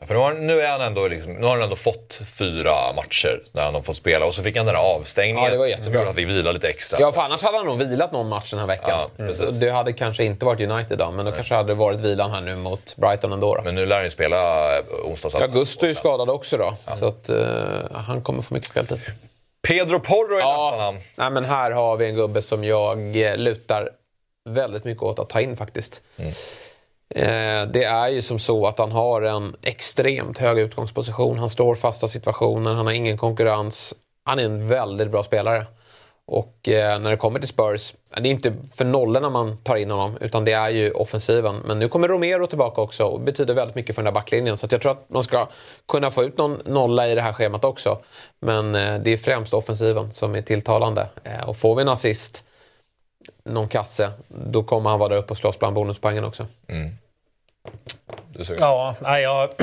För 0.08 0.14
nu 0.14 0.20
har, 0.20 0.34
nu, 0.34 0.62
är 0.62 0.70
han 0.72 0.82
ändå 0.82 1.08
liksom, 1.08 1.34
nu 1.34 1.44
har 1.46 1.54
han 1.54 1.62
ändå 1.62 1.76
fått 1.76 2.20
fyra 2.36 2.94
matcher 2.96 3.44
där 3.52 3.64
han 3.64 3.74
har 3.74 3.82
fått 3.82 3.98
spela 3.98 4.26
och 4.26 4.34
så 4.36 4.44
fick 4.44 4.58
han 4.58 4.66
den 4.66 4.76
här 4.76 4.82
avstängningen. 4.84 5.44
Ja, 5.44 5.50
det 5.50 5.58
var 5.58 5.66
jättebra. 5.68 6.10
att 6.10 6.16
vi 6.16 6.26
vilade 6.26 6.54
lite 6.54 6.68
extra. 6.70 6.98
Ja, 7.02 7.12
för 7.12 7.22
annars 7.22 7.44
hade 7.44 7.58
han 7.58 7.66
nog 7.66 7.78
vilat 7.80 8.12
någon 8.12 8.30
match 8.30 8.50
den 8.50 8.60
här 8.60 8.68
veckan. 8.68 9.10
Ja. 9.18 9.26
Och 9.48 9.54
det 9.54 9.70
hade 9.70 9.94
kanske 9.94 10.24
inte 10.24 10.46
varit 10.46 10.62
United 10.72 10.98
då, 10.98 11.12
men 11.12 11.26
då 11.26 11.32
kanske 11.32 11.56
hade 11.56 11.68
det 11.70 11.74
varit 11.76 12.02
vilan 12.02 12.32
här 12.32 12.42
nu 12.42 12.56
mot 12.56 12.96
Brighton 12.96 13.32
ändå. 13.34 13.56
Då. 13.56 13.62
Men 13.62 13.76
nu 13.76 13.86
lär 13.86 13.96
han 13.96 14.06
ju 14.06 14.12
spela 14.12 14.78
eh, 14.78 14.84
onsdags. 15.04 15.36
Augusto 15.36 15.86
är 15.86 15.90
ju 15.90 15.96
skadad 15.96 16.30
också 16.30 16.58
då, 16.58 16.74
så 16.96 17.08
att, 17.08 17.30
eh, 17.30 17.46
han 17.94 18.22
kommer 18.22 18.42
få 18.42 18.54
mycket 18.54 18.70
speltid. 18.70 19.00
Pedro 19.68 20.00
Porro 20.00 20.36
är 20.36 20.40
Ja. 20.40 20.66
nästan 20.72 20.80
han. 20.80 21.00
Nej, 21.16 21.30
men 21.32 21.46
här 21.46 21.72
har 21.72 21.98
vi 21.98 22.06
en 22.06 22.16
gubbe 22.16 22.42
som 22.42 22.64
jag 22.64 23.16
eh, 23.22 23.38
lutar 23.38 23.90
väldigt 24.50 24.84
mycket 24.84 25.04
åt 25.04 25.20
att 25.20 25.30
ta 25.30 25.42
in 25.42 25.58
faktiskt. 25.58 26.02
Eh, 26.20 26.26
Eh, 27.16 27.66
det 27.66 27.84
är 27.84 28.08
ju 28.08 28.22
som 28.22 28.40
så 28.40 28.68
att 28.68 28.80
han 28.80 28.92
har 28.92 29.22
en 29.22 29.56
extremt 29.64 30.38
hög 30.38 30.60
utgångsposition. 30.60 31.40
Han 31.40 31.50
står 31.50 31.76
fasta 31.76 32.08
situationer, 32.08 32.74
han 32.74 32.86
har 32.86 32.94
ingen 32.94 33.18
konkurrens. 33.18 33.96
Han 34.26 34.40
är 34.40 34.44
en 34.44 34.68
väldigt 34.68 35.12
bra 35.12 35.24
spelare. 35.24 35.66
Och 36.26 36.70
eh, 36.70 37.00
när 37.00 37.12
det 37.12 37.18
kommer 37.18 37.40
till 37.40 37.50
Spurs, 37.50 37.94
det 38.18 38.30
är 38.30 38.32
inte 38.32 38.54
för 38.78 38.86
nollorna 38.86 39.30
man 39.30 39.58
tar 39.58 39.76
in 39.76 39.92
honom, 39.92 40.18
utan 40.22 40.46
det 40.46 40.52
är 40.52 40.70
ju 40.70 40.92
offensiven. 40.92 41.62
Men 41.66 41.80
nu 41.80 41.88
kommer 41.88 42.08
Romero 42.08 42.48
tillbaka 42.48 42.82
också 42.82 43.04
och 43.04 43.20
betyder 43.20 43.54
väldigt 43.54 43.76
mycket 43.76 43.96
för 43.96 44.02
den 44.02 44.14
där 44.14 44.20
backlinjen. 44.20 44.58
Så 44.58 44.66
att 44.66 44.72
jag 44.72 44.82
tror 44.82 44.92
att 44.92 45.10
man 45.10 45.24
ska 45.24 45.48
kunna 45.88 46.12
få 46.12 46.24
ut 46.24 46.38
någon 46.38 46.62
nolla 46.66 47.08
i 47.08 47.16
det 47.16 47.22
här 47.22 47.34
schemat 47.34 47.64
också. 47.64 47.98
Men 48.40 48.76
eh, 48.76 49.00
det 49.00 49.12
är 49.12 49.18
främst 49.18 49.54
offensiven 49.54 50.12
som 50.12 50.36
är 50.36 50.42
tilltalande. 50.42 51.08
Och 51.46 51.58
får 51.58 51.76
vi 51.76 51.82
en 51.82 51.90
assist, 51.90 52.44
någon 53.46 53.68
kasse, 53.68 54.12
då 54.28 54.64
kommer 54.64 54.90
han 54.90 55.00
vara 55.00 55.10
där 55.10 55.18
uppe 55.18 55.32
och 55.32 55.38
slåss 55.38 55.60
bland 55.60 55.76
bonuspoängen 55.76 56.24
också. 56.24 56.46
Mm. 56.68 56.92
Ja, 58.60 58.96
jag 59.20 59.50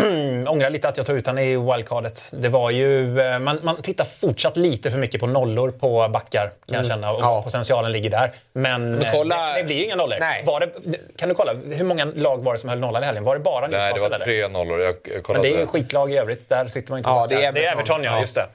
ångrar 0.49 0.71
lite 0.71 0.89
att 0.89 0.97
jag 0.97 1.07
tog 1.07 1.17
ut 1.17 1.27
honom 1.27 1.45
i 1.45 1.57
wildcardet. 1.57 2.31
Det 2.33 2.49
var 2.49 2.71
ju, 2.71 3.21
eh, 3.21 3.39
man, 3.39 3.59
man 3.63 3.83
tittar 3.83 4.05
fortsatt 4.05 4.57
lite 4.57 4.91
för 4.91 4.99
mycket 4.99 5.21
på 5.21 5.27
nollor 5.27 5.71
på 5.71 6.09
backar, 6.09 6.51
kan 6.69 6.77
jag 6.77 6.87
känna. 6.87 7.13
Och 7.13 7.21
Ja. 7.23 7.43
potentialen 7.43 7.93
ligger 7.93 8.11
där. 8.11 8.31
Men, 8.53 8.95
Men 8.95 9.13
kolla- 9.13 9.47
det, 9.53 9.59
det 9.59 9.65
blir 9.65 9.77
ju 9.77 9.85
inga 9.85 9.97
nollor. 9.97 10.17
Nej. 10.21 10.43
Var 10.47 10.61
det, 10.61 10.71
kan 11.17 11.29
du 11.29 11.35
kolla, 11.35 11.53
hur 11.53 11.85
många 11.85 12.05
lag 12.05 12.45
var 12.45 12.53
det 12.53 12.59
som 12.59 12.69
höll 12.69 12.79
nollan 12.79 13.03
i 13.03 13.07
helgen? 13.07 13.25
Var 13.25 13.35
det 13.35 13.41
bara 13.41 13.67
Nej, 13.67 13.71
det 13.71 13.85
Newcastle? 13.85 14.09
var 14.09 14.19
tre 14.19 14.49
nollor. 14.49 14.81
Jag, 14.81 14.95
jag 15.05 15.31
Men 15.33 15.43
det 15.43 15.55
är 15.55 15.59
ju 15.61 15.67
skitlag 15.67 16.13
i 16.13 16.17
övrigt. 16.17 16.49
Där 16.49 16.67
sitter 16.69 16.91
man 16.93 16.99
inte 16.99 17.11
Ja, 17.11 17.27
det 17.27 17.45
är 17.45 17.53
det 17.53 17.65
är 17.67 17.73
Everton. 17.73 18.05
Ja. 18.05 18.21
Just 18.21 18.35
det. 18.35 18.47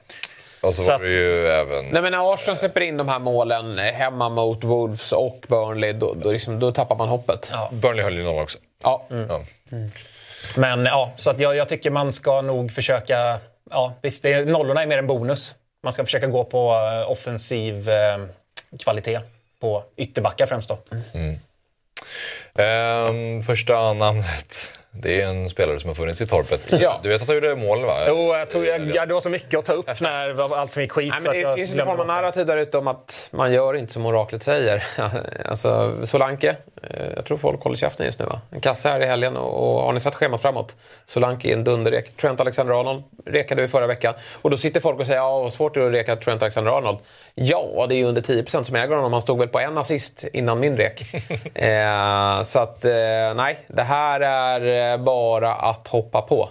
Och 0.66 0.74
så, 0.74 0.82
så 0.82 0.90
var 0.90 0.96
att- 0.96 1.02
det 1.02 1.08
ju 1.12 1.48
även... 1.48 1.84
Nej, 1.84 2.02
men 2.02 2.12
när 2.12 2.34
Arsenal 2.34 2.56
släpper 2.56 2.80
in 2.80 2.96
de 2.96 3.08
här 3.08 3.18
målen 3.18 3.78
eh, 3.78 3.84
hemma 3.84 4.28
mot 4.28 4.64
Wolves 4.64 5.12
och 5.12 5.44
Burnley, 5.48 5.92
då, 5.92 6.14
då, 6.14 6.32
liksom, 6.32 6.60
då 6.60 6.72
tappar 6.72 6.96
man 6.96 7.08
hoppet. 7.08 7.48
Ja. 7.52 7.68
Burnley 7.72 8.04
höll 8.04 8.14
ju 8.16 8.24
noll 8.24 8.42
också. 8.42 8.58
Ja. 8.82 9.06
Ja. 9.28 9.40
Men 10.56 10.84
ja, 10.86 11.12
så 11.16 11.30
att 11.30 11.40
jag, 11.40 11.56
jag 11.56 11.68
tycker 11.68 11.90
man 11.90 12.12
ska 12.12 12.42
nog 12.42 12.72
försöka... 12.72 13.38
Ja, 13.70 13.94
visst, 14.02 14.22
det 14.22 14.32
är, 14.32 14.44
nollorna 14.44 14.82
är 14.82 14.86
mer 14.86 14.98
en 14.98 15.06
bonus. 15.06 15.54
Man 15.82 15.92
ska 15.92 16.04
försöka 16.04 16.26
gå 16.26 16.44
på 16.44 16.72
eh, 16.72 17.10
offensiv 17.10 17.88
eh, 17.88 18.18
kvalitet 18.78 19.20
på 19.60 19.84
ytterbackar 19.96 20.46
främst 20.46 20.68
då. 20.68 20.78
Ehm, 22.62 23.42
första 23.42 23.92
namnet. 23.92 24.72
Det 25.00 25.22
är 25.22 25.26
en 25.26 25.50
spelare 25.50 25.80
som 25.80 25.88
har 25.88 25.94
funnits 25.94 26.20
i 26.20 26.26
torpet. 26.26 26.72
Ja. 26.80 27.00
Du 27.02 27.08
vet 27.08 27.22
att 27.22 27.28
han 27.28 27.36
gjorde 27.36 27.56
mål 27.56 27.84
va? 27.84 28.04
Jo, 28.08 28.34
jag 28.34 28.50
tog, 28.50 28.66
jag, 28.66 28.90
jag, 28.90 29.08
det 29.08 29.14
var 29.14 29.20
så 29.20 29.30
mycket 29.30 29.58
att 29.58 29.64
ta 29.64 29.72
upp 29.72 30.00
när 30.00 30.56
allt 30.56 30.72
som 30.72 30.82
gick 30.82 30.92
skit. 30.92 31.12
Nej, 31.12 31.20
men 31.22 31.46
att 31.46 31.52
det 31.52 31.54
finns 31.54 31.70
en 31.70 31.76
glömde 31.76 31.92
form 31.92 32.00
av 32.00 32.06
narrativ 32.06 32.46
där 32.46 32.56
ute 32.56 32.78
om 32.78 32.88
att 32.88 33.28
man 33.32 33.52
gör 33.52 33.76
inte 33.76 33.92
som 33.92 34.06
oraklet 34.06 34.42
säger. 34.42 34.84
alltså, 35.44 36.00
Solanke, 36.06 36.56
eh, 36.82 37.06
jag 37.16 37.24
tror 37.24 37.36
folk 37.36 37.62
håller 37.62 37.76
käften 37.76 38.06
just 38.06 38.18
nu 38.18 38.24
va? 38.24 38.40
En 38.50 38.60
kasse 38.60 38.88
här 38.88 39.00
i 39.00 39.06
helgen 39.06 39.36
och, 39.36 39.76
och 39.76 39.82
har 39.82 39.92
ni 39.92 40.00
satt 40.00 40.14
schemat 40.14 40.42
framåt? 40.42 40.76
Solanke 41.04 41.48
är 41.48 41.52
en 41.52 41.64
dunderrek. 41.64 42.16
Trent 42.16 42.40
Alexander-Arnold 42.40 43.02
rekade 43.26 43.62
vi 43.62 43.68
förra 43.68 43.86
veckan. 43.86 44.14
Och 44.42 44.50
då 44.50 44.56
sitter 44.56 44.80
folk 44.80 45.00
och 45.00 45.06
säger 45.06 45.20
ja, 45.20 45.42
vad 45.42 45.52
svårt 45.52 45.74
det 45.74 45.80
är 45.80 45.86
att 45.86 45.92
reka 45.92 46.16
Trent 46.16 46.42
Alexander-Arnold. 46.42 46.98
Ja, 47.34 47.86
det 47.88 47.94
är 47.94 47.96
ju 47.96 48.04
under 48.04 48.22
10% 48.22 48.62
som 48.62 48.76
äger 48.76 48.96
honom. 48.96 49.12
Han 49.12 49.22
stod 49.22 49.38
väl 49.38 49.48
på 49.48 49.58
en 49.58 49.78
assist 49.78 50.24
innan 50.32 50.60
min 50.60 50.76
rek. 50.76 51.14
eh, 51.54 52.42
så 52.42 52.58
att, 52.58 52.84
eh, 52.84 52.90
nej, 53.36 53.58
det 53.68 53.82
här 53.82 54.20
är 54.20 54.85
eh, 54.85 54.85
bara 54.98 55.54
att 55.54 55.88
hoppa 55.88 56.22
på. 56.22 56.48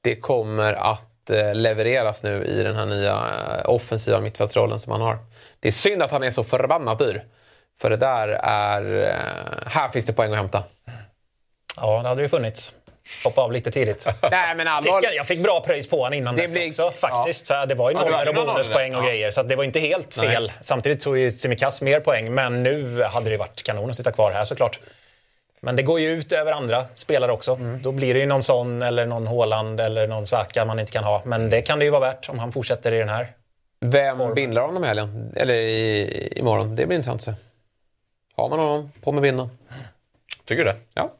Det 0.00 0.16
kommer 0.16 0.72
att 0.74 1.30
eh, 1.30 1.54
levereras 1.54 2.22
nu 2.22 2.44
i 2.44 2.62
den 2.62 2.76
här 2.76 2.86
nya 2.86 3.12
eh, 3.12 3.70
offensiva 3.70 4.20
mittfältsrollen 4.20 4.78
som 4.78 4.92
han 4.92 5.00
har. 5.00 5.18
Det 5.60 5.68
är 5.68 5.72
synd 5.72 6.02
att 6.02 6.10
han 6.10 6.22
är 6.22 6.30
så 6.30 6.44
förbannat 6.44 6.98
dyr. 6.98 7.24
För 7.80 7.90
det 7.90 7.96
där 7.96 8.28
är... 8.42 9.08
eh, 9.08 9.70
Här 9.70 9.88
finns 9.88 10.04
det 10.04 10.12
poäng 10.12 10.30
att 10.32 10.36
hämta. 10.38 10.62
Ja, 11.76 12.02
det 12.02 12.08
hade 12.08 12.22
ju 12.22 12.28
funnits. 12.28 12.74
Hoppa 13.24 13.40
av 13.42 13.52
lite 13.52 13.70
tidigt. 13.70 14.06
Nej, 14.30 14.54
men 14.56 14.68
allvar... 14.68 15.00
fick 15.00 15.10
jag, 15.14 15.26
fick 15.26 15.42
bra 15.42 15.60
pröjs 15.60 15.88
på 15.88 15.96
honom 15.98 16.12
innan 16.14 16.36
Det 16.36 16.42
dess 16.42 16.52
blir- 16.52 16.68
också 16.68 16.90
faktiskt. 16.90 17.46
För 17.46 17.66
det 17.66 17.74
var 17.74 17.90
ju 17.90 17.96
Ja, 17.96 18.02
nollor 18.02 18.16
hade 18.16 18.30
och 18.30 18.36
några 18.36 18.52
bonuspoäng 18.52 18.94
och 18.94 19.02
ja. 19.04 19.08
grejer. 19.08 19.30
Så 19.30 19.42
det 19.42 19.56
var 19.56 19.64
inte 19.64 19.80
helt 19.80 20.16
Nej. 20.18 20.28
fel. 20.28 20.52
Samtidigt 20.60 21.00
tog 21.00 21.18
ju 21.18 21.30
Tsimikas 21.30 21.82
mer 21.82 22.00
poäng. 22.00 22.34
Men 22.34 22.62
nu 22.62 23.02
hade 23.02 23.30
det 23.30 23.36
varit 23.36 23.62
kanon 23.62 23.90
att 23.90 23.96
sitta 23.96 24.12
kvar 24.12 24.32
här 24.32 24.44
såklart. 24.44 24.80
Men 25.60 25.76
det 25.76 25.82
går 25.82 26.00
ju 26.00 26.08
ut 26.10 26.32
över 26.32 26.52
andra 26.52 26.86
spelare 26.94 27.32
också. 27.32 27.54
Mm. 27.54 27.82
Då 27.82 27.92
blir 27.92 28.14
det 28.14 28.20
ju 28.20 28.26
någon 28.26 28.42
sån 28.42 28.82
eller 28.82 29.06
någon 29.06 29.26
Håland 29.26 29.80
eller 29.80 30.06
någon 30.06 30.26
Saka 30.26 30.64
man 30.64 30.78
inte 30.78 30.92
kan 30.92 31.04
ha. 31.04 31.22
Men 31.24 31.50
det 31.50 31.62
kan 31.62 31.78
det 31.78 31.84
ju 31.84 31.90
vara 31.90 32.00
värt 32.00 32.28
om 32.28 32.38
han 32.38 32.52
fortsätter 32.52 32.92
i 32.92 32.98
den 32.98 33.08
här. 33.08 33.32
Vem 33.80 34.34
bindlar 34.34 34.62
honom 34.62 34.84
i 34.84 34.86
helgen? 34.86 35.32
Eller 35.36 35.54
i, 35.54 36.32
imorgon? 36.36 36.76
Det 36.76 36.86
blir 36.86 36.96
intressant 36.96 37.28
att 37.28 37.36
se. 37.36 37.42
Har 38.36 38.48
man 38.48 38.58
honom, 38.58 38.92
på 39.02 39.12
med 39.12 39.22
bindeln. 39.22 39.48
Tycker 40.44 40.64
du 40.64 40.70
det? 40.72 40.78
Ja. 40.94 41.12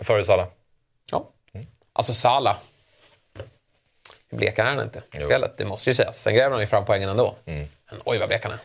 Före 0.00 0.24
Salah? 0.24 0.46
ja. 1.10 1.30
Alltså 1.92 2.14
Sala. 2.14 2.56
Hur 4.30 4.38
blek 4.38 4.58
han 4.58 4.78
är 4.78 4.82
inte 4.82 5.02
Jo. 5.14 5.26
spelet, 5.26 5.52
det 5.56 5.64
måste 5.64 5.90
ju 5.90 5.94
sägas. 5.94 6.22
Sen 6.22 6.34
gräver 6.34 6.50
han 6.50 6.60
ju 6.60 6.66
fram 6.66 6.84
poängen 6.84 7.08
ändå. 7.08 7.34
Men 7.44 7.68
oj 8.04 8.18
vad 8.18 8.28
blek 8.28 8.44
han 8.44 8.52
är. 8.52 8.58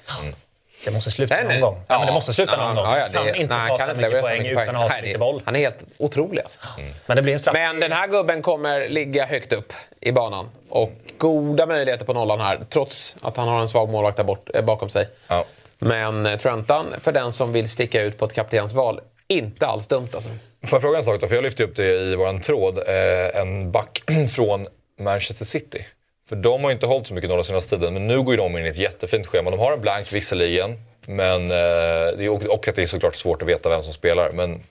Det 0.85 0.91
måste 0.91 1.11
sluta 1.11 1.35
Nej, 1.35 1.43
någon 1.43 1.61
gång. 1.61 1.81
Ja, 1.87 1.97
men 1.97 2.07
det 2.07 2.13
måste 2.13 2.33
sluta 2.33 2.57
någon 2.57 2.75
gång. 2.75 2.85
Ja, 2.85 2.97
ja, 2.99 3.07
kan 3.13 3.25
det- 3.25 3.37
inte 3.37 3.57
nej, 3.57 3.67
ta 3.69 3.77
kan 3.77 3.87
så 3.87 3.91
inte 3.95 4.07
mycket 4.07 4.21
poäng 4.21 4.45
utan 4.45 4.69
att 4.75 4.81
ha 4.81 4.87
så 4.87 4.93
Nej, 4.93 5.01
det- 5.01 5.07
mycket 5.07 5.19
boll. 5.19 5.41
Han 5.45 5.55
är 5.55 5.59
helt 5.59 5.77
otrolig 5.97 6.41
alltså. 6.41 6.59
Men 7.05 7.15
det 7.15 7.21
blir 7.21 7.33
en 7.33 7.39
straff. 7.39 7.53
Men 7.53 7.79
den 7.79 7.91
här 7.91 8.07
gubben 8.07 8.41
kommer 8.41 8.89
ligga 8.89 9.25
högt 9.25 9.53
upp 9.53 9.73
i 10.01 10.11
banan. 10.11 10.49
Och 10.69 10.91
goda 11.17 11.65
möjligheter 11.65 12.05
på 12.05 12.13
nollan 12.13 12.39
här, 12.41 12.59
trots 12.69 13.15
att 13.21 13.37
han 13.37 13.47
har 13.47 13.61
en 13.61 13.69
svag 13.69 13.89
målvakt 13.89 14.17
där 14.17 14.23
bort, 14.23 14.49
eh, 14.53 14.61
bakom 14.61 14.89
sig. 14.89 15.07
Ja. 15.27 15.45
Men 15.79 16.25
eh, 16.25 16.35
Trentan, 16.35 16.95
för 17.01 17.11
den 17.11 17.31
som 17.31 17.53
vill 17.53 17.69
sticka 17.69 18.01
ut 18.01 18.17
på 18.17 18.25
ett 18.25 18.33
kaptensval, 18.33 18.99
inte 19.27 19.65
alls 19.67 19.87
dumt 19.87 20.07
alltså. 20.13 20.29
Får 20.63 20.75
jag 20.77 20.81
fråga 20.81 20.97
en 20.97 21.03
sak 21.03 21.21
då? 21.21 21.27
För 21.27 21.35
jag 21.35 21.43
lyfte 21.43 21.63
upp 21.63 21.75
det 21.75 21.85
i 21.99 22.15
våran 22.15 22.41
tråd. 22.41 22.77
Eh, 22.77 23.41
en 23.41 23.71
back 23.71 24.01
från 24.35 24.67
Manchester 24.99 25.45
City. 25.45 25.85
För 26.29 26.35
de 26.35 26.63
har 26.63 26.69
ju 26.69 26.73
inte 26.73 26.85
hållit 26.85 27.07
så 27.07 27.13
mycket 27.13 27.29
nolla 27.29 27.43
senaste 27.43 27.77
tiden, 27.77 27.93
men 27.93 28.07
nu 28.07 28.21
går 28.21 28.33
ju 28.33 28.37
de 28.37 28.57
in 28.57 28.65
i 28.65 28.69
ett 28.69 28.77
jättefint 28.77 29.27
schema. 29.27 29.49
De 29.49 29.59
har 29.59 29.73
en 29.73 29.81
blank 29.81 30.13
visserligen, 30.13 30.81
men, 31.05 31.51
eh, 31.51 32.29
och, 32.31 32.67
att 32.67 32.75
det 32.75 32.83
är 32.83 32.87
såklart 32.87 33.15
svårt 33.15 33.41
att 33.41 33.47
veta 33.47 33.69
vem 33.69 33.83
som 33.83 33.93
spelar. 33.93 34.31
Men 34.31 34.63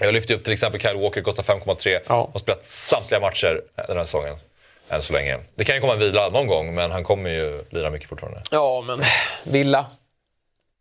jag 0.00 0.14
lyfte 0.14 0.34
upp 0.34 0.44
till 0.44 0.52
exempel 0.52 0.80
Kyle 0.80 0.96
Walker, 0.96 1.22
kostar 1.22 1.42
5,3. 1.42 1.98
Ja. 2.08 2.30
Har 2.32 2.40
spelat 2.40 2.64
samtliga 2.64 3.20
matcher 3.20 3.60
den 3.88 3.96
här 3.96 4.04
säsongen. 4.04 4.36
Än 4.88 5.02
så 5.02 5.12
länge. 5.12 5.38
Det 5.54 5.64
kan 5.64 5.74
ju 5.74 5.80
komma 5.80 5.92
en 5.92 5.98
vila 5.98 6.28
någon 6.28 6.46
gång, 6.46 6.74
men 6.74 6.90
han 6.90 7.04
kommer 7.04 7.30
ju 7.30 7.64
lira 7.70 7.90
mycket 7.90 8.08
fortfarande. 8.08 8.40
Ja, 8.50 8.84
men 8.86 9.00
Villa. 9.44 9.86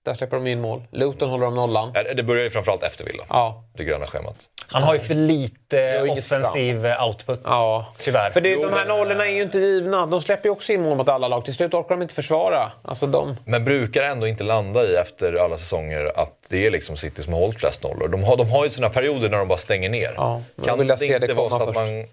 Där 0.09 0.15
släpper 0.15 0.37
de 0.37 0.47
in 0.47 0.61
mål. 0.61 0.83
Luton 0.91 1.29
håller 1.29 1.45
de 1.45 1.55
nollan. 1.55 1.93
Det 2.15 2.23
börjar 2.23 2.43
ju 2.43 2.49
framförallt 2.49 2.83
efter 2.83 3.05
vila, 3.05 3.23
Ja. 3.29 3.63
det 3.77 3.83
gröna 3.83 4.05
schemat. 4.05 4.35
Han 4.71 4.83
har 4.83 4.93
ju 4.93 4.99
för 4.99 5.13
lite 5.13 6.01
offensiv 6.01 6.85
output. 7.07 7.41
Ja. 7.43 7.85
Tyvärr. 7.97 8.29
För 8.29 8.41
det, 8.41 8.49
Jo, 8.49 8.61
de 8.69 8.73
här 8.73 8.85
nollorna 8.85 9.27
är 9.27 9.31
ju 9.31 9.41
inte 9.41 9.59
givna. 9.59 10.05
De 10.05 10.21
släpper 10.21 10.45
ju 10.45 10.51
också 10.51 10.71
in 10.73 10.81
mål 10.81 10.97
mot 10.97 11.09
alla 11.09 11.27
lag. 11.27 11.45
Till 11.45 11.53
slut 11.53 11.73
orkar 11.73 11.89
de 11.95 12.01
inte 12.01 12.13
försvara. 12.13 12.71
Alltså 12.81 13.07
de... 13.07 13.35
Men 13.45 13.65
brukar 13.65 14.03
ändå 14.03 14.27
inte 14.27 14.43
landa 14.43 14.83
i 14.85 14.95
efter 14.95 15.33
alla 15.33 15.57
säsonger 15.57 16.19
att 16.19 16.33
det 16.49 16.65
är 16.65 16.71
liksom 16.71 16.97
City 16.97 17.23
som 17.23 17.33
har 17.33 17.39
hållit 17.39 17.59
flest 17.59 17.83
nollor. 17.83 18.07
De 18.07 18.23
har, 18.23 18.37
de 18.37 18.49
har 18.49 18.63
ju 18.63 18.69
sina 18.69 18.89
perioder 18.89 19.29
när 19.29 19.37
de 19.37 19.47
bara 19.47 19.57
stänger 19.57 19.89
ner. 19.89 20.13
Ja, 20.17 20.41
men 20.55 20.67
då 20.67 20.75
vill 20.75 20.87
jag 20.89 20.99
se 20.99 21.19
det 21.19 21.27
komma 21.27 21.59
först. 21.59 21.79
man... 21.79 22.05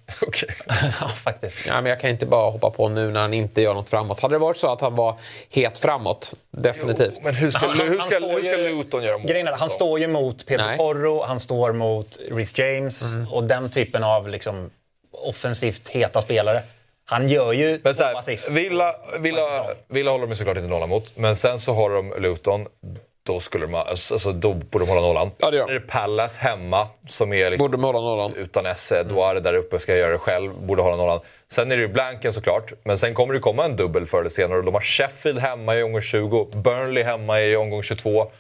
Ja, 1.00 1.08
faktiskt. 1.08 1.60
Ja, 1.66 1.74
men 1.80 1.86
jag 1.86 2.00
kan 2.00 2.10
inte 2.10 2.26
bara 2.26 2.50
hoppa 2.50 2.70
på 2.70 2.88
nu 2.88 3.10
när 3.10 3.20
han 3.20 3.34
inte 3.34 3.62
gör 3.62 3.74
något 3.74 3.90
framåt. 3.90 4.20
Hade 4.20 4.34
det 4.34 4.38
varit 4.38 4.56
så 4.56 4.72
att 4.72 4.80
han 4.80 4.94
var 4.94 5.14
het 5.50 5.78
framåt, 5.78 6.34
definitivt. 6.50 7.24
Men 7.24 7.34
hur 7.34 7.50
ska, 7.50 7.66
hur 7.88 7.98
han 7.98 8.10
ska, 8.10 8.18
står 8.20 8.30
hur 8.32 8.42
ska 8.42 8.58
ju- 8.58 8.68
Luton 8.76 9.02
göra 9.04 9.18
mål? 9.18 9.26
Grejen 9.26 9.46
är, 9.48 9.52
han 9.52 9.70
står 9.70 10.00
ju 10.00 10.06
mot 10.08 10.46
Pedro 10.46 10.64
Nej. 10.64 10.78
Porro, 10.78 11.22
han 11.22 11.40
står 11.40 11.72
mot 11.72 12.18
Reece 12.30 12.58
James 12.58 13.14
Mm. 13.14 13.28
och 13.32 13.44
den 13.44 13.70
typen 13.70 14.04
av 14.04 14.28
liksom, 14.28 14.70
offensivt 15.12 15.88
heta 15.88 16.22
spelare. 16.22 16.62
Han 17.08 17.28
gör 17.28 17.52
ju 17.52 17.78
Men 17.82 17.94
två 17.94 18.04
här, 18.04 18.14
assist. 18.14 18.50
Villa, 18.50 18.94
Villa. 19.20 19.66
Villa 19.88 20.10
håller 20.10 20.24
de 20.26 20.30
ju 20.30 20.36
såklart 20.36 20.56
inte 20.56 20.68
nollan 20.68 20.88
mot. 20.88 21.16
Men 21.16 21.36
sen 21.36 21.58
så 21.60 21.72
har 21.74 21.90
de 21.90 22.14
Luton. 22.18 22.66
Då, 23.26 23.40
skulle 23.40 23.66
de, 23.66 23.74
alltså, 23.74 24.32
då 24.32 24.52
borde 24.54 24.84
de 24.84 24.88
hålla 24.88 25.00
nollan. 25.00 25.30
Ja, 25.38 25.50
det 25.50 25.56
gör. 25.56 25.70
Är 25.70 25.74
det 25.74 25.80
Palace 25.80 26.40
hemma 26.40 26.88
som 27.08 27.32
är 27.32 27.50
liksom 27.50 27.64
Borde 27.64 27.76
de 27.76 27.84
hålla 27.84 28.00
nollan. 28.00 28.34
utan 28.34 28.66
Esse. 28.66 29.02
Duare 29.02 29.40
där 29.40 29.54
uppe 29.54 29.78
ska 29.78 29.96
göra 29.96 30.12
det 30.12 30.18
själv, 30.18 30.52
borde 30.52 30.82
hålla 30.82 30.96
nollan. 30.96 31.20
Sen 31.48 31.72
är 31.72 31.76
det 31.76 31.82
ju 31.82 31.88
blanken 31.88 32.32
såklart, 32.32 32.72
men 32.84 32.98
sen 32.98 33.14
kommer 33.14 33.34
det 33.34 33.40
komma 33.40 33.64
en 33.64 33.76
dubbel 33.76 34.06
förr 34.06 34.20
eller 34.20 34.30
senare. 34.30 34.62
De 34.62 34.74
har 34.74 34.80
Sheffield 34.80 35.38
hemma 35.38 35.76
i 35.76 35.82
omgång 35.82 36.00
20, 36.00 36.50
Burnley 36.54 37.04
hemma 37.04 37.40
i 37.40 37.56
omgång 37.56 37.82
22. 37.82 38.30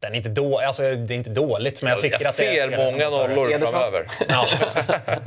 Den 0.00 0.12
är 0.12 0.16
inte 0.16 0.28
då, 0.28 0.58
alltså, 0.58 0.82
det 0.82 1.14
är 1.14 1.16
inte 1.16 1.30
dåligt, 1.30 1.82
men 1.82 1.92
jag 1.92 2.00
tycker 2.00 2.20
Jag 2.20 2.28
att 2.28 2.36
det 2.36 2.46
är 2.46 2.52
ser 2.52 2.68
spelare 2.68 2.88
som 2.88 2.98
många 2.98 3.10
nollor 3.10 3.58
framöver. 3.58 4.06
Ja. 4.28 4.46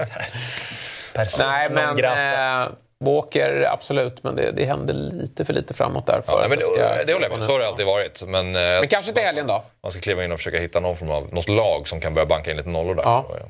Persona 1.13 1.51
Nej, 1.51 1.69
men 1.69 2.03
eh, 2.03 2.69
Walker, 3.01 3.67
absolut. 3.73 4.23
Men 4.23 4.35
det, 4.35 4.51
det 4.51 4.65
händer 4.65 4.93
lite 4.93 5.45
för 5.45 5.53
lite 5.53 5.73
framåt 5.73 6.05
där. 6.05 6.21
För 6.21 6.41
Ja, 6.41 6.47
men 6.47 6.59
det, 6.59 6.63
ska 6.63 7.03
det 7.05 7.13
håller 7.13 7.29
jag 7.29 7.39
med 7.39 7.47
Så 7.47 7.51
har 7.53 7.59
det 7.59 7.67
alltid 7.67 7.85
varit. 7.85 8.21
Men, 8.27 8.55
eh, 8.55 8.61
Men 8.61 8.87
kanske 8.87 9.11
till 9.11 9.23
helgen 9.23 9.47
då. 9.47 9.63
man 9.83 9.91
ska 9.91 10.01
kliva 10.01 10.23
in 10.23 10.31
och 10.31 10.37
försöka 10.37 10.57
hitta 10.59 10.79
någon 10.79 10.97
form 10.97 11.11
av, 11.11 11.33
något 11.33 11.49
lag 11.49 11.87
som 11.87 12.01
kan 12.01 12.13
börja 12.13 12.25
banka 12.25 12.51
in 12.51 12.57
lite 12.57 12.69
nollor 12.69 12.95
där. 12.95 13.03
Ja. 13.03 13.25
Så, 13.29 13.37
ja. 13.39 13.45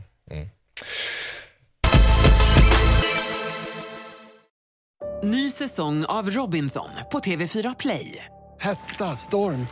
Ny 5.24 5.52
säsong 5.52 6.06
av 6.06 6.30
Robinson 6.30 6.90
på 7.12 7.20
TV4 7.20 7.76
Play. 7.80 8.26
Hetta, 8.60 9.06
storm, 9.16 9.68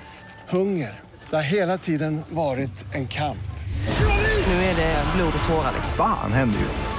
hunger. 0.49 0.99
Det 1.29 1.35
har 1.35 1.43
hela 1.43 1.77
tiden 1.77 2.21
varit 2.29 2.95
en 2.95 3.07
kamp. 3.07 3.37
Nu 4.47 4.53
är 4.53 4.75
det 4.75 5.03
blod 5.15 5.33
och 5.41 5.49
tårar. 5.49 5.71
liksom. 5.75 5.93
Fan 5.97 6.31
händer 6.31 6.59
just 6.59 6.81
nu. 6.81 6.98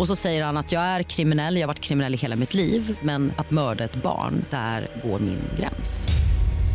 Och 0.00 0.06
så 0.06 0.16
säger 0.16 0.44
han 0.44 0.56
att 0.56 0.72
jag 0.72 0.82
är 0.82 1.02
kriminell, 1.02 1.56
jag 1.56 1.62
har 1.62 1.66
varit 1.66 1.80
kriminell 1.80 2.14
i 2.14 2.16
hela 2.16 2.36
mitt 2.36 2.54
liv 2.54 2.98
men 3.02 3.32
att 3.36 3.50
mörda 3.50 3.84
ett 3.84 3.94
barn, 3.94 4.44
där 4.50 4.88
går 5.04 5.18
min 5.18 5.42
gräns. 5.58 6.08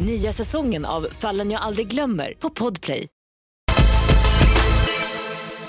Nya 0.06 0.32
säsongen 0.32 0.86
av 0.86 1.08
Fallen 1.12 1.52
jag 1.52 1.62
aldrig 1.62 1.88
glömmer 1.88 2.34
på 2.40 2.50
Podplay. 2.50 3.08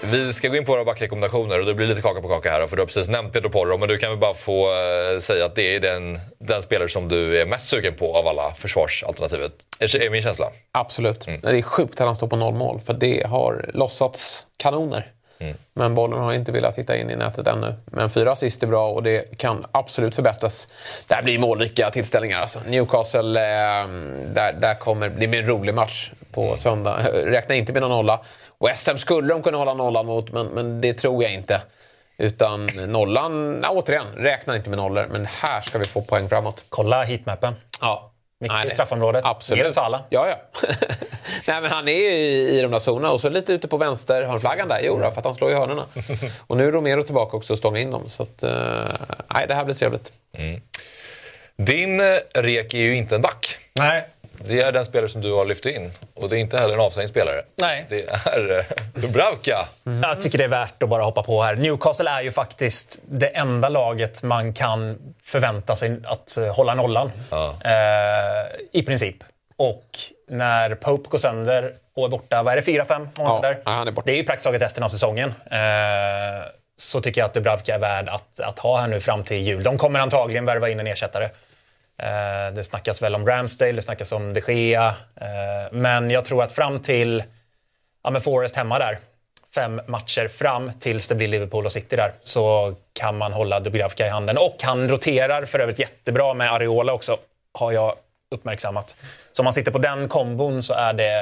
Vi 0.05 0.33
ska 0.33 0.49
gå 0.49 0.57
in 0.57 0.65
på 0.65 0.73
våra 0.73 0.85
backrekommendationer 0.85 1.61
och 1.61 1.67
det 1.67 1.75
blir 1.75 1.87
lite 1.87 2.03
kaka 2.03 2.21
på 2.21 2.29
kaka 2.29 2.51
här. 2.51 2.67
För 2.67 2.77
du 2.77 2.83
har 2.83 2.87
precis 2.87 3.09
nämnt 3.09 3.33
Pedro 3.33 3.51
Porro, 3.51 3.79
men 3.79 3.89
du 3.89 3.99
kan 3.99 4.11
väl 4.11 4.19
bara 4.19 4.35
få 4.35 4.73
eh, 4.73 5.21
säga 5.21 5.47
att 5.47 5.55
det 5.55 5.75
är 5.75 5.81
den, 5.81 6.21
den 6.39 6.63
spelare 6.63 6.89
som 6.89 7.09
du 7.09 7.41
är 7.41 7.47
mest 7.47 7.69
sugen 7.69 7.95
på 7.95 8.17
av 8.17 8.27
alla 8.27 8.55
försvarsalternativet. 8.59 9.53
Är, 9.81 10.03
är 10.03 10.11
min 10.11 10.23
känsla. 10.23 10.47
Absolut. 10.73 11.27
Det 11.43 11.59
är 11.59 11.63
sjukt 11.63 12.01
att 12.01 12.07
han 12.07 12.17
står 12.17 12.29
på 12.29 12.37
noll 12.37 12.55
mål. 12.55 12.81
För 12.81 12.95
det 12.95 13.27
har 13.27 13.71
lossats 13.75 14.47
kanoner. 14.57 15.13
Men 15.73 15.95
bollen 15.95 16.19
har 16.19 16.33
inte 16.33 16.53
velat 16.53 16.79
hitta 16.79 16.97
in 16.97 17.11
i 17.11 17.17
nätet 17.17 17.47
ännu. 17.47 17.75
Men 17.85 18.11
fyra 18.11 18.33
assist 18.33 18.63
är 18.63 18.67
bra 18.67 18.89
och 18.89 19.03
det 19.03 19.39
kan 19.39 19.67
absolut 19.73 20.15
förbättras. 20.15 20.69
Där 21.07 21.23
blir 21.23 21.39
målrika 21.39 21.91
tillställningar. 21.91 22.41
Alltså. 22.41 22.61
Newcastle, 22.67 23.41
eh, 23.41 23.89
där, 24.35 24.53
där 24.53 24.75
kommer, 24.75 25.09
det 25.09 25.27
blir 25.27 25.41
en 25.41 25.47
rolig 25.47 25.75
match 25.75 26.13
på 26.33 26.57
söndag. 26.57 26.99
Räkna 27.13 27.55
inte 27.55 27.73
med 27.73 27.83
någon 27.83 27.91
nolla. 27.91 28.21
West 28.61 28.87
Ham 28.87 28.99
skulle 28.99 29.29
de 29.29 29.43
kunna 29.43 29.59
hålla 29.59 29.75
nollan 29.75 30.07
mot, 30.07 30.33
men, 30.33 30.47
men 30.47 30.81
det 30.81 30.95
tror 30.95 31.23
jag 31.23 31.33
inte. 31.33 31.61
Utan 32.19 32.67
nollan, 32.67 33.65
återigen, 33.65 34.07
räkna 34.17 34.57
inte 34.57 34.71
med 34.71 34.77
nollor. 34.77 35.07
Men 35.11 35.27
här 35.27 35.61
ska 35.61 35.79
vi 35.79 35.85
få 35.85 36.03
poäng 36.03 36.29
framåt. 36.29 36.65
Kolla 36.69 37.05
heatmappen. 37.05 37.55
Ja. 37.81 38.13
Mycket 38.41 38.55
Nej, 38.55 38.65
i 38.67 38.69
det- 38.69 38.75
straffområdet. 38.75 39.25
Absolut. 39.25 39.59
Mer 39.59 39.67
än 39.67 39.73
Salah. 39.73 40.01
Ja, 40.09 40.29
ja. 40.29 40.37
Nej, 41.47 41.61
men 41.63 41.71
han 41.71 41.89
är 41.89 41.93
ju 41.93 41.99
i, 42.09 42.59
i 42.59 42.63
de 42.63 42.71
där 42.71 42.79
zonerna 42.79 43.13
och 43.13 43.21
så 43.21 43.29
lite 43.29 43.53
ute 43.53 43.69
på 43.69 43.77
vänster 43.77 44.23
hörnflaggan 44.23 44.69
där. 44.69 44.81
Jo, 44.83 44.99
då, 44.99 45.11
för 45.11 45.19
att 45.19 45.25
han 45.25 45.35
slår 45.35 45.51
i 45.51 45.55
hörnorna. 45.55 45.85
och 46.47 46.57
nu 46.57 46.69
är 46.69 46.73
Romero 46.73 47.03
tillbaka 47.03 47.37
också 47.37 47.53
och 47.53 47.59
stångar 47.59 47.81
in 47.81 47.91
dem. 47.91 48.09
Så 48.09 48.23
att, 48.23 48.43
eh, 48.43 48.51
nej, 49.35 49.45
det 49.49 49.55
här 49.55 49.65
blir 49.65 49.75
trevligt. 49.75 50.13
Din 51.57 52.01
eh, 52.01 52.17
rek 52.35 52.75
är 52.75 52.79
ju 52.79 52.97
inte 52.97 53.15
en 53.15 53.23
back. 53.23 53.57
Nej. 53.79 54.09
Det 54.45 54.61
är 54.61 54.73
den 54.73 54.85
spelare 54.85 55.09
som 55.11 55.21
du 55.21 55.33
har 55.33 55.45
lyft 55.45 55.67
in. 55.67 55.93
Och 56.15 56.29
det 56.29 56.37
är 56.37 56.39
inte 56.39 56.59
heller 56.59 56.75
en 56.75 56.81
avstängd 56.81 57.11
spelare. 57.11 57.43
Nej. 57.57 57.87
Det 57.89 58.09
är 58.09 58.59
eh, 58.59 58.65
Dubravka. 59.03 59.69
Jag 60.03 60.21
tycker 60.21 60.39
det 60.39 60.45
är 60.45 60.49
värt 60.49 60.83
att 60.83 60.89
bara 60.89 61.03
hoppa 61.03 61.23
på 61.23 61.43
här. 61.43 61.57
Newcastle 61.57 62.11
är 62.11 62.23
ju 62.23 62.33
faktiskt 62.33 63.01
det 63.09 63.27
enda 63.27 63.69
laget 63.69 64.23
man 64.23 64.53
kan 64.53 64.99
förvänta 65.25 65.77
sig 65.77 66.01
att 66.05 66.37
eh, 66.37 66.55
hålla 66.55 66.75
nollan. 66.75 67.13
Eh, 67.65 67.71
I 68.73 68.83
princip. 68.83 69.17
Och 69.57 69.85
när 70.29 70.75
Pope 70.75 71.09
går 71.09 71.19
sönder 71.19 71.73
och 71.97 72.05
är 72.05 72.09
borta, 72.09 72.43
vad 72.43 72.53
är 72.53 72.57
det, 72.57 72.63
fyra, 72.63 72.85
fem 72.85 73.09
månader? 73.19 73.59
Ja, 73.65 73.71
han 73.71 73.89
är 73.89 73.93
borta. 73.93 74.07
Det 74.07 74.13
är 74.13 74.17
ju 74.17 74.25
praktiskt 74.25 74.45
taget 74.47 74.63
resten 74.63 74.85
av 74.85 74.89
säsongen. 74.89 75.35
Eh, 75.51 75.59
så 76.77 77.01
tycker 77.01 77.21
jag 77.21 77.27
att 77.29 77.35
Dubravka 77.35 77.75
är 77.75 77.79
värd 77.79 78.09
att, 78.09 78.41
att 78.41 78.59
ha 78.59 78.81
här 78.81 78.89
nu 78.89 79.01
fram 79.01 79.25
till 79.25 79.37
jul. 79.37 79.63
De 79.63 79.79
kommer 79.79 80.01
antagligen 80.01 80.45
värva 80.45 80.69
in 80.69 80.81
en 80.81 80.87
ersättare. 80.87 81.29
Eh, 81.99 82.55
det 82.55 82.65
snackas 82.65 83.03
väl 83.03 83.15
om 83.15 83.27
Ramsdale, 83.27 83.73
det 83.73 83.83
snackas 83.83 84.13
om 84.13 84.33
de 84.33 84.41
Gea. 84.41 84.95
Eh, 85.17 85.73
men 85.73 86.11
jag 86.11 86.25
tror 86.25 86.43
att 86.43 86.53
fram 86.53 86.79
till 86.79 87.23
ja, 88.05 88.11
men 88.11 88.23
Forest 88.23 88.57
hemma 88.57 88.79
där, 88.79 88.99
fem 89.55 89.81
matcher 89.87 90.29
fram 90.29 90.73
tills 90.81 91.09
det 91.09 91.15
blir 91.15 91.29
Liverpool 91.29 91.67
och 91.67 91.73
City 91.73 91.97
där, 91.97 92.13
så 92.21 92.75
kan 92.93 93.17
man 93.17 93.33
hålla 93.33 93.61
Dubravka 93.61 94.07
i 94.07 94.11
handen. 94.11 94.39
Och 94.39 94.57
han 94.63 94.89
roterar 94.89 95.45
för 95.45 95.59
övrigt 95.59 95.79
jättebra 95.79 96.35
med 96.35 96.53
Areola 96.53 96.93
också, 96.93 97.19
har 97.53 97.73
jag 97.73 97.95
uppmärksammat. 98.31 98.95
Så 99.33 99.43
om 99.43 99.45
man 99.45 99.53
sitter 99.53 99.73
på 99.73 99.79
den 99.79 100.09
kombon 100.09 100.63
så 100.63 100.75
är 100.75 100.93
det, 100.93 101.13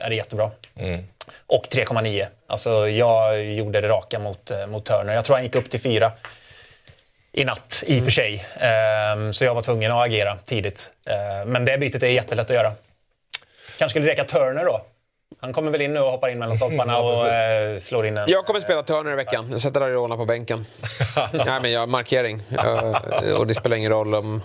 är 0.00 0.08
det 0.08 0.14
jättebra. 0.14 0.50
Mm. 0.76 1.04
Och 1.46 1.64
3,9. 1.64 2.26
Alltså 2.46 2.88
jag 2.88 3.44
gjorde 3.44 3.80
det 3.80 3.88
raka 3.88 4.18
mot, 4.18 4.50
eh, 4.50 4.66
mot 4.66 4.84
Turner. 4.84 5.14
Jag 5.14 5.24
tror 5.24 5.36
han 5.36 5.44
gick 5.44 5.54
upp 5.54 5.70
till 5.70 5.80
4 5.80 6.12
i 7.32 7.44
natt 7.44 7.84
i 7.86 8.00
och 8.00 8.04
för 8.04 8.10
sig. 8.10 8.44
Um, 9.14 9.32
så 9.32 9.44
jag 9.44 9.54
var 9.54 9.62
tvungen 9.62 9.92
att 9.92 10.06
agera 10.06 10.36
tidigt. 10.36 10.90
Uh, 11.10 11.50
men 11.50 11.64
det 11.64 11.78
bytet 11.78 12.02
är 12.02 12.06
jättelätt 12.06 12.50
att 12.50 12.56
göra. 12.56 12.72
Kanske 13.78 13.88
skulle 13.88 14.12
räcka 14.12 14.24
Turner 14.24 14.64
då. 14.64 14.80
Han 15.40 15.52
kommer 15.52 15.70
väl 15.70 15.80
in 15.80 15.92
nu 15.92 16.00
och 16.00 16.10
hoppar 16.10 16.28
in 16.28 16.38
mellan 16.38 16.56
stolparna 16.56 16.98
och 17.02 17.28
eh, 17.28 17.78
slår 17.78 18.06
in 18.06 18.16
en... 18.16 18.24
Jag 18.26 18.46
kommer 18.46 18.60
spela 18.60 18.82
Turner 18.82 19.12
i 19.12 19.16
veckan. 19.16 19.48
Jag 19.50 19.60
sätter 19.60 19.80
Ariola 19.80 20.16
på 20.16 20.24
bänken. 20.24 20.66
Nej, 21.32 21.60
men 21.62 21.72
jag 21.72 21.88
markering. 21.88 22.42
Och 23.36 23.46
det 23.46 23.54
spelar 23.54 23.76
ingen 23.76 23.90
roll 23.90 24.14
om 24.14 24.42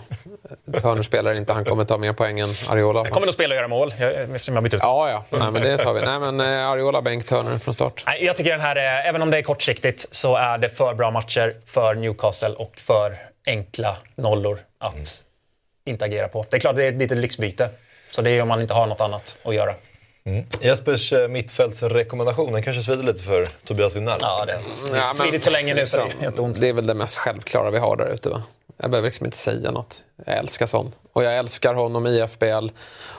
Turner 0.80 1.02
spelar 1.02 1.34
inte. 1.34 1.52
Han 1.52 1.64
kommer 1.64 1.84
ta 1.84 1.98
mer 1.98 2.12
poäng 2.12 2.40
än 2.40 2.48
Ariola. 2.68 3.02
Han 3.02 3.10
kommer 3.10 3.26
nog 3.26 3.34
spela 3.34 3.54
och 3.54 3.56
göra 3.56 3.68
mål 3.68 3.94
eftersom 3.98 4.54
jag 4.54 4.64
bytt 4.64 4.74
ut. 4.74 4.80
Ja, 4.82 5.10
ja. 5.10 5.38
Nej, 5.38 5.50
men 5.50 5.62
det 5.62 5.76
tar 5.76 5.94
vi. 5.94 6.00
Nej, 6.00 6.20
men 6.20 6.40
eh, 6.40 6.70
Ariola, 6.70 7.02
bänk, 7.02 7.26
Turner 7.26 7.58
från 7.58 7.74
start. 7.74 8.04
Nej, 8.06 8.24
jag 8.24 8.36
tycker 8.36 8.50
den 8.50 8.60
här, 8.60 8.76
är, 8.76 9.08
även 9.08 9.22
om 9.22 9.30
det 9.30 9.38
är 9.38 9.42
kortsiktigt, 9.42 10.06
så 10.10 10.36
är 10.36 10.58
det 10.58 10.68
för 10.68 10.94
bra 10.94 11.10
matcher 11.10 11.54
för 11.66 11.94
Newcastle 11.94 12.54
och 12.54 12.72
för 12.76 13.16
enkla 13.46 13.96
nollor 14.14 14.58
att 14.78 14.92
mm. 14.92 15.04
inte 15.84 16.04
agera 16.04 16.28
på. 16.28 16.44
Det 16.50 16.56
är 16.56 16.60
klart, 16.60 16.76
det 16.76 16.84
är 16.84 16.88
ett 16.88 16.98
litet 16.98 17.18
lyxbyte. 17.18 17.68
Så 18.10 18.22
det 18.22 18.30
är 18.30 18.42
om 18.42 18.48
man 18.48 18.60
inte 18.60 18.74
har 18.74 18.86
något 18.86 19.00
annat 19.00 19.38
att 19.42 19.54
göra. 19.54 19.74
Mm. 20.24 20.44
Jespers 20.60 21.12
eh, 21.12 21.28
mittfältsrekommendation, 21.28 22.52
den 22.52 22.62
kanske 22.62 22.82
svider 22.82 23.02
lite 23.02 23.22
för 23.22 23.46
Tobias 23.64 23.96
Winnell? 23.96 24.18
Ja, 24.20 24.44
det 24.46 24.52
har 24.98 25.14
svidit 25.14 25.42
så 25.42 25.50
länge 25.50 25.74
nu 25.74 25.86
så 25.86 26.08
det 26.20 26.26
är 26.26 26.40
ont. 26.40 26.60
Det 26.60 26.68
är 26.68 26.72
väl 26.72 26.86
det 26.86 26.94
mest 26.94 27.16
självklara 27.16 27.70
vi 27.70 27.78
har 27.78 27.96
där 27.96 28.06
ute 28.06 28.28
va? 28.28 28.42
Jag 28.76 28.90
behöver 28.90 29.08
liksom 29.08 29.26
inte 29.26 29.36
säga 29.36 29.70
något. 29.70 30.04
Jag 30.26 30.36
älskar 30.36 30.66
sån. 30.66 30.94
Och 31.12 31.24
jag 31.24 31.36
älskar 31.36 31.74
honom 31.74 32.06
i 32.06 32.26
FBL. 32.28 32.68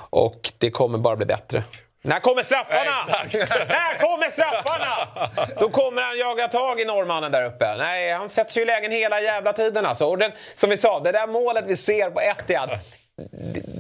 Och 0.10 0.52
det 0.58 0.72
kommer 0.72 0.98
bara 0.98 1.16
bli 1.16 1.26
bättre. 1.26 1.64
När 2.02 2.20
kommer 2.20 2.44
straffarna? 2.44 2.96
När 3.68 4.00
kommer 4.00 4.30
straffarna? 4.30 5.08
Då 5.60 5.70
kommer 5.70 6.02
han 6.02 6.18
jaga 6.18 6.48
tag 6.48 6.80
i 6.80 6.86
norrmannen 6.86 7.32
där 7.32 7.46
uppe. 7.46 7.76
Nej, 7.78 8.12
han 8.12 8.30
sätts 8.30 8.58
ju 8.58 8.62
i 8.62 8.66
lägen 8.66 8.92
hela 8.92 9.22
jävla 9.22 9.54
tiden 9.54 9.86
alltså. 9.86 10.06
Och 10.06 10.18
den, 10.18 10.32
som 10.56 10.70
vi 10.70 10.78
sa, 10.78 11.00
det 11.00 11.12
där 11.12 11.28
målet 11.28 11.64
vi 11.68 11.78
ser 11.78 12.10
på 12.10 12.22
Etihad 12.22 12.70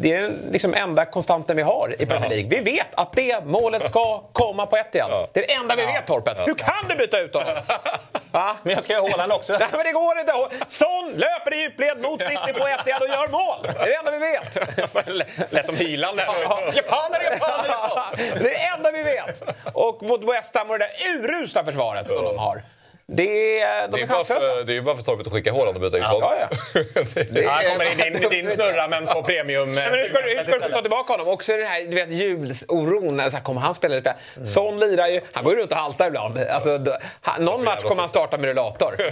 det 0.01 0.13
är 0.13 0.31
liksom 0.51 0.73
enda 0.73 1.05
konstanten 1.05 1.55
vi 1.55 1.61
har 1.61 2.01
i 2.01 2.05
Premier 2.05 2.29
League. 2.29 2.49
Vi 2.49 2.59
vet 2.59 2.87
att 2.93 3.13
det 3.13 3.45
målet 3.45 3.85
ska 3.85 4.23
komma 4.33 4.65
på 4.65 4.77
ett 4.77 4.95
igen. 4.95 5.09
Det 5.33 5.43
är 5.43 5.47
det 5.47 5.53
enda 5.53 5.75
vi 5.75 5.85
vet, 5.85 6.07
Torpet. 6.07 6.37
Hur 6.47 6.53
kan 6.53 6.87
du 6.89 6.95
byta 6.95 7.19
ut 7.19 7.33
honom? 7.33 7.55
Va? 8.31 8.57
Men 8.63 8.73
jag 8.73 8.83
ska 8.83 8.93
ju 8.93 8.99
Haaland 9.09 9.31
också. 9.31 9.53
Nej, 9.59 9.67
men 9.71 9.83
det 9.83 9.91
går 9.91 10.19
inte. 10.19 10.33
Son 10.67 11.13
löper 11.15 11.53
i 11.53 11.61
djupled 11.61 12.01
mot 12.01 12.21
City 12.21 12.53
på 12.53 12.67
ett 12.67 13.01
och 13.01 13.07
gör 13.07 13.27
mål. 13.27 13.57
Det 13.63 13.79
är 13.79 13.85
det 13.85 13.95
enda 13.95 14.11
vi 14.11 14.17
vet. 14.17 15.51
Lät 15.53 15.65
som 15.65 15.75
hylan 15.75 16.15
där. 16.15 16.25
Japaner, 16.25 16.75
japaner, 16.75 17.69
japaner. 17.69 18.33
Det 18.39 18.39
är 18.39 18.43
det 18.43 18.75
enda 18.75 18.91
vi 18.91 19.03
vet. 19.03 19.43
Och 19.73 20.03
mot 20.03 20.23
West 20.23 20.57
Ham 20.57 20.69
och 20.69 20.79
det 20.79 20.85
där 20.85 21.09
urusla 21.09 21.65
försvaret 21.65 22.11
som 22.11 22.23
de 22.23 22.37
har. 22.37 22.63
Det 23.11 23.59
är, 23.59 23.87
de 23.87 23.97
det, 23.97 24.03
är 24.03 24.07
bara 24.07 24.23
för, 24.23 24.63
det 24.63 24.77
är 24.77 24.81
bara 24.81 24.95
för 24.95 25.03
Torpet 25.03 25.27
att 25.27 25.33
skicka 25.33 25.53
Haaland 25.53 25.75
och 25.75 25.81
byta 25.81 25.97
ja, 25.97 26.19
ja, 26.21 26.47
ja. 26.73 26.81
det 27.31 27.41
ja, 27.41 27.59
kommer 27.71 27.91
in 27.91 28.13
din, 28.13 28.29
din 28.29 28.49
snurra 28.49 28.87
men 28.87 29.05
på 29.05 29.23
premium. 29.23 29.73
Ja, 29.73 29.89
men 29.91 29.99
hur 29.99 30.09
ska, 30.09 30.19
hur 30.21 30.43
ska 30.43 30.67
du 30.67 30.73
ta 30.73 30.81
tillbaka 30.81 31.13
honom? 31.13 31.27
Också 31.27 31.57
den 31.57 31.67
här 31.67 31.87
du 31.87 31.95
vet, 31.95 32.11
julsoron. 32.11 33.19
Alltså, 33.19 33.39
kommer 33.39 33.61
han 33.61 33.75
spela 33.75 33.95
lite? 33.95 34.15
Mm. 34.35 34.47
Son 34.47 34.79
lirar 34.79 35.07
ju. 35.07 35.21
Han 35.33 35.43
går 35.43 35.53
ju 35.53 35.59
runt 35.59 35.71
och 35.71 35.77
haltar 35.77 36.07
ibland. 36.07 36.37
Alltså, 36.37 36.77
då, 36.77 36.91
han, 37.21 37.45
någon 37.45 37.63
match 37.63 37.83
kommer 37.83 38.01
han 38.01 38.09
starta 38.09 38.37
med 38.37 38.45
rullator. 38.45 38.95
eh, 39.01 39.07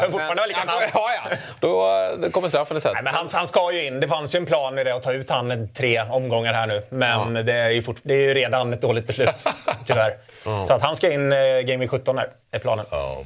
men 0.00 0.12
fortfarande 0.12 0.46
lika 0.46 0.62
snabb. 0.62 0.82
Ja, 0.94 1.10
ja. 1.14 1.36
Då, 1.60 2.16
då 2.22 2.30
kommer 2.30 2.48
straffen 2.48 2.76
istället. 2.76 3.04
men 3.04 3.14
han, 3.14 3.28
han 3.32 3.46
ska 3.46 3.72
ju 3.72 3.84
in. 3.84 4.00
Det 4.00 4.08
fanns 4.08 4.34
ju 4.34 4.36
en 4.36 4.46
plan 4.46 4.78
i 4.78 4.84
det 4.84 4.94
att 4.94 5.02
ta 5.02 5.12
ut 5.12 5.30
han 5.30 5.68
tre 5.68 6.02
omgångar 6.10 6.52
här 6.52 6.66
nu. 6.66 6.82
Men 6.88 7.36
ja. 7.36 7.42
det, 7.42 7.52
är 7.52 7.70
ju 7.70 7.82
fort, 7.82 8.00
det 8.02 8.14
är 8.14 8.18
ju 8.18 8.34
redan 8.34 8.72
ett 8.72 8.80
dåligt 8.80 9.06
beslut, 9.06 9.44
tyvärr. 9.84 10.16
Mm. 10.46 10.66
Så 10.66 10.74
att 10.74 10.82
han 10.82 10.96
ska 10.96 11.12
in 11.12 11.32
eh, 11.32 11.38
Game 11.64 11.88
17 11.88 12.18
här, 12.18 12.28
är 12.50 12.58
planen. 12.58 12.86
Ja. 12.92 13.24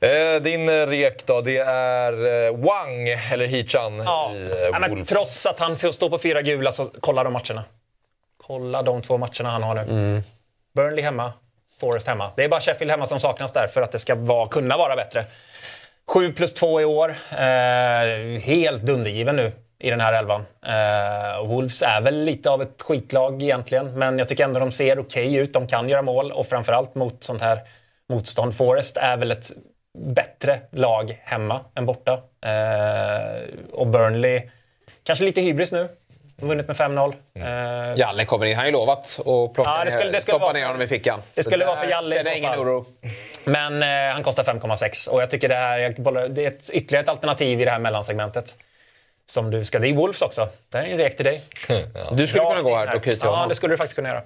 Eh, 0.00 0.42
din 0.42 0.68
eh, 0.68 0.86
rek 0.86 1.26
då, 1.26 1.40
det 1.40 1.58
är 1.58 2.12
eh, 2.12 2.56
Wang, 2.56 3.08
eller 3.32 3.46
Hichan 3.46 3.98
ja. 3.98 4.32
i 4.34 4.68
eh, 4.72 4.80
men 4.80 5.04
Trots 5.04 5.46
att 5.46 5.60
han 5.60 5.76
står 5.76 6.10
på 6.10 6.18
fyra 6.18 6.42
gula, 6.42 6.72
så 6.72 6.90
kolla 7.00 7.24
de 7.24 7.32
matcherna. 7.32 7.64
Kolla 8.46 8.82
de 8.82 9.02
två 9.02 9.18
matcherna 9.18 9.50
han 9.50 9.62
har 9.62 9.74
nu. 9.74 9.80
Mm. 9.80 10.22
Burnley 10.74 11.04
hemma, 11.04 11.32
Forest 11.80 12.06
hemma. 12.06 12.30
Det 12.36 12.44
är 12.44 12.48
bara 12.48 12.60
Sheffield 12.60 12.90
hemma 12.90 13.06
som 13.06 13.20
saknas 13.20 13.52
där 13.52 13.66
för 13.66 13.82
att 13.82 13.92
det 13.92 13.98
ska 13.98 14.14
vara, 14.14 14.48
kunna 14.48 14.76
vara 14.76 14.96
bättre. 14.96 15.24
7 16.08 16.32
plus 16.32 16.54
2 16.54 16.80
i 16.80 16.84
år. 16.84 17.14
Eh, 17.32 18.40
helt 18.40 18.82
dundergiven 18.82 19.36
nu 19.36 19.52
i 19.78 19.90
den 19.90 20.00
här 20.00 20.12
elvan. 20.12 20.44
Eh, 20.66 21.46
Wolves 21.46 21.82
är 21.82 22.00
väl 22.00 22.24
lite 22.24 22.50
av 22.50 22.62
ett 22.62 22.82
skitlag 22.82 23.42
egentligen, 23.42 23.98
men 23.98 24.18
jag 24.18 24.28
tycker 24.28 24.44
ändå 24.44 24.60
de 24.60 24.70
ser 24.70 24.98
okej 24.98 25.28
okay 25.28 25.38
ut. 25.38 25.52
De 25.52 25.66
kan 25.66 25.88
göra 25.88 26.02
mål 26.02 26.32
och 26.32 26.46
framförallt 26.46 26.94
mot 26.94 27.24
sånt 27.24 27.42
här 27.42 27.60
motstånd. 28.08 28.56
Forest 28.56 28.96
är 28.96 29.16
väl 29.16 29.30
ett 29.30 29.50
bättre 29.98 30.60
lag 30.70 31.20
hemma 31.24 31.60
än 31.74 31.86
borta. 31.86 32.12
Eh, 32.46 33.54
och 33.72 33.86
Burnley, 33.86 34.42
kanske 35.02 35.24
lite 35.24 35.40
hybris 35.40 35.72
nu. 35.72 35.88
Vunnit 36.40 36.68
med 36.68 36.76
5-0. 36.76 37.14
Mm. 37.34 37.48
Uh, 37.48 37.98
Jalle 37.98 38.24
kommer 38.24 38.46
in. 38.46 38.54
Han 38.54 38.60
har 38.60 38.66
ju 38.66 38.72
lovat 38.72 39.18
att 39.18 39.54
plocka 39.54 39.70
ja, 39.70 39.84
det 39.84 39.90
skulle, 39.90 40.10
det 40.10 40.20
skulle 40.20 40.38
stoppa 40.38 40.52
ner 40.52 40.66
honom 40.66 40.82
i 40.82 40.86
fickan. 40.86 41.22
Det 41.34 41.42
skulle 41.42 41.66
vara 41.66 41.76
för 41.76 41.86
Jalle 41.86 42.20
i 42.20 42.24
så 42.24 42.30
ingen 42.30 42.54
oro. 42.54 42.86
Men 43.44 43.82
uh, 43.82 44.12
han 44.12 44.22
kostar 44.22 44.44
5,6 44.44 45.08
och 45.08 45.22
jag 45.22 45.30
tycker 45.30 45.48
det, 45.48 45.54
här, 45.54 46.28
det 46.28 46.44
är 46.44 46.48
ett, 46.48 46.70
ytterligare 46.72 47.02
ett 47.02 47.08
alternativ 47.08 47.60
i 47.60 47.64
det 47.64 47.70
här 47.70 47.78
mellansegmentet 47.78 48.56
som 49.26 49.50
du 49.50 49.64
ska... 49.64 49.78
Det 49.78 49.88
är 49.88 49.92
Wolves 49.92 50.22
också. 50.22 50.48
Det 50.68 50.78
här 50.78 50.84
är 50.84 50.90
en 50.90 50.98
rek 50.98 51.16
till 51.16 51.24
dig. 51.24 51.42
ja. 51.94 52.10
Du 52.12 52.26
skulle 52.26 52.42
Bra 52.42 52.50
kunna 52.50 52.62
gå 52.62 52.76
här 52.76 52.96
och 52.96 53.02
knyta 53.02 53.26
Ja, 53.26 53.46
det 53.48 53.54
skulle 53.54 53.72
du 53.72 53.76
faktiskt 53.76 53.96
kunna 53.96 54.08
göra. 54.08 54.22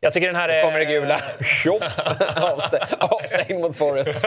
Jag 0.00 0.12
tycker 0.12 0.26
den 0.26 0.36
här 0.36 0.48
är... 0.48 0.62
kommer 0.62 0.78
det 0.78 0.84
gula. 0.84 1.20
Avstängd 3.00 3.60
mot 3.60 3.78
Forrest. 3.78 4.20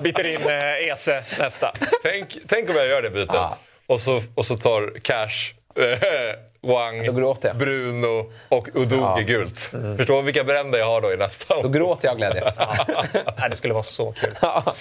Byter 0.00 0.26
in 0.26 0.48
eh, 0.48 0.88
Ese 0.88 1.22
nästa. 1.38 1.72
Tänk, 2.02 2.38
tänk 2.48 2.70
om 2.70 2.76
jag 2.76 2.86
gör 2.86 3.02
det 3.02 3.10
bytet. 3.10 3.34
Ah. 3.34 3.58
Och, 3.86 4.00
så, 4.00 4.22
och 4.34 4.46
så 4.46 4.56
tar 4.56 5.00
Cash 5.00 5.54
eh, 5.76 6.38
Wang, 6.60 7.14
Bruno 7.54 8.32
och 8.48 8.68
Udogi 8.74 9.02
ja. 9.02 9.20
gult. 9.26 9.70
Mm. 9.74 9.96
Förstår 9.96 10.22
vilka 10.22 10.44
brända 10.44 10.78
jag 10.78 10.86
har 10.86 11.00
då 11.00 11.12
i 11.12 11.16
nästa? 11.16 11.62
Då 11.62 11.68
gråter 11.68 12.06
jag 12.06 12.12
av 12.12 12.18
glädje. 12.18 12.52
ja. 13.36 13.48
det 13.48 13.56
skulle 13.56 13.74
vara 13.74 13.82
så 13.82 14.12
kul. 14.12 14.34
ja. 14.42 14.74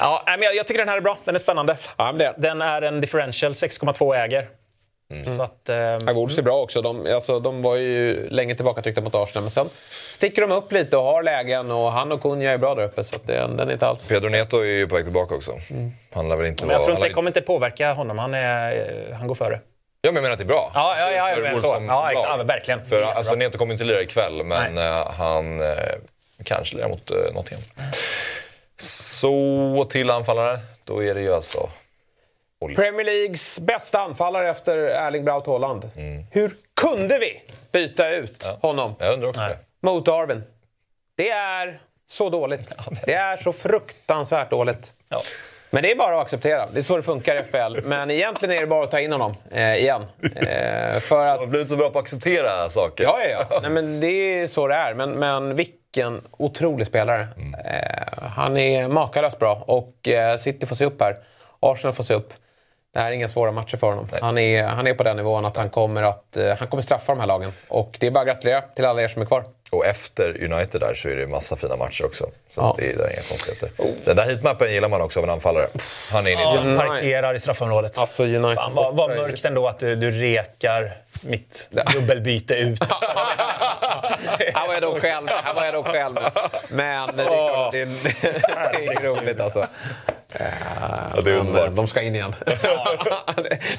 Ja. 0.00 0.22
men 0.26 0.42
jag, 0.42 0.54
jag, 0.54 0.66
tycker 0.66 0.78
den 0.78 0.88
här 0.88 0.96
är 0.96 1.00
bra. 1.00 1.18
Den 1.24 1.34
är 1.34 1.38
spännande. 1.38 1.76
Ja, 1.96 2.12
det. 2.12 2.34
Den 2.36 2.62
är 2.62 2.82
en 2.82 3.00
differential, 3.00 3.52
6,2 3.52 4.16
äger. 4.16 4.48
Mm. 5.10 5.36
Så 5.36 5.42
att, 5.42 5.68
eh, 5.68 6.14
Wolves 6.14 6.38
är 6.38 6.42
bra 6.42 6.62
också. 6.62 6.82
De, 6.82 7.06
alltså, 7.14 7.40
de 7.40 7.62
var 7.62 7.76
ju 7.76 8.28
länge 8.28 8.54
tillbaka 8.54 8.82
tryckta 8.82 9.00
mot 9.00 9.14
Arsenal. 9.14 9.42
Men 9.42 9.50
sen 9.50 9.68
sticker 9.90 10.42
de 10.42 10.52
upp 10.52 10.72
lite 10.72 10.96
och 10.96 11.04
har 11.04 11.22
lägen. 11.22 11.70
Och 11.70 11.92
han 11.92 12.12
och 12.12 12.22
Kunja 12.22 12.52
är 12.52 12.58
bra 12.58 12.74
där 12.74 12.84
uppe. 12.84 13.04
Så 13.04 13.20
det, 13.26 13.32
den 13.32 13.68
är 13.68 13.72
inte 13.72 13.86
alls... 13.86 14.08
Pedro 14.08 14.28
Neto 14.28 14.58
är 14.58 14.64
ju 14.64 14.86
på 14.86 14.94
väg 14.94 15.04
tillbaka 15.04 15.34
också. 15.34 15.52
Mm. 15.70 15.92
Han 16.12 16.28
lär 16.28 16.36
väl 16.36 16.46
inte 16.46 16.66
men 16.66 16.72
jag 16.72 16.78
vara... 16.78 16.84
tror 16.84 16.96
inte 16.96 17.08
det 17.08 17.14
kommer 17.14 17.30
inte 17.30 17.40
påverka 17.40 17.92
honom. 17.92 18.18
Han, 18.18 18.34
är, 18.34 19.12
han 19.12 19.26
går 19.26 19.34
före. 19.34 19.60
Ja, 20.00 20.12
men 20.12 20.14
jag 20.14 20.22
menar 20.22 20.32
att 20.32 20.38
det 20.38 20.44
är 20.44 20.46
bra. 20.46 20.70
Ja, 20.74 20.96
ja, 20.98 21.10
ja, 21.10 21.30
ja, 21.44 21.58
så. 21.58 21.74
Som, 21.74 21.86
ja, 21.86 22.10
som 22.16 22.38
ja 22.38 22.44
verkligen. 22.44 22.84
För, 22.84 23.02
alltså, 23.02 23.34
Neto 23.34 23.58
kommer 23.58 23.72
inte 23.72 23.84
lira 23.84 24.02
ikväll, 24.02 24.44
men 24.44 24.78
uh, 24.78 25.10
han 25.10 25.60
uh, 25.60 25.76
kanske 26.44 26.76
lirar 26.76 26.88
mot 26.88 27.10
uh, 27.10 27.34
Nottingham. 27.34 27.64
Så 28.76 29.86
till 29.90 30.10
anfallare, 30.10 30.60
då 30.84 31.04
är 31.04 31.14
det 31.14 31.20
ju 31.20 31.34
alltså... 31.34 31.68
Premier 32.68 33.04
Leagues 33.04 33.60
bästa 33.60 34.00
anfallare 34.00 34.50
efter 34.50 34.76
Erling 34.76 35.24
Braut 35.24 35.46
Haaland. 35.46 35.90
Mm. 35.96 36.24
Hur 36.30 36.56
kunde 36.80 37.18
vi 37.18 37.42
byta 37.72 38.10
ut 38.10 38.42
ja. 38.46 38.58
honom? 38.62 38.94
Jag 38.98 39.12
undrar 39.12 39.28
också 39.28 39.40
Nej. 39.40 39.50
det. 39.50 39.86
Mot 39.86 40.06
Darwin. 40.06 40.42
Det 41.16 41.30
är 41.30 41.80
så 42.06 42.30
dåligt. 42.30 42.72
Det 43.06 43.14
är 43.14 43.36
så 43.36 43.52
fruktansvärt 43.52 44.50
dåligt. 44.50 44.92
Ja. 45.08 45.22
Men 45.74 45.82
det 45.82 45.90
är 45.90 45.96
bara 45.96 46.16
att 46.16 46.22
acceptera. 46.22 46.66
Det 46.72 46.78
är 46.78 46.82
så 46.82 46.96
det 46.96 47.02
funkar 47.02 47.36
i 47.36 47.44
FBL. 47.44 47.86
Men 47.88 48.10
egentligen 48.10 48.56
är 48.56 48.60
det 48.60 48.66
bara 48.66 48.84
att 48.84 48.90
ta 48.90 49.00
in 49.00 49.12
honom 49.12 49.34
eh, 49.50 49.74
igen. 49.74 50.02
Eh, 50.22 51.00
för 51.00 51.26
att... 51.26 51.38
Du 51.38 51.44
har 51.44 51.46
blivit 51.46 51.68
så 51.68 51.76
bra 51.76 51.90
på 51.90 51.98
att 51.98 52.04
acceptera 52.04 52.70
saker. 52.70 53.04
Ja, 53.04 53.18
ja, 53.30 53.46
ja. 53.50 53.58
Nej, 53.62 53.70
men 53.70 54.00
det 54.00 54.06
är 54.06 54.46
så 54.46 54.68
det 54.68 54.74
är. 54.74 54.94
Men, 54.94 55.10
men 55.10 55.56
vilken 55.56 56.20
otrolig 56.30 56.86
spelare. 56.86 57.28
Mm. 57.36 57.54
Eh, 57.54 58.28
han 58.36 58.56
är 58.56 58.88
makalöst 58.88 59.38
bra 59.38 59.64
och 59.66 60.08
eh, 60.08 60.36
City 60.36 60.66
får 60.66 60.76
se 60.76 60.84
upp 60.84 61.00
här. 61.00 61.16
Arsenal 61.60 61.94
får 61.94 62.04
se 62.04 62.14
upp. 62.14 62.32
Det 62.94 63.00
här 63.00 63.06
är 63.06 63.12
inga 63.12 63.28
svåra 63.28 63.52
matcher 63.52 63.76
för 63.76 63.86
honom. 63.86 64.06
Han 64.20 64.38
är, 64.38 64.64
han 64.64 64.86
är 64.86 64.94
på 64.94 65.02
den 65.02 65.16
nivån 65.16 65.44
att 65.44 65.56
han 65.56 65.70
kommer, 65.70 66.02
att, 66.02 66.36
eh, 66.36 66.56
han 66.58 66.68
kommer 66.68 66.82
straffa 66.82 67.12
de 67.12 67.20
här 67.20 67.26
lagen. 67.26 67.52
Och 67.68 67.96
det 68.00 68.06
är 68.06 68.10
bara 68.10 68.20
att 68.20 68.26
gratulera 68.26 68.60
till 68.60 68.84
alla 68.84 69.02
er 69.02 69.08
som 69.08 69.22
är 69.22 69.26
kvar. 69.26 69.44
Och 69.72 69.86
efter 69.86 70.52
United 70.52 70.80
där 70.80 70.94
så 70.94 71.08
är 71.08 71.16
det 71.16 71.26
massa 71.26 71.56
fina 71.56 71.76
matcher 71.76 72.06
också. 72.06 72.24
Så 72.50 72.60
Ja. 72.60 72.74
det, 72.78 72.86
är, 72.86 72.92
inga 72.92 73.22
konstigheter. 73.28 73.68
Den 74.04 74.16
där 74.16 74.24
heatmappen 74.24 74.72
gillar 74.72 74.88
man 74.88 75.02
också 75.02 75.20
av 75.20 75.24
en 75.24 75.30
anfallare. 75.30 75.68
Han 76.12 76.26
är 76.26 76.30
inne 76.30 76.40
i 76.40 76.74
Ja, 76.76 76.86
parkerar 76.86 77.34
i 77.34 77.40
straffområdet. 77.40 77.98
Alltså 77.98 78.24
United... 78.24 78.56
Fan, 78.56 78.74
vad, 78.74 78.96
vad 78.96 79.10
mörkt 79.10 79.44
ändå 79.44 79.68
att 79.68 79.78
du, 79.78 79.96
du 79.96 80.10
rekar 80.10 80.96
mitt 81.22 81.70
dubbelbyte 81.92 82.54
ut. 82.54 82.82
Här 84.54 84.66
var 84.66 84.74
jag 84.74 84.82
då 84.82 85.00
själv. 85.00 85.28
Här 85.28 85.54
var 85.54 85.64
jag 85.64 85.74
då 85.74 85.82
själv. 85.82 86.16
Men 86.68 87.16
det 87.16 87.22
är, 87.22 87.26
klart, 87.26 87.72
det 87.72 87.80
är, 87.80 87.86
det 88.72 88.86
är 88.86 89.02
roligt 89.02 89.40
alltså. 89.40 89.66
Ja, 90.38 91.20
det 91.20 91.30
är 91.30 91.34
underbart. 91.34 91.76
De 91.76 91.88
ska 91.88 92.02
in 92.02 92.14
igen. 92.14 92.34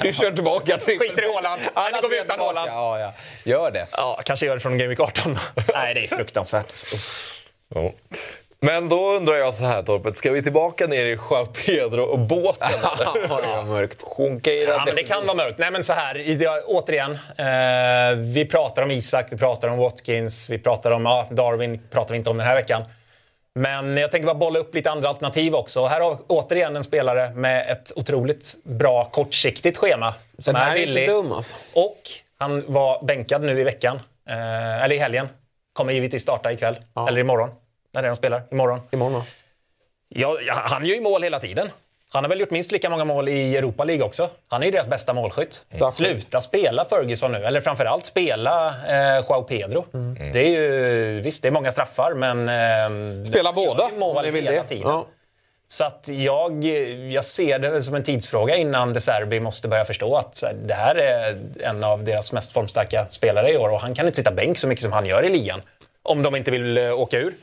du 0.02 0.14
kör 0.14 0.32
tillbaka. 0.32 0.78
Till... 0.78 1.00
Skiter 1.00 1.30
i 1.30 1.34
Haaland. 1.34 1.62
Ja, 1.76 1.88
Eller 1.88 2.02
går 2.02 2.10
vi 2.10 2.22
utan 2.22 2.40
Haaland. 2.40 2.70
Ja, 2.70 3.00
ja. 3.00 3.14
Gör 3.44 3.72
det. 3.72 3.88
Ja, 3.92 4.22
kanske 4.26 4.46
gör 4.46 4.54
det 4.54 4.60
från 4.60 4.78
Game 4.78 4.88
Week 4.88 5.00
18. 5.00 5.38
Nej, 5.74 5.94
det 5.94 6.04
är 6.04 6.16
fruktansvärt. 6.16 6.84
Ja. 7.76 7.92
Men 8.60 8.90
då 8.90 9.12
undrar 9.12 9.36
jag 9.36 9.54
så 9.54 9.66
här 9.66 9.84
Torpet, 9.84 10.18
ska 10.18 10.32
vi 10.32 10.44
tillbaka 10.44 10.88
ner 10.88 11.06
i 11.06 11.12
Joao 11.30 11.46
Pedro 11.46 12.02
och 12.02 12.20
båten? 12.20 12.72
Ja, 13.30 13.64
mörkt. 13.68 14.02
Sjunka 14.02 14.52
i 14.52 14.64
Ja, 14.64 14.84
men 14.86 14.96
det 14.96 15.04
kan 15.04 15.26
vara 15.26 15.38
mörkt. 15.38 15.58
Nej, 15.58 15.72
men 15.72 15.84
så 15.84 15.94
här, 15.94 16.24
återigen. 16.66 17.12
Eh, 17.12 18.18
vi 18.18 18.46
pratar 18.52 18.82
om 18.84 18.92
Isak, 18.92 19.28
vi 19.30 19.38
pratar 19.38 19.68
om 19.68 19.78
Watkins, 19.78 20.50
vi 20.50 20.60
pratar 20.60 20.92
om 20.92 21.06
ja, 21.06 21.28
Darwin. 21.32 21.82
pratar 21.92 22.12
vi 22.12 22.18
inte 22.18 22.30
om 22.30 22.38
den 22.38 22.48
här 22.48 22.56
veckan. 22.56 22.84
Men 23.60 23.98
jag 23.98 24.12
tänker 24.12 24.26
bara 24.26 24.36
bolla 24.36 24.60
upp 24.60 24.76
lite 24.76 24.92
andra 24.92 25.10
alternativ 25.10 25.56
också. 25.56 25.82
Och 25.82 25.90
här 25.90 26.02
har 26.02 26.12
vi 26.12 26.18
återigen 26.28 26.76
en 26.76 26.84
spelare 26.84 27.32
med 27.34 27.70
ett 27.72 27.92
otroligt 27.96 28.56
bra 28.64 29.06
kortsiktigt 29.06 29.78
schema. 29.78 30.14
Som 30.40 30.54
Den 30.54 30.64
här 30.64 30.72
är 30.72 30.76
billig. 30.80 31.02
inte 31.02 31.14
dum 31.14 31.32
alltså. 31.32 31.80
Och 31.80 32.02
han 32.38 32.64
var 32.68 33.04
bänkad 33.04 33.44
nu 33.44 33.60
i 33.60 33.64
veckan. 33.64 34.00
Eh, 34.30 34.84
eller 34.84 34.96
i 34.96 34.98
helgen. 34.98 35.30
Kommer 35.74 35.94
givetvis 35.94 36.22
starta 36.22 36.52
ikväll. 36.52 36.76
Eller 37.08 37.22
imorgon. 37.22 37.50
När 37.94 38.02
det 38.02 38.08
är 38.08 38.10
de 38.10 38.16
spelar. 38.16 38.44
Imorgon. 38.52 38.80
Imorgon 38.92 39.14
va? 39.14 39.26
Ja, 40.10 40.38
ja, 40.48 40.54
han 40.54 40.86
gör 40.86 40.96
ju 40.96 41.02
mål 41.02 41.24
hela 41.24 41.40
tiden. 41.40 41.70
Han 42.16 42.24
har 42.24 42.30
väl 42.30 42.40
gjort 42.40 42.52
minst 42.52 42.72
lika 42.72 42.90
många 42.90 43.06
mål 43.06 43.30
i 43.30 43.58
Europa 43.58 43.84
League 43.84 44.06
också. 44.06 44.30
Han 44.48 44.62
är 44.62 44.66
ju 44.66 44.72
deras 44.72 44.88
bästa 44.88 45.14
målskytt. 45.14 45.66
Sluta 45.94 46.42
spela 46.42 46.86
Ferguson 46.86 47.32
nu. 47.32 47.46
Eller 47.46 47.62
framförallt 47.62 48.06
spela 48.06 48.68
eh, 48.68 49.26
Joao 49.30 49.44
Pedro. 49.44 49.86
Mm. 49.94 50.32
Det 50.32 50.40
är 50.40 50.50
ju, 50.50 51.22
visst, 51.22 51.42
det 51.42 51.50
är 51.50 51.52
många 51.52 51.72
straffar, 51.72 52.14
men... 52.14 52.50
Eh, 52.50 53.26
Spela 53.26 53.54
båda 53.54 53.90
mål 53.98 54.26
om 54.26 54.32
ni 54.32 54.42
hela. 54.42 54.64
Tiden. 54.64 54.88
Ja. 54.88 55.08
Så 55.68 55.84
att 55.84 56.10
jag, 56.12 56.64
jag 57.12 57.26
ser 57.26 57.60
det 57.60 57.84
som 57.84 57.96
en 57.96 58.04
tidsfråga 58.04 58.56
innan 58.56 58.94
De 58.94 59.02
Serbi 59.02 59.40
måste 59.40 59.68
börja 59.68 59.86
förstå 59.86 60.16
att 60.16 60.44
det 60.66 60.74
här 60.74 60.96
är 60.96 61.38
en 61.60 61.84
av 61.84 62.04
deras 62.04 62.34
mest 62.34 62.54
formstarka 62.54 63.06
spelare 63.10 63.52
i 63.52 63.58
år 63.58 63.70
och 63.70 63.80
han 63.80 63.94
kan 63.94 64.06
inte 64.06 64.16
sitta 64.16 64.32
bänk 64.32 64.58
så 64.58 64.68
mycket 64.68 64.82
som 64.84 64.92
han 64.92 65.06
gör 65.06 65.24
i 65.24 65.30
ligan. 65.30 65.62
Om 66.04 66.24
de 66.24 66.36
inte 66.36 66.52
vill 66.52 66.78
eh, 66.78 67.00
åka 67.00 67.18
ur. 67.18 67.34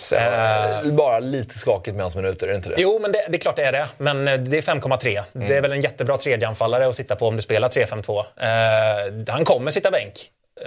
Sen, 0.00 0.96
bara 0.96 1.18
lite 1.18 1.58
skakigt 1.58 1.94
med 1.96 2.04
hans 2.04 2.16
minuter, 2.16 2.46
är 2.46 2.50
det 2.50 2.56
inte 2.56 2.68
det? 2.68 2.74
Jo, 2.78 2.98
men 3.02 3.12
det, 3.12 3.26
det 3.28 3.36
är 3.36 3.40
klart 3.40 3.56
det 3.56 3.64
är 3.64 3.72
det. 3.72 3.88
Men 3.98 4.28
eh, 4.28 4.38
det 4.38 4.58
är 4.58 4.62
5,3. 4.62 5.22
Det 5.32 5.56
är 5.56 5.62
väl 5.62 5.72
en 5.72 5.80
jättebra 5.80 6.16
tredjeanfallare 6.16 6.86
att 6.86 6.94
sitta 6.96 7.16
på 7.16 7.28
om 7.28 7.36
du 7.36 7.42
spelar 7.42 7.68
3-5-2. 7.68 8.18
Eh, 8.18 9.34
han 9.34 9.44
kommer 9.44 9.70
sitta 9.70 9.90
bänk. 9.90 10.12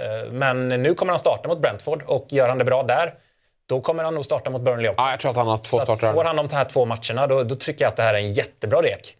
Eh, 0.00 0.32
men 0.32 0.68
nu 0.68 0.94
kommer 0.94 1.12
han 1.12 1.18
starta 1.18 1.48
mot 1.48 1.58
Brentford 1.60 2.02
och 2.02 2.26
gör 2.28 2.48
han 2.48 2.58
det 2.58 2.64
bra 2.64 2.82
där, 2.82 3.14
då 3.68 3.80
kommer 3.80 4.04
han 4.04 4.14
nog 4.14 4.24
starta 4.24 4.50
mot 4.50 4.62
Burnley 4.62 4.88
också. 4.88 5.02
Ja, 5.02 5.10
jag 5.10 5.20
tror 5.20 5.30
att 5.30 5.36
han 5.36 5.46
har 5.46 5.56
två 5.56 5.78
Så 5.78 5.84
starter. 5.84 6.12
får 6.12 6.24
han 6.24 6.36
de 6.36 6.48
här 6.52 6.64
två 6.64 6.84
matcherna, 6.84 7.26
då, 7.26 7.42
då 7.42 7.54
tycker 7.54 7.84
jag 7.84 7.88
att 7.88 7.96
det 7.96 8.02
här 8.02 8.14
är 8.14 8.18
en 8.18 8.32
jättebra 8.32 8.82
rek. 8.82 9.16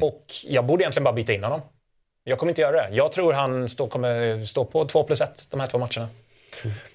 Och 0.00 0.24
jag 0.46 0.64
borde 0.64 0.82
egentligen 0.82 1.04
bara 1.04 1.14
byta 1.14 1.32
in 1.32 1.44
honom. 1.44 1.60
Jag 2.24 2.38
kommer 2.38 2.50
inte 2.50 2.60
göra 2.62 2.72
det. 2.72 2.88
Jag 2.94 3.12
tror 3.12 3.32
han 3.32 3.68
stå, 3.68 3.86
kommer 3.88 4.42
stå 4.42 4.64
på 4.64 4.84
2 4.84 5.04
plus 5.04 5.20
1 5.20 5.48
de 5.50 5.60
här 5.60 5.66
två 5.66 5.78
matcherna. 5.78 6.08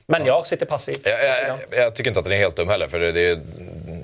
Men 0.06 0.26
jag 0.26 0.48
sitter 0.48 0.66
passiv. 0.66 0.96
Jag, 1.04 1.14
jag, 1.24 1.84
jag 1.84 1.96
tycker 1.96 2.10
inte 2.10 2.20
att 2.20 2.26
den 2.26 2.34
är 2.34 2.38
helt 2.38 2.56
dum 2.56 2.70
heller, 2.70 2.88
för 2.88 3.00
det, 3.00 3.12
det, 3.12 3.40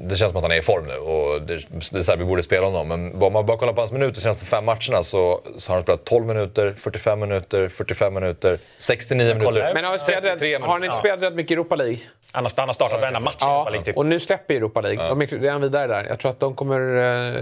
det 0.10 0.18
känns 0.18 0.32
som 0.32 0.38
att 0.38 0.43
han 0.43 0.51
är 0.51 0.55
i 0.55 0.62
form 0.62 0.86
nu. 0.88 0.95
Och 0.95 1.41
det, 1.41 1.55
det 1.91 1.99
är 1.99 2.03
så 2.03 2.12
här, 2.12 2.18
vi 2.18 2.26
borde 2.26 2.43
spela 2.43 2.66
honom. 2.66 2.88
Men 2.88 3.24
om 3.24 3.34
man 3.34 3.45
bara 3.45 3.57
kollar 3.57 3.74
på 3.74 3.82
hans 3.82 3.91
minuter 3.91 4.14
de 4.14 4.22
senaste 4.22 4.45
fem 4.45 4.66
matcherna 4.66 5.03
så, 5.03 5.41
så 5.57 5.72
har 5.72 5.76
han 5.76 5.84
spelat 5.84 6.05
12 6.05 6.26
minuter, 6.26 6.74
45 6.78 7.20
minuter, 7.20 7.70
45 7.70 8.14
minuter, 8.14 8.57
69 8.78 9.34
minuter. 9.34 9.72
Men 9.74 9.86
har, 9.86 9.97
spelat 9.97 10.24
33 10.24 10.55
rätt, 10.55 10.62
har 10.62 10.74
han 10.74 10.84
inte 10.84 10.95
spelat 10.95 11.22
rätt 11.22 11.34
mycket 11.34 11.51
i 11.51 11.53
Europa 11.53 11.76
League? 11.76 11.97
Han 12.32 12.43
har, 12.43 12.51
han 12.55 12.70
har 12.70 12.74
startat 12.74 13.01
varenda 13.01 13.20
match 13.20 13.36
i 13.41 13.45
Europa 13.45 13.70
League. 13.70 13.86
Typ. 13.86 13.97
Och 13.97 14.05
nu 14.05 14.20
släpper 14.20 14.53
Europa 14.53 14.82
League. 14.82 15.10
De 15.10 15.22
är 15.22 15.28
redan 15.28 15.62
vidare 15.62 15.88
där. 15.88 16.05
Jag 16.10 16.20
tror 16.20 16.32
att 16.32 16.39
de 16.39 16.55
kommer 16.55 16.80
eh, 16.80 17.34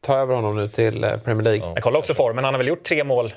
ta 0.00 0.16
över 0.16 0.34
honom 0.34 0.56
nu 0.56 0.68
till 0.68 1.04
eh, 1.04 1.16
Premier 1.16 1.44
League. 1.44 1.72
Jag 1.74 1.82
kollar 1.82 1.98
också 1.98 2.14
formen. 2.14 2.44
Han 2.44 2.54
har 2.54 2.58
väl 2.58 2.68
gjort 2.68 2.82
tre 2.82 3.04
mål. 3.04 3.32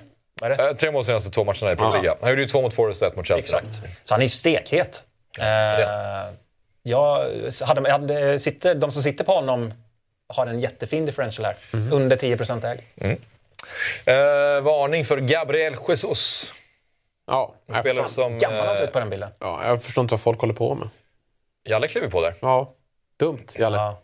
Det? 0.50 0.70
Eh, 0.70 0.76
Tre 0.76 0.92
mål 0.92 1.06
senaste 1.06 1.30
två 1.30 1.44
matcherna 1.44 1.72
i 1.72 1.76
Premier. 1.76 2.02
League. 2.02 2.18
Han 2.22 2.30
gjorde 2.30 2.42
ju 2.42 2.48
två 2.48 2.62
mot 2.62 2.74
Forest 2.74 3.02
och 3.02 3.08
ett 3.08 3.16
mot 3.16 3.28
Chelsea. 3.28 3.60
Exakt. 3.60 3.82
Så 4.04 4.14
han 4.14 4.22
är 4.22 4.26
ju 4.26 4.30
stekhet. 4.30 5.04
Eh, 5.40 5.46
jag 6.84 7.28
hade, 7.66 7.92
hade, 7.92 8.40
sitter, 8.40 8.76
de 8.76 8.92
som 8.92 9.04
sitter 9.04 9.26
på 9.26 9.34
honom 9.34 9.74
har 10.28 10.48
en 10.48 10.60
jättefin 10.60 11.06
differential 11.06 11.46
här. 11.46 11.56
Under 11.92 12.16
10 12.16 12.38
ägd. 12.64 12.82
Mm. 12.98 13.18
Eh, 14.06 14.64
varning 14.64 15.06
för 15.06 15.18
Gabriel 15.18 15.76
Jesus. 15.88 16.54
Ja, 17.28 17.56
spelare 17.80 18.10
som... 18.10 18.38
Gammal 18.38 18.66
han 18.66 18.76
ser 18.76 18.84
eh, 18.84 18.88
ut 18.88 18.94
på 18.94 19.00
den 19.00 19.10
bilden. 19.10 19.30
Ja, 19.40 19.68
jag 19.68 19.84
förstår 19.84 20.02
inte 20.02 20.14
vad 20.14 20.22
folk 20.22 20.40
håller 20.40 20.54
på 20.54 20.76
med. 20.76 20.90
Jalle 21.64 21.88
kliver 21.88 22.10
på 22.10 22.22
där. 22.22 22.36
Ja, 22.42 22.74
dumt, 23.20 23.48
Jalle. 23.56 23.78
Ja, 23.78 24.02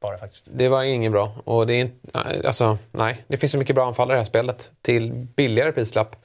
det 0.00 0.06
var 0.06 0.12
det 0.12 0.18
faktiskt. 0.18 0.48
Det 0.52 0.68
var 0.68 0.82
ingen 0.82 1.12
bra. 1.12 1.32
Och 1.44 1.66
det 1.66 1.74
är 1.74 1.80
inte, 1.80 2.18
alltså, 2.46 2.78
nej, 2.92 3.24
det 3.28 3.36
finns 3.36 3.52
så 3.52 3.58
mycket 3.58 3.74
bra 3.74 3.86
anfallare 3.86 4.14
i 4.14 4.16
det 4.16 4.20
här 4.20 4.24
spelet 4.24 4.70
till 4.82 5.12
billigare 5.12 5.72
prislapp. 5.72 6.16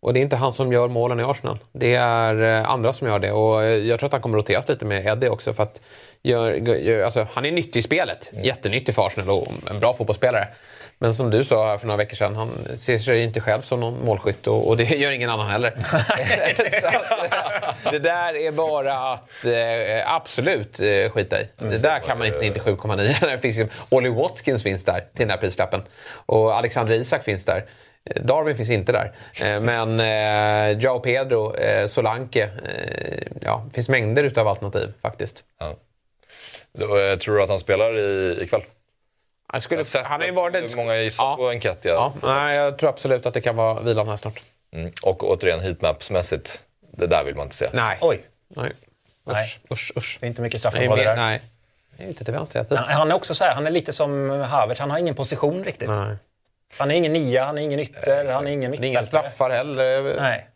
Och 0.00 0.12
det 0.14 0.20
är 0.20 0.22
inte 0.22 0.36
han 0.36 0.52
som 0.52 0.72
gör 0.72 0.88
målen 0.88 1.20
i 1.20 1.22
Arsenal. 1.22 1.58
Det 1.72 1.94
är 1.94 2.42
eh, 2.42 2.70
andra 2.70 2.92
som 2.92 3.08
gör 3.08 3.18
det. 3.18 3.32
Och 3.32 3.62
eh, 3.62 3.76
jag 3.76 3.98
tror 3.98 4.06
att 4.06 4.12
han 4.12 4.22
kommer 4.22 4.38
roteras 4.38 4.68
lite 4.68 4.84
med 4.84 5.06
Eddie 5.06 5.28
också. 5.28 5.52
För 5.52 5.62
att 5.62 5.82
gör, 6.22 6.52
gör, 6.52 7.02
alltså, 7.02 7.26
han 7.32 7.44
är 7.44 7.52
nyttig 7.52 7.80
i 7.80 7.82
spelet. 7.82 8.30
Jättenyttig 8.42 8.94
för 8.94 9.06
Arsenal 9.06 9.30
och 9.30 9.48
en 9.70 9.80
bra 9.80 9.94
fotbollsspelare. 9.94 10.48
Men 10.98 11.14
som 11.14 11.30
du 11.30 11.44
sa 11.44 11.68
här 11.68 11.78
för 11.78 11.86
några 11.86 11.96
veckor 11.98 12.16
sedan, 12.16 12.36
han 12.36 12.50
ser 12.76 12.98
sig 12.98 13.22
inte 13.22 13.40
själv 13.40 13.60
som 13.60 13.80
någon 13.80 14.04
målskytt 14.04 14.46
och, 14.46 14.68
och 14.68 14.76
det 14.76 14.84
gör 14.96 15.10
ingen 15.10 15.30
annan 15.30 15.50
heller. 15.50 15.72
Att, 17.84 17.92
det 17.92 17.98
där 17.98 18.34
är 18.36 18.52
bara 18.52 19.12
att 19.12 19.44
eh, 19.44 20.14
absolut 20.14 20.80
eh, 20.80 21.10
skita 21.10 21.40
i. 21.40 21.48
Det 21.58 21.82
där 21.82 21.98
kan 21.98 22.18
man 22.18 22.26
inte 22.26 22.46
in 22.46 22.52
till 22.52 22.62
7,9. 22.62 23.26
Det 23.30 23.38
finns 23.38 23.56
ju- 23.58 23.68
Ollie 23.88 24.08
Watkins 24.10 24.62
finns 24.62 24.84
där 24.84 25.00
till 25.00 25.08
den 25.26 25.30
här 25.30 25.36
prislappen. 25.36 25.82
Och 26.26 26.56
Alexander 26.56 26.94
Isak 26.94 27.24
finns 27.24 27.44
där. 27.44 27.64
Eh, 28.10 28.22
Darwin 28.22 28.56
finns 28.56 28.70
inte 28.70 28.92
där. 28.92 29.12
Eh, 29.40 29.60
Men 29.60 30.00
eh, 30.00 30.78
Joao 30.78 30.98
Pedro, 31.00 31.54
eh, 31.56 31.86
Solanke. 31.86 32.42
Eh, 32.44 33.26
ja, 33.42 33.64
det 33.68 33.74
finns 33.74 33.88
mängder 33.88 34.24
utav 34.24 34.48
alternativ 34.48 34.92
faktiskt. 35.02 35.44
Ja. 35.60 35.76
Eh, 36.78 37.18
tror 37.18 37.36
du 37.36 37.42
att 37.42 37.48
han 37.48 37.58
spelar 37.58 37.98
i, 37.98 38.38
ikväll? 38.42 38.62
Jag 39.52 39.62
skulle, 39.62 39.84
han 40.04 40.20
har 40.20 40.26
ju 40.26 40.32
varit... 40.32 40.76
Många 40.76 40.96
gissar 40.96 41.36
på 41.36 41.48
Enketia. 41.50 41.92
Ja, 41.92 42.14
nej, 42.22 42.56
jag 42.56 42.78
tror 42.78 42.90
absolut 42.90 43.26
att 43.26 43.34
det 43.34 43.40
kan 43.40 43.56
vara 43.56 43.80
vilan 43.80 44.08
här 44.08 44.16
snart. 44.16 44.42
Mm. 44.72 44.92
Och 45.02 45.24
återigen, 45.30 45.60
heatmaps-mässigt, 45.60 46.58
det 46.96 47.06
där 47.06 47.24
vill 47.24 47.34
man 47.34 47.46
inte 47.46 47.56
se. 47.56 47.68
Nej. 47.72 47.98
Oj. 48.00 48.22
Nej. 48.48 48.72
Nej. 49.26 49.44
Usch, 49.44 49.60
usch, 49.72 49.92
usch. 49.96 50.18
Det 50.20 50.26
är 50.26 50.28
inte 50.28 50.42
mycket 50.42 50.64
Nej, 50.64 50.72
straffområde 50.72 51.04
där. 51.04 51.16
nej. 51.16 51.42
Är 51.98 52.06
Ute 52.06 52.24
till 52.24 52.34
vänster 52.34 52.58
hela 52.58 52.68
tiden. 52.68 52.84
Han, 52.84 53.10
är 53.10 53.14
också 53.14 53.34
så 53.34 53.44
här, 53.44 53.54
han 53.54 53.66
är 53.66 53.70
lite 53.70 53.92
som 53.92 54.30
Havertz, 54.30 54.80
han 54.80 54.90
har 54.90 54.98
ingen 54.98 55.14
position 55.14 55.64
riktigt. 55.64 55.88
Nej. 55.88 56.16
Han 56.78 56.90
är 56.90 56.94
ingen 56.94 57.12
nia, 57.12 57.44
han 57.44 57.58
är 57.58 57.62
ingen 57.62 57.80
ytter, 57.80 58.24
han 58.24 58.46
är 58.46 58.50
ingen 58.50 58.70
mittfältare. 58.70 59.06
straffar 59.06 59.50
heller. 59.50 60.02
Nej. 60.20 60.48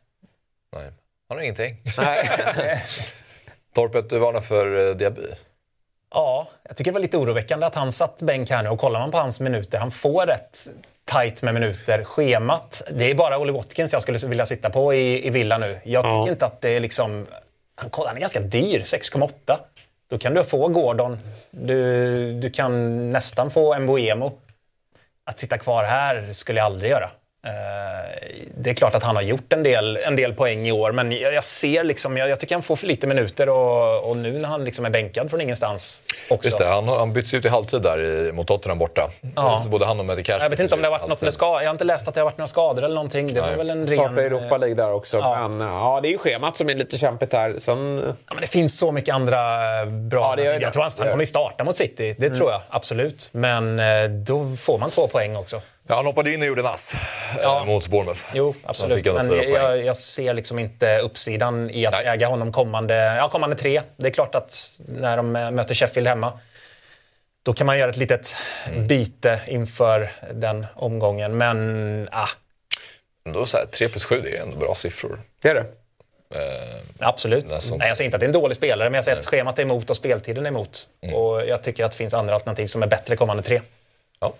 Nej. 0.73 0.91
Han 1.29 1.37
har 1.39 1.43
ingenting. 1.43 1.77
Nej. 1.97 2.29
Torpet, 3.75 4.11
du 4.11 4.19
varnar 4.19 4.41
för 4.41 4.67
uh, 4.67 4.97
Diaby. 4.97 5.35
Ja, 6.15 6.49
jag 6.69 6.77
tycker 6.77 6.91
det 6.91 6.95
var 6.95 7.01
lite 7.01 7.17
oroväckande 7.19 7.67
att 7.67 7.75
han 7.75 7.93
satt 7.93 8.23
bänk 8.23 8.51
här 8.51 8.63
nu 8.63 8.69
och 8.69 8.79
kollar 8.81 9.01
man 9.01 9.11
på 9.11 9.19
hans 9.19 9.41
minuter, 9.41 9.79
han 9.79 9.91
får 9.91 10.27
rätt 10.27 10.59
tajt 11.05 11.43
med 11.43 11.55
minuter. 11.55 12.05
Schemat, 12.05 12.83
det 12.93 13.11
är 13.11 13.15
bara 13.15 13.39
Ollie 13.39 13.53
Watkins 13.53 13.93
jag 13.93 14.03
skulle 14.03 14.19
vilja 14.19 14.47
sitta 14.47 14.71
på 14.71 14.95
i, 14.95 15.27
i 15.27 15.31
Villa 15.31 15.59
nu. 15.59 15.79
Jag 15.85 16.05
tycker 16.05 16.17
Ja. 16.17 16.29
inte 16.29 16.47
att 16.47 16.61
det 16.61 16.69
är 16.71 16.81
liksom... 16.81 17.27
Han, 17.75 17.91
han 18.07 18.17
är 18.17 18.21
ganska 18.21 18.41
dyr, 18.41 18.79
6,8. 18.81 19.31
Då 20.11 20.19
kan 20.19 20.35
du 20.35 20.45
få 20.45 20.69
Gordon, 20.69 21.19
du, 21.51 22.33
du 22.33 22.51
kan 22.51 23.11
nästan 23.11 23.51
få 23.51 23.79
Mbuemo. 23.81 24.33
Att 25.25 25.39
sitta 25.39 25.59
kvar 25.59 25.85
här 25.85 26.33
skulle 26.33 26.61
jag 26.61 26.67
aldrig 26.67 26.91
göra. 26.91 27.11
Eh, 27.47 27.51
Det 28.57 28.71
är 28.71 28.75
klart 28.75 28.95
att 28.95 29.03
han 29.03 29.17
har 29.17 29.23
gjort 29.23 29.53
en 29.53 29.63
del, 29.63 29.97
en 29.97 30.17
del 30.17 30.33
poäng 30.35 30.69
i 30.69 30.73
år, 30.73 30.93
men 30.93 31.13
jag, 31.13 31.33
jag 31.35 31.45
ser 31.45 31.85
liksom, 31.85 32.17
jag, 32.17 32.29
jag 32.29 32.41
tycker 32.41 32.55
han 32.55 32.63
får 32.63 32.77
för 32.77 32.87
lite 32.87 33.07
minuter 33.07 33.49
och, 33.49 34.11
och 34.11 34.17
nu 34.17 34.33
när 34.33 34.49
han 34.49 34.65
liksom 34.65 34.85
är 34.85 34.91
bänkad 34.91 35.31
från 35.31 35.41
ingenstans 35.41 36.03
också. 36.31 36.47
Just 36.47 36.59
det, 36.59 36.67
han, 36.67 36.89
han 36.89 37.13
byts 37.13 37.35
ut 37.35 37.45
i 37.45 37.49
halvtid 37.49 37.83
där 37.83 38.01
i, 38.01 38.33
mot 38.33 38.47
Tottenham 38.47 38.79
borta. 38.79 39.11
Ja. 39.37 39.59
Så 39.59 39.69
både 39.69 39.87
han 39.87 40.11
och 40.11 40.25
Cash 40.25 40.39
Jag 40.41 40.51
vet 40.51 40.61
inte 40.61 40.75
om 40.75 40.83
det 40.83 40.87
har 40.89 40.99
varit 40.99 41.09
något 41.09 41.21
med 41.21 41.33
skador. 41.33 41.63
Jag 41.63 41.69
har 41.69 41.75
inte 41.75 41.85
läst 41.85 42.09
att 42.09 42.15
det 42.15 42.21
har 42.21 42.25
varit 42.25 42.39
några 42.39 42.47
skador 42.47 42.85
eller 42.85 42.95
någonting. 42.95 43.35
Det 43.35 43.41
var 43.41 43.49
Nej. 43.49 43.57
väl 43.57 43.71
en 43.71 43.87
ren... 43.87 43.99
Startar 43.99 44.23
Europa 44.23 44.57
League 44.57 44.75
där 44.77 44.93
också. 44.93 45.17
Ja. 45.19 45.49
Men 45.49 45.69
ja, 45.69 46.01
det 46.03 46.09
är 46.09 46.13
ju 46.13 46.19
schemat 46.19 46.57
som 46.57 46.71
är 46.71 46.75
lite 46.75 46.99
kämpigt 46.99 47.33
här. 47.33 47.55
Sen, 47.59 48.03
Ja, 48.07 48.35
men 48.35 48.41
det 48.41 48.47
finns 48.47 48.79
så 48.79 48.93
mycket 48.93 49.15
andra 49.15 49.37
eh, 49.81 49.87
bra... 49.87 50.21
Ja, 50.21 50.37
det 50.37 50.45
gör 50.45 50.53
det. 50.53 50.61
jag 50.61 50.73
tror 50.73 50.83
han, 50.83 50.93
han 50.99 51.11
kommer 51.11 51.25
starta 51.25 51.65
mot 51.65 51.77
City, 51.77 52.15
det 52.19 52.31
tror 52.31 52.51
jag 52.51 52.61
absolut. 52.69 53.29
Men 53.33 53.79
eh, 53.79 54.05
då 54.11 54.57
får 54.57 54.79
man 54.79 54.91
två 54.91 55.07
poäng 55.07 55.37
också. 55.37 55.61
Ja, 55.91 55.97
han 55.97 56.07
hoppade 56.07 56.33
in 56.35 56.41
och 56.41 56.47
gjorde 56.47 56.61
en 56.61 56.67
ass 56.67 56.95
ja. 57.43 57.65
mot 57.65 57.89
Bournemouth. 57.89 58.21
Jo, 58.35 58.55
absolut. 58.65 59.07
Men 59.07 59.33
jag, 59.33 59.85
jag, 59.85 59.97
ser 59.97 60.35
liksom 60.35 60.59
inte 60.59 60.99
uppsidan 60.99 61.71
i 61.71 61.87
att 61.87 61.93
Nej. 61.93 62.07
äga 62.07 62.27
honom 62.27 62.53
kommande, 62.53 62.95
ja, 62.95 63.29
kommande 63.29 63.57
tre. 63.57 63.83
Det 63.97 64.07
är 64.07 64.11
klart 64.11 64.35
att 64.35 64.81
när 64.89 65.17
de 65.17 65.33
möter 65.33 65.75
Sheffield 65.75 66.09
hemma 66.09 66.39
då 67.43 67.53
kan 67.53 67.67
man 67.67 67.79
göra 67.79 67.91
ett 67.91 67.97
litet 67.97 68.37
mm. 68.69 68.87
byte 68.87 69.41
inför 69.47 70.13
den 70.33 70.67
omgången. 70.75 71.37
Men, 71.37 72.09
ah. 72.13 72.29
Då 73.25 73.47
så 73.47 73.57
här, 73.57 73.67
3 73.67 73.89
plus 73.89 74.05
7 74.05 74.21
det 74.21 74.37
är 74.37 74.43
ändå 74.43 74.57
bra 74.57 74.75
siffror. 74.75 75.21
Det 75.43 75.49
är 75.49 75.55
det. 75.55 75.67
Eh, 76.35 76.81
Absolut. 76.99 77.51
Nej, 77.51 77.89
jag 77.89 77.97
säger 77.97 78.07
inte 78.07 78.17
att 78.17 78.21
det 78.21 78.25
är 78.25 78.29
en 78.29 78.33
dålig 78.33 78.57
spelare, 78.57 78.91
men 78.91 78.95
jag 78.95 79.05
säger 79.05 79.19
att 79.19 79.27
schemat 79.27 79.59
är 79.59 79.63
emot 79.63 79.91
och 79.91 79.97
speltiden 79.97 80.47
är 80.47 80.51
emot. 80.51 80.89
Mm. 81.03 81.15
Och 81.15 81.47
jag 81.47 81.63
tycker 81.63 81.85
att 81.85 81.91
det 81.91 81.97
finns 81.97 82.15
andra 82.15 82.35
alternativ 82.35 82.67
som 82.67 82.83
är 82.83 82.87
bättre 82.87 83.17
kommande 83.17 83.43
tre. 83.43 83.61
Ja. 84.21 84.35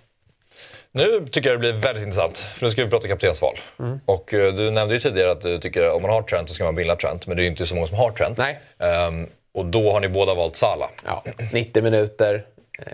Nu 0.93 1.27
tycker 1.31 1.51
jag 1.51 1.55
det 1.55 1.59
blir 1.59 1.73
väldigt 1.73 2.05
intressant, 2.05 2.39
för 2.39 2.67
nu 2.67 2.73
ska 2.73 2.85
vi 2.85 2.91
prata 2.91 3.09
kaptensval. 3.09 3.59
Mm. 3.79 4.01
Och 4.05 4.33
uh, 4.33 4.53
du 4.55 4.71
nämnde 4.71 4.95
ju 4.95 5.01
tidigare 5.01 5.31
att 5.31 5.41
du 5.41 5.59
tycker 5.59 5.87
att 5.87 5.95
om 5.95 6.03
man 6.03 6.11
har 6.11 6.23
Trent 6.23 6.49
så 6.49 6.55
ska 6.55 6.65
man 6.65 6.75
bilda 6.75 6.97
Trent, 6.97 7.27
men 7.27 7.37
det 7.37 7.41
är 7.41 7.45
ju 7.45 7.51
inte 7.51 7.67
så 7.67 7.75
många 7.75 7.87
som 7.87 7.97
har 7.97 8.11
Trent. 8.11 8.39
Nej. 8.39 8.61
Um, 9.09 9.27
och 9.53 9.67
då 9.67 9.93
har 9.93 10.01
ni 10.01 10.09
båda 10.09 10.35
valt 10.35 10.57
Salah. 10.57 10.89
Ja, 11.05 11.25
90 11.53 11.83
minuter. 11.83 12.45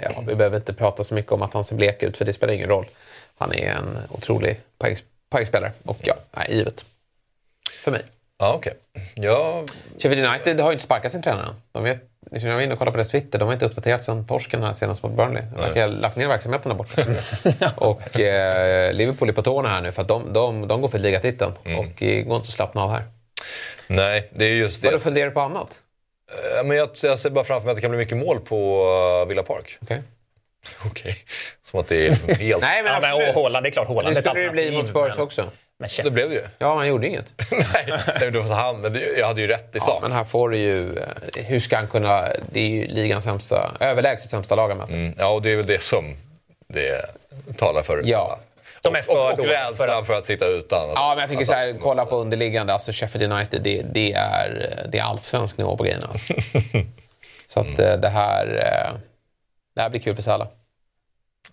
Ja, 0.02 0.24
vi 0.26 0.34
behöver 0.34 0.56
inte 0.56 0.74
prata 0.74 1.04
så 1.04 1.14
mycket 1.14 1.32
om 1.32 1.42
att 1.42 1.52
han 1.54 1.64
ser 1.64 1.76
blek 1.76 2.02
ut, 2.02 2.18
för 2.18 2.24
det 2.24 2.32
spelar 2.32 2.54
ingen 2.54 2.68
roll. 2.68 2.86
Han 3.38 3.52
är 3.52 3.70
en 3.70 3.98
otrolig 4.10 4.60
poängspelare 5.30 5.72
och 5.84 5.98
ja, 6.02 6.14
nej, 6.36 6.46
givet. 6.50 6.84
För 7.82 7.90
mig. 7.90 8.02
Ja, 8.38 8.54
okej. 8.54 8.72
Okay. 8.94 9.24
Ja. 9.24 9.64
Sheffield 9.98 10.26
United 10.26 10.60
har 10.60 10.70
ju 10.70 10.72
inte 10.72 10.84
sparkat 10.84 11.12
sin 11.12 11.22
tränare 11.22 11.54
De 11.72 11.84
vet, 11.84 11.98
jag 12.30 12.54
var 12.54 12.60
inne 12.60 12.72
och 12.72 12.78
kollade 12.78 12.92
på 12.92 12.96
deras 12.96 13.08
Twitter. 13.08 13.38
De 13.38 13.44
har 13.44 13.52
inte 13.52 13.66
uppdaterat 13.66 14.04
sen 14.04 14.26
torsken 14.26 14.62
här 14.62 14.72
senast 14.72 15.02
mot 15.02 15.12
Burnley. 15.12 15.42
De 15.54 15.60
verkar 15.60 15.80
ha 15.80 15.88
lagt 15.88 16.16
ner 16.16 16.28
verksamheten 16.28 16.68
där 16.68 16.76
borta. 16.76 17.02
och 17.76 18.20
eh, 18.20 18.92
Liverpool 18.92 19.28
är 19.28 19.32
på 19.32 19.42
tårna 19.42 19.68
här 19.68 19.80
nu 19.80 19.92
för 19.92 20.02
att 20.02 20.08
de, 20.08 20.32
de, 20.32 20.68
de 20.68 20.80
går 20.80 20.88
för 20.88 20.98
ligatiteln. 20.98 21.52
Mm. 21.64 21.78
Och 21.78 21.86
det 21.98 22.22
går 22.22 22.36
inte 22.36 22.46
att 22.46 22.52
slappna 22.52 22.82
av 22.82 22.90
här. 22.90 23.04
Nej, 23.86 24.30
det 24.32 24.44
är 24.44 24.54
just 24.54 24.82
det. 24.82 24.90
Vad 24.90 25.02
funderar 25.02 25.26
du 25.26 25.32
på 25.32 25.40
annat? 25.40 25.68
Uh, 26.58 26.66
men 26.68 26.76
jag, 26.76 26.90
jag, 27.02 27.18
ser 27.18 27.30
bara 27.30 27.44
framför 27.44 27.64
mig 27.64 27.70
att 27.70 27.76
det 27.76 27.80
kan 27.80 27.90
bli 27.90 27.98
mycket 27.98 28.18
mål 28.18 28.40
på 28.40 28.84
uh, 29.22 29.28
Villa 29.28 29.42
Park. 29.42 29.78
Okay. 29.80 29.98
Okej. 30.84 31.24
Som 31.64 31.80
att 31.80 31.88
det 31.88 32.06
är 32.06 32.10
helt... 32.38 32.38
Nej, 32.62 32.82
men, 32.82 32.92
ja, 32.92 33.00
men 33.00 33.34
Håland, 33.34 33.64
det 33.64 33.68
är 33.68 33.70
klart. 33.70 33.88
Håland 33.88 34.14
det 34.14 34.22
skulle 34.22 34.40
det 34.40 34.50
bli 34.50 34.76
mot 34.76 34.88
Spurs 34.88 35.14
men... 35.16 35.24
också. 35.24 35.50
Men 35.78 35.88
det 36.04 36.10
blev 36.10 36.28
det 36.28 36.34
ju. 36.34 36.42
Ja, 36.58 36.76
han 36.76 36.88
gjorde 36.88 37.06
inget. 37.06 37.26
Nej, 37.50 38.30
det 38.30 38.40
var 38.40 38.54
han, 38.54 38.80
men 38.80 39.02
jag 39.18 39.26
hade 39.26 39.40
ju 39.40 39.46
rätt 39.46 39.76
i 39.76 39.80
sak. 39.80 39.88
Ja, 39.88 39.98
men 40.02 40.12
här 40.12 40.24
får 40.24 40.48
du 40.48 40.58
ju... 40.58 40.98
Eh, 40.98 41.44
hur 41.44 41.60
ska 41.60 41.76
han 41.76 41.86
kunna... 41.86 42.28
Det 42.52 42.60
är 42.60 42.68
ju 42.68 42.86
ligans 42.86 43.24
sämsta, 43.24 43.76
överlägset 43.80 44.30
sämsta 44.30 44.54
lag 44.54 44.68
han 44.68 44.80
mm, 44.80 45.14
Ja, 45.18 45.28
och 45.28 45.42
det 45.42 45.52
är 45.52 45.56
väl 45.56 45.66
det 45.66 45.82
som 45.82 46.16
det 46.68 47.04
talar 47.56 47.82
för. 47.82 48.02
Ja. 48.04 48.38
De 48.82 48.94
är 48.94 49.02
för 49.02 49.32
och, 49.32 49.38
och 49.38 49.46
rädslan 49.46 49.76
för 49.76 49.88
att... 49.88 50.06
för 50.06 50.12
att 50.12 50.26
sitta 50.26 50.46
utan. 50.46 50.88
Ja, 50.94 51.08
men 51.14 51.18
jag 51.18 51.30
tycker 51.30 51.44
så 51.44 51.52
här, 51.52 51.76
kolla 51.80 52.06
på 52.06 52.16
underliggande. 52.16 52.72
Alltså 52.72 52.92
Sheffield 52.92 53.32
United, 53.32 53.62
det, 53.62 53.82
det 53.92 54.12
är, 54.12 54.82
det 54.88 54.98
är 54.98 55.02
allsvensk 55.02 55.58
nivå 55.58 55.76
på 55.76 55.84
grejerna. 55.84 56.06
Alltså. 56.06 56.34
så 57.46 57.60
att 57.60 57.78
mm. 57.78 58.00
det 58.00 58.08
här... 58.08 58.46
Eh, 58.46 58.98
det 59.74 59.82
här 59.82 59.90
blir 59.90 60.00
kul 60.00 60.14
för 60.14 60.22
Salah. 60.22 60.48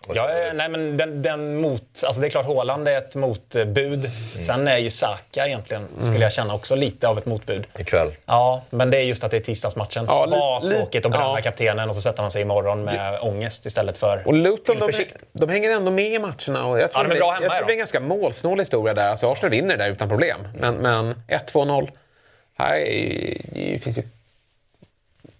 Ja, 0.08 0.28
nej, 0.54 0.68
men 0.68 0.96
den, 0.96 1.22
den 1.22 1.56
mot, 1.56 1.82
alltså 2.06 2.20
det 2.20 2.26
är 2.26 2.30
klart 2.30 2.46
Håland 2.46 2.88
är 2.88 2.98
ett 2.98 3.14
motbud. 3.14 3.98
Mm. 3.98 4.10
Sen 4.44 4.68
är 4.68 4.78
ju 4.78 4.90
Saka 4.90 5.46
egentligen, 5.46 5.88
skulle 5.88 6.08
mm. 6.08 6.22
jag 6.22 6.32
känna, 6.32 6.54
också 6.54 6.76
lite 6.76 7.08
av 7.08 7.18
ett 7.18 7.26
motbud. 7.26 7.66
Ikväll. 7.78 8.12
Ja, 8.26 8.62
men 8.70 8.90
det 8.90 8.98
är 8.98 9.02
just 9.02 9.24
att 9.24 9.30
det 9.30 9.36
är 9.36 9.40
tisdagsmatchen. 9.40 10.04
Ja, 10.08 10.26
Vad 10.30 10.72
tråkigt 10.72 11.06
att 11.06 11.12
bränna 11.12 11.34
ja. 11.36 11.42
kaptenen 11.42 11.88
och 11.88 11.94
så 11.94 12.00
sätter 12.00 12.22
han 12.22 12.30
sig 12.30 12.42
imorgon 12.42 12.84
med 12.84 13.14
ja. 13.14 13.20
ångest 13.20 13.66
istället 13.66 13.98
för 13.98 14.22
Och 14.26 14.34
Luton, 14.34 14.78
de, 14.78 14.90
de, 15.32 15.48
hänger 15.48 15.70
ändå 15.70 15.90
med 15.90 16.12
i 16.12 16.18
matcherna. 16.18 16.66
Och 16.66 16.80
jag 16.80 16.92
tror, 16.92 17.04
ja, 17.04 17.08
de 17.08 17.14
är 17.14 17.18
bra 17.18 17.30
hemma, 17.30 17.46
jag 17.46 17.56
tror 17.56 17.66
det 17.66 17.70
är 17.70 17.74
en 17.74 17.78
ganska 17.78 18.00
målsnål 18.00 18.58
historia 18.58 18.94
där. 18.94 19.08
Alltså 19.08 19.32
Arsenal 19.32 19.50
vinner 19.50 19.76
där 19.76 19.90
utan 19.90 20.08
problem. 20.08 20.48
Men, 20.58 20.74
men 20.74 21.14
1-2-0. 21.28 21.90
Här 22.58 22.76
är, 22.76 23.36
det 23.52 23.82
finns 23.82 23.98
ju 23.98 24.02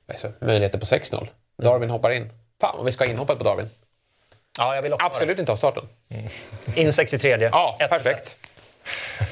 alltså, 0.09 0.33
möjligheter 0.39 0.79
på 0.79 0.85
6-0. 0.85 1.29
Darwin 1.63 1.91
hoppar 1.91 2.11
in. 2.11 2.31
Fan, 2.61 2.85
vi 2.85 2.93
ska 2.93 3.05
ha 3.05 3.11
inhoppet 3.11 3.39
på 3.39 3.45
Darwin. 3.45 3.71
Ja, 4.59 4.75
jag 4.75 4.83
vill 4.83 4.93
också 4.93 5.07
Absolut 5.07 5.39
inte 5.39 5.53
ha 5.53 5.57
starten. 5.57 5.85
Mm. 6.09 6.29
In 6.75 6.93
63. 6.93 7.49
Ja, 7.53 7.77
perfekt. 7.91 8.37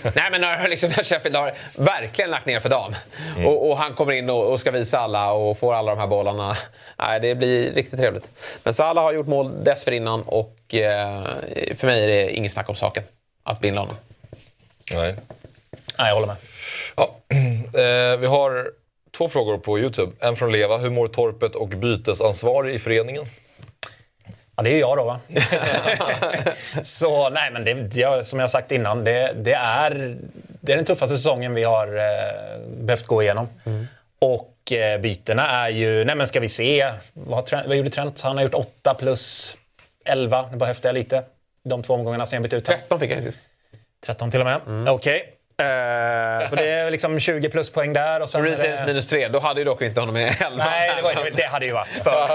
Nej 0.02 0.30
men 0.30 0.40
när, 0.40 0.68
liksom, 0.68 0.90
Sheffield 1.02 1.36
har 1.36 1.54
verkligen 1.76 2.30
lagt 2.30 2.46
ner 2.46 2.60
för 2.60 2.68
dagen. 2.68 2.94
Mm. 3.36 3.46
Och, 3.46 3.70
och, 3.70 3.76
han 3.76 3.94
kommer 3.94 4.12
in 4.12 4.30
och, 4.30 4.52
och, 4.52 4.60
ska 4.60 4.70
visa 4.70 4.98
alla 4.98 5.32
och 5.32 5.58
får 5.58 5.74
alla 5.74 5.94
de 5.94 6.00
här 6.00 6.06
bollarna. 6.06 6.56
Nej, 6.98 7.20
det 7.20 7.34
blir 7.34 7.72
riktigt 7.72 7.98
trevligt. 8.00 8.30
Men 8.64 8.74
Salah 8.74 9.04
har 9.04 9.12
gjort 9.12 9.26
mål 9.26 9.64
dessförinnan 9.64 10.22
och 10.22 10.74
eh, 10.74 11.24
för 11.74 11.86
mig 11.86 12.04
är 12.04 12.08
det 12.08 12.30
inget 12.30 12.52
snack 12.52 12.68
om 12.68 12.74
saken 12.74 13.02
att 13.42 13.60
binda 13.60 13.80
honom. 13.80 13.96
Nej. 14.92 15.14
Nej, 15.98 16.08
jag 16.08 16.14
håller 16.14 16.26
med. 16.26 16.36
Ja, 16.96 17.16
eh, 17.80 18.18
vi 18.18 18.26
har 18.26 18.70
två 19.16 19.28
frågor 19.28 19.58
på 19.58 19.78
Youtube. 19.78 20.12
En 20.20 20.36
från 20.36 20.52
Leva. 20.52 20.76
Hur 20.76 20.90
mår 20.90 21.08
Torpet 21.08 21.54
och 21.54 21.68
bytesansvarig 21.68 22.74
i 22.74 22.78
föreningen? 22.78 23.26
Ja, 24.62 24.70
det 24.70 24.76
är 24.76 24.80
jag 24.80 24.96
då 24.96 25.04
va? 25.04 25.20
så 26.82 27.30
nej, 27.30 27.50
men 27.52 27.64
det, 27.64 28.26
som 28.26 28.38
jag 28.38 28.50
sagt 28.50 28.72
innan, 28.72 29.04
det, 29.04 29.32
det, 29.36 29.52
är, 29.52 30.16
det 30.60 30.72
är 30.72 30.76
den 30.76 30.84
tuffaste 30.84 31.16
säsongen 31.16 31.54
vi 31.54 31.64
har 31.64 31.86
eh, 31.86 32.60
behövt 32.68 33.06
gå 33.06 33.22
igenom. 33.22 33.48
Mm. 33.64 33.86
Och 34.18 34.72
eh, 34.72 35.00
bytena 35.00 35.50
är 35.50 35.68
ju, 35.68 36.04
nej 36.04 36.16
men 36.16 36.26
ska 36.26 36.40
vi 36.40 36.48
se, 36.48 36.92
vad, 37.12 37.50
vad 37.66 37.76
gjorde 37.76 37.90
Trent? 37.90 38.20
Han 38.20 38.36
har 38.36 38.44
gjort 38.44 38.54
8 38.54 38.94
plus 38.94 39.56
11, 40.04 40.48
nu 40.50 40.56
bara 40.56 40.66
höftar 40.66 40.88
jag 40.88 40.94
lite. 40.94 41.22
De 41.64 41.82
två 41.82 41.94
omgångarna 41.94 42.26
sen 42.26 42.36
jag 42.36 42.42
bytte 42.42 42.56
ut 42.56 42.64
13 42.64 43.00
fick 43.00 43.12
han 43.12 43.32
13 44.06 44.30
till 44.30 44.40
och 44.40 44.46
med, 44.46 44.60
mm. 44.66 44.94
okej. 44.94 45.16
Okay. 45.16 45.32
Uh, 45.62 46.48
så 46.48 46.56
det 46.56 46.70
är 46.70 46.90
liksom 46.90 47.20
20 47.20 47.48
pluspoäng 47.48 47.92
där. 47.92 48.20
Och 48.20 48.30
sen 48.30 48.42
det... 48.44 48.82
minus 48.86 49.06
3, 49.06 49.28
då 49.28 49.38
hade 49.38 49.60
ju 49.60 49.64
dock 49.64 49.82
inte 49.82 50.00
honom 50.00 50.14
med 50.14 50.36
11. 50.40 50.64
Nej, 50.64 50.92
det, 50.96 51.02
var, 51.02 51.30
det 51.36 51.46
hade 51.46 51.66
ju 51.66 51.72
varit 51.72 51.88
för 51.88 52.28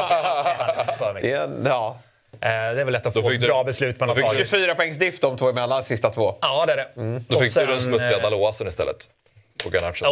mycket. 0.84 0.98
För 0.98 1.14
mycket. 1.14 1.50
ja. 1.66 1.98
Eh, 2.42 2.50
det 2.50 2.82
är 2.82 2.86
väl 2.86 2.94
lätt 2.94 3.06
att 3.06 3.14
få 3.14 3.32
ett 3.32 3.40
bra 3.40 3.64
beslut 3.64 4.00
man 4.00 4.10
har 4.10 4.16
tagit. 4.16 4.50
24 4.50 4.76
poängs 4.76 4.98
diff 4.98 5.20
de 5.20 5.38
två 5.38 5.50
emellan, 5.50 5.84
sista 5.84 6.10
två. 6.10 6.36
Ja, 6.42 6.66
det 6.66 6.74
är 6.74 6.78
det. 6.78 6.88
Mm. 6.98 7.26
Då 7.28 7.40
fick 7.42 7.52
sen, 7.52 7.66
du 7.66 7.72
den 7.72 7.82
smutsiga 7.82 8.18
eh, 8.18 8.22
Daloasen 8.22 8.68
istället. 8.68 9.10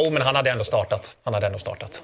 Jo, 0.05 0.09
men 0.09 0.21
han 0.21 0.35
hade 0.35 0.49
ändå 0.49 0.63
startat. 0.63 1.15
Han 1.23 1.33
hade 1.33 1.45
ändå 1.45 1.59
startat. 1.59 2.03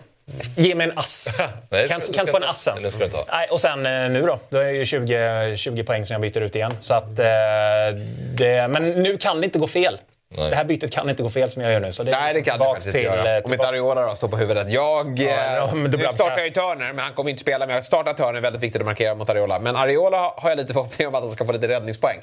Ge 0.55 0.75
mig 0.75 0.89
en 0.89 0.97
ass. 0.97 1.29
Nej, 1.69 1.87
kan 1.87 2.01
kan 2.01 2.19
inte 2.19 2.31
få 2.31 2.37
en 2.37 2.43
ass 2.43 2.67
ens. 2.67 2.97
Nej, 3.31 3.47
och 3.49 3.61
sen 3.61 3.85
eh, 3.85 4.09
nu 4.09 4.21
då. 4.21 4.39
Då 4.49 4.57
är 4.57 4.65
det 4.65 4.71
ju 4.71 4.85
20, 4.85 5.57
20 5.57 5.83
poäng 5.83 6.05
som 6.05 6.13
jag 6.13 6.21
byter 6.21 6.41
ut 6.41 6.55
igen. 6.55 6.71
Så 6.79 6.93
att, 6.93 7.15
det, 7.15 8.67
men 8.69 8.89
nu 8.89 9.17
kan 9.17 9.41
det 9.41 9.45
inte 9.45 9.59
gå 9.59 9.67
fel. 9.67 9.97
Nej. 10.37 10.49
Det 10.49 10.55
här 10.55 10.63
bytet 10.63 10.91
kan 10.91 11.09
inte 11.09 11.23
gå 11.23 11.29
fel 11.29 11.49
som 11.49 11.61
jag 11.61 11.71
gör 11.71 11.79
nu. 11.79 11.91
Så 11.91 12.03
det 12.03 12.11
Nej, 12.11 12.33
det 12.33 12.41
kan 12.41 12.59
det 12.59 12.65
faktiskt 12.65 12.91
till, 12.91 13.03
göra. 13.03 13.37
Eh, 13.37 13.43
Om 13.43 13.53
inte 13.53 13.67
Ariola 13.67 14.05
då 14.05 14.15
står 14.15 14.27
på 14.27 14.37
huvudet. 14.37 14.69
Jag 14.69 15.19
ja, 15.19 15.67
eh, 15.67 15.73
nu 15.75 16.07
startar 16.13 16.37
jag 16.37 16.45
ju 16.45 16.51
Turner, 16.51 16.93
men 16.93 16.99
han 16.99 17.13
kommer 17.13 17.29
inte 17.29 17.41
spela. 17.41 17.65
Men 17.65 17.75
jag 17.75 17.83
startar 17.83 18.13
Turner, 18.13 18.33
är 18.33 18.41
väldigt 18.41 18.61
viktigt 18.63 18.81
att 18.81 18.85
markera 18.85 19.15
mot 19.15 19.29
Ariola. 19.29 19.59
Men 19.59 19.75
Ariola 19.75 20.33
har 20.37 20.49
jag 20.49 20.57
lite 20.57 20.73
förhoppning 20.73 21.07
om 21.07 21.15
att 21.15 21.21
han 21.21 21.31
ska 21.31 21.45
få 21.45 21.51
lite 21.51 21.67
räddningspoäng. 21.67 22.19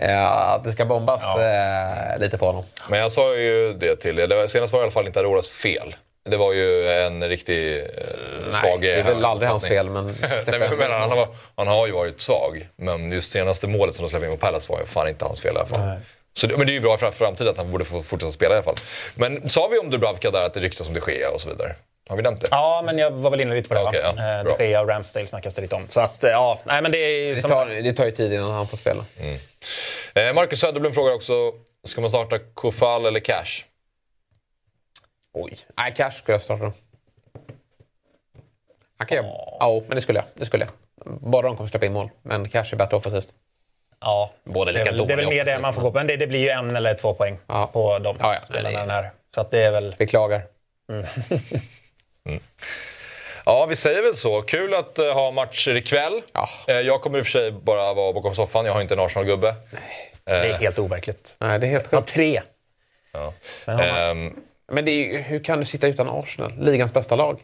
att 0.18 0.64
det 0.64 0.72
ska 0.72 0.84
bombas 0.84 1.22
ja. 1.24 1.40
eh, 2.14 2.18
lite 2.18 2.38
på 2.38 2.46
honom. 2.46 2.64
Men 2.88 3.00
jag 3.00 3.12
sa 3.12 3.34
ju 3.34 3.72
det 3.72 3.96
till 3.96 4.18
er. 4.18 4.46
Senast 4.46 4.72
var 4.72 4.80
det 4.80 4.82
i 4.82 4.84
alla 4.84 4.92
fall 4.92 5.06
inte 5.06 5.20
Ariolas 5.20 5.48
fel. 5.48 5.94
Det 6.24 6.36
var 6.36 6.52
ju 6.52 6.88
en 6.88 7.28
riktig 7.28 7.78
eh, 7.78 7.84
svag... 8.60 8.80
Nej, 8.80 8.88
det 8.90 9.10
är 9.10 9.14
väl 9.14 9.24
aldrig 9.24 9.48
hans 9.48 9.68
fel, 9.68 9.90
men... 9.90 10.04
Nej, 10.46 10.58
men, 10.58 10.78
men 10.78 10.90
han, 10.90 11.10
har, 11.10 11.28
han 11.56 11.66
har 11.66 11.86
ju 11.86 11.92
varit 11.92 12.20
svag. 12.20 12.68
Men 12.76 13.12
just 13.12 13.32
senaste 13.32 13.66
målet 13.66 13.94
som 13.94 14.04
de 14.04 14.10
släppte 14.10 14.26
in 14.26 14.32
på 14.32 14.46
Palace 14.46 14.72
var 14.72 14.80
ju 14.80 14.86
fan 14.86 15.08
inte 15.08 15.24
hans 15.24 15.40
fel 15.40 15.54
i 15.54 15.58
alla 15.58 15.68
fall. 15.68 15.86
Nej. 15.86 15.98
Så, 16.34 16.48
men 16.48 16.66
det 16.66 16.72
är 16.72 16.74
ju 16.74 16.80
bra 16.80 16.98
för 16.98 17.10
framtiden 17.10 17.50
att 17.52 17.56
han 17.56 17.70
borde 17.70 17.84
få 17.84 18.02
fortsätta 18.02 18.32
spela 18.32 18.54
i 18.54 18.56
alla 18.56 18.64
fall. 18.64 18.76
Men 19.14 19.50
sa 19.50 19.68
vi 19.68 19.78
om 19.78 19.90
Dubravka 19.90 20.30
där 20.30 20.46
att 20.46 20.54
det 20.54 20.60
ryktas 20.60 20.88
om 20.88 20.94
de 20.94 21.12
Gea 21.12 21.30
och 21.30 21.40
så 21.40 21.48
vidare? 21.48 21.74
Har 22.08 22.16
vi 22.16 22.22
nämnt 22.22 22.40
det? 22.40 22.48
Ja, 22.50 22.82
men 22.86 22.98
jag 22.98 23.10
var 23.10 23.30
väl 23.30 23.40
inne 23.40 23.54
lite 23.54 23.68
på 23.68 23.74
det. 23.74 23.82
Okay, 23.82 24.00
ja, 24.00 24.38
eh, 24.40 24.56
de 24.58 24.64
Gea 24.64 24.80
och 24.80 24.88
Ramsdale 24.88 25.26
snackas 25.26 25.54
det 25.54 25.62
lite 25.62 25.74
om. 25.74 25.84
Så 25.88 26.00
att, 26.00 26.24
eh, 26.24 26.30
ja, 26.30 26.60
nej, 26.64 26.82
men 26.82 26.92
det, 26.92 26.98
är, 26.98 27.34
det, 27.34 27.42
tar, 27.42 27.66
det 27.66 27.92
tar 27.92 28.04
ju 28.04 28.10
tid 28.10 28.32
innan 28.32 28.50
han 28.50 28.66
får 28.66 28.76
spela. 28.76 29.04
Mm. 29.20 29.38
Eh, 30.14 30.34
Marcus 30.34 30.60
Söderblom 30.60 30.92
frågar 30.92 31.14
också, 31.14 31.52
ska 31.84 32.00
man 32.00 32.10
starta 32.10 32.38
Kofal 32.38 33.06
eller 33.06 33.20
Cash? 33.20 33.64
Oj. 35.34 35.56
Nej, 35.76 35.94
Cash 35.96 36.10
skulle 36.10 36.34
jag 36.34 36.42
starta. 36.42 36.72
Han 38.98 39.06
kan 39.06 39.18
oh. 39.18 39.56
Ja, 39.60 39.82
men 39.86 39.94
det 39.94 40.00
skulle 40.00 40.18
jag. 40.18 40.26
Det 40.34 40.44
skulle 40.44 40.64
jag. 40.64 40.72
Bara 41.20 41.42
de 41.42 41.56
kommer 41.56 41.68
släppa 41.68 41.86
in 41.86 41.92
mål. 41.92 42.10
Men 42.22 42.48
Cash 42.48 42.72
är 42.72 42.76
bättre 42.76 42.96
offensivt. 42.96 43.28
Ja, 44.02 44.30
Båda 44.44 44.72
lika 44.72 44.92
det, 44.92 45.04
det 45.06 45.12
är 45.12 45.16
väl 45.16 45.28
mer 45.28 45.44
det 45.44 45.58
man 45.58 45.74
får 45.74 45.82
gå 45.82 45.90
på. 45.90 45.98
Men 45.98 46.06
det, 46.06 46.16
det 46.16 46.26
blir 46.26 46.40
ju 46.40 46.48
en 46.48 46.76
eller 46.76 46.94
två 46.94 47.14
poäng 47.14 47.38
ja. 47.46 47.70
på 47.72 47.98
de 47.98 48.16
ja, 48.20 48.34
ja. 48.34 48.44
spelarna. 48.44 48.78
Den 48.78 48.90
här. 48.90 49.10
Så 49.34 49.40
att 49.40 49.50
det 49.50 49.58
är 49.58 49.70
väl... 49.70 49.94
Beklagar. 49.98 50.42
Mm. 50.92 51.04
mm. 52.28 52.40
Ja, 53.44 53.66
vi 53.66 53.76
säger 53.76 54.02
väl 54.02 54.14
så. 54.14 54.42
Kul 54.42 54.74
att 54.74 54.98
uh, 54.98 55.12
ha 55.12 55.30
matcher 55.30 55.74
ikväll. 55.76 56.22
Ja. 56.32 56.48
Uh, 56.68 56.80
jag 56.80 57.02
kommer 57.02 57.18
i 57.18 57.22
och 57.22 57.26
för 57.26 57.30
sig 57.30 57.52
bara 57.52 57.94
vara 57.94 58.12
bakom 58.12 58.34
soffan. 58.34 58.66
Jag 58.66 58.72
har 58.72 58.80
inte 58.80 58.94
en 58.94 59.00
Arsenal-gubbe. 59.00 59.48
Uh, 59.48 59.54
det 60.24 60.32
är 60.32 60.58
helt 60.58 60.78
overkligt. 60.78 61.36
Nej, 61.38 61.58
det 61.58 61.66
är 61.66 61.70
helt 61.70 61.86
sjukt. 61.86 62.08
Tre. 62.08 62.42
Ja. 63.12 63.32
Um, 64.10 64.42
Men 64.72 64.88
är, 64.88 65.18
hur 65.18 65.44
kan 65.44 65.58
du 65.58 65.64
sitta 65.64 65.86
utan 65.86 66.08
Arsenal? 66.08 66.52
Ligans 66.60 66.94
bästa 66.94 67.16
lag. 67.16 67.40